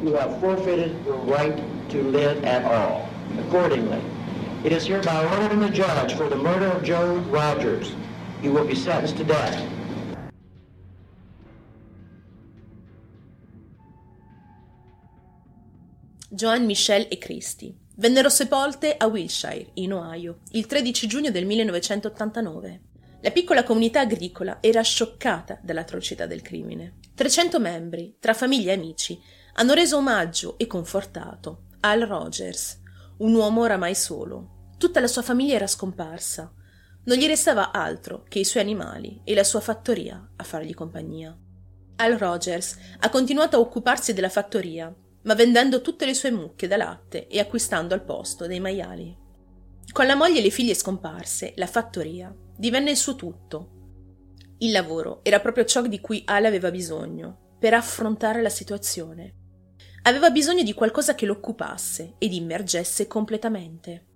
You 0.00 0.14
have 0.14 0.40
forfeited 0.40 1.04
your 1.04 1.18
right 1.18 1.56
to 1.90 2.02
live 2.02 2.44
at 2.44 2.64
all. 2.64 3.08
Accordingly, 3.46 4.02
it 4.64 4.72
is 4.72 4.86
hereby 4.86 5.24
ordered 5.24 5.52
in 5.52 5.60
the 5.60 5.70
judge 5.70 6.14
for 6.14 6.28
the 6.28 6.36
murder 6.36 6.66
of 6.66 6.84
Joe 6.84 7.16
Rogers. 7.28 7.92
You 8.40 8.52
will 8.52 8.66
be 8.66 8.74
sentenced 8.74 9.16
to 9.16 9.24
death. 9.24 9.68
Joan 16.34 16.64
Michelle 16.64 17.08
e 17.08 17.18
Christie. 17.18 17.74
Vennero 17.96 18.30
sepolte 18.30 18.96
a 18.96 19.06
Wilshire, 19.06 19.68
in 19.74 19.92
Ohio, 19.92 20.38
il 20.52 20.64
13 20.64 21.06
giugno 21.06 21.30
del 21.30 21.44
1989. 21.44 22.80
La 23.20 23.30
piccola 23.30 23.62
comunità 23.64 24.00
agricola 24.00 24.56
era 24.62 24.80
scioccata 24.80 25.60
dall'atrocità 25.62 26.24
del 26.24 26.40
crimine. 26.40 27.00
300 27.14 27.60
membri, 27.60 28.16
tra 28.18 28.32
famiglie 28.32 28.70
e 28.70 28.76
amici, 28.76 29.20
hanno 29.56 29.74
reso 29.74 29.98
omaggio 29.98 30.56
e 30.56 30.66
confortato 30.66 31.64
Al 31.80 32.00
Rogers, 32.00 32.80
un 33.18 33.34
uomo 33.34 33.60
oramai 33.60 33.94
solo. 33.94 34.70
Tutta 34.78 35.00
la 35.00 35.08
sua 35.08 35.20
famiglia 35.20 35.56
era 35.56 35.66
scomparsa. 35.66 36.50
Non 37.04 37.18
gli 37.18 37.26
restava 37.26 37.72
altro 37.72 38.24
che 38.26 38.38
i 38.38 38.44
suoi 38.44 38.62
animali 38.62 39.20
e 39.22 39.34
la 39.34 39.44
sua 39.44 39.60
fattoria 39.60 40.30
a 40.34 40.44
fargli 40.44 40.72
compagnia. 40.72 41.36
Al 41.96 42.16
Rogers 42.16 42.78
ha 43.00 43.10
continuato 43.10 43.56
a 43.56 43.60
occuparsi 43.60 44.14
della 44.14 44.30
fattoria 44.30 44.90
ma 45.22 45.34
vendendo 45.34 45.80
tutte 45.80 46.04
le 46.04 46.14
sue 46.14 46.30
mucche 46.30 46.66
da 46.66 46.76
latte 46.76 47.26
e 47.28 47.38
acquistando 47.38 47.94
al 47.94 48.04
posto 48.04 48.46
dei 48.46 48.60
maiali. 48.60 49.16
Con 49.92 50.06
la 50.06 50.16
moglie 50.16 50.38
e 50.38 50.42
le 50.42 50.50
figlie 50.50 50.74
scomparse, 50.74 51.52
la 51.56 51.66
fattoria 51.66 52.34
divenne 52.56 52.90
il 52.90 52.96
suo 52.96 53.14
tutto. 53.14 53.70
Il 54.58 54.70
lavoro 54.70 55.20
era 55.22 55.40
proprio 55.40 55.64
ciò 55.64 55.82
di 55.82 56.00
cui 56.00 56.22
Ale 56.24 56.46
aveva 56.46 56.70
bisogno 56.70 57.56
per 57.58 57.74
affrontare 57.74 58.42
la 58.42 58.48
situazione. 58.48 59.34
Aveva 60.02 60.30
bisogno 60.30 60.62
di 60.62 60.72
qualcosa 60.72 61.14
che 61.14 61.26
lo 61.26 61.34
occupasse 61.34 62.14
ed 62.18 62.32
immergesse 62.32 63.06
completamente. 63.06 64.06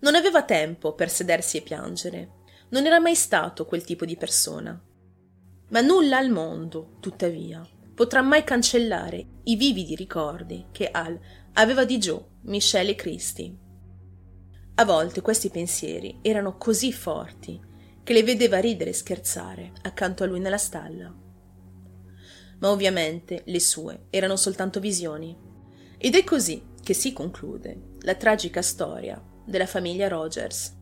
Non 0.00 0.14
aveva 0.14 0.44
tempo 0.44 0.94
per 0.94 1.10
sedersi 1.10 1.58
e 1.58 1.62
piangere. 1.62 2.30
Non 2.70 2.86
era 2.86 3.00
mai 3.00 3.14
stato 3.14 3.66
quel 3.66 3.84
tipo 3.84 4.04
di 4.04 4.16
persona. 4.16 4.80
Ma 5.68 5.80
nulla 5.80 6.18
al 6.18 6.30
mondo, 6.30 6.96
tuttavia, 7.00 7.66
potrà 7.96 8.20
mai 8.20 8.44
cancellare 8.44 9.26
i 9.44 9.56
vividi 9.56 9.94
ricordi 9.94 10.66
che 10.70 10.90
Al 10.90 11.18
aveva 11.54 11.86
di 11.86 11.96
Joe, 11.96 12.22
Michelle 12.42 12.90
e 12.90 12.94
Christy. 12.94 13.58
A 14.74 14.84
volte 14.84 15.22
questi 15.22 15.48
pensieri 15.48 16.18
erano 16.20 16.58
così 16.58 16.92
forti 16.92 17.58
che 18.02 18.12
le 18.12 18.22
vedeva 18.22 18.60
ridere 18.60 18.90
e 18.90 18.92
scherzare 18.92 19.72
accanto 19.80 20.24
a 20.24 20.26
lui 20.26 20.40
nella 20.40 20.58
stalla. 20.58 21.10
Ma 22.58 22.70
ovviamente 22.70 23.42
le 23.46 23.60
sue 23.60 24.08
erano 24.10 24.36
soltanto 24.36 24.78
visioni. 24.78 25.34
Ed 25.96 26.14
è 26.14 26.22
così 26.22 26.62
che 26.82 26.92
si 26.92 27.14
conclude 27.14 27.94
la 28.00 28.14
tragica 28.14 28.60
storia 28.60 29.20
della 29.46 29.66
famiglia 29.66 30.08
Rogers. 30.08 30.75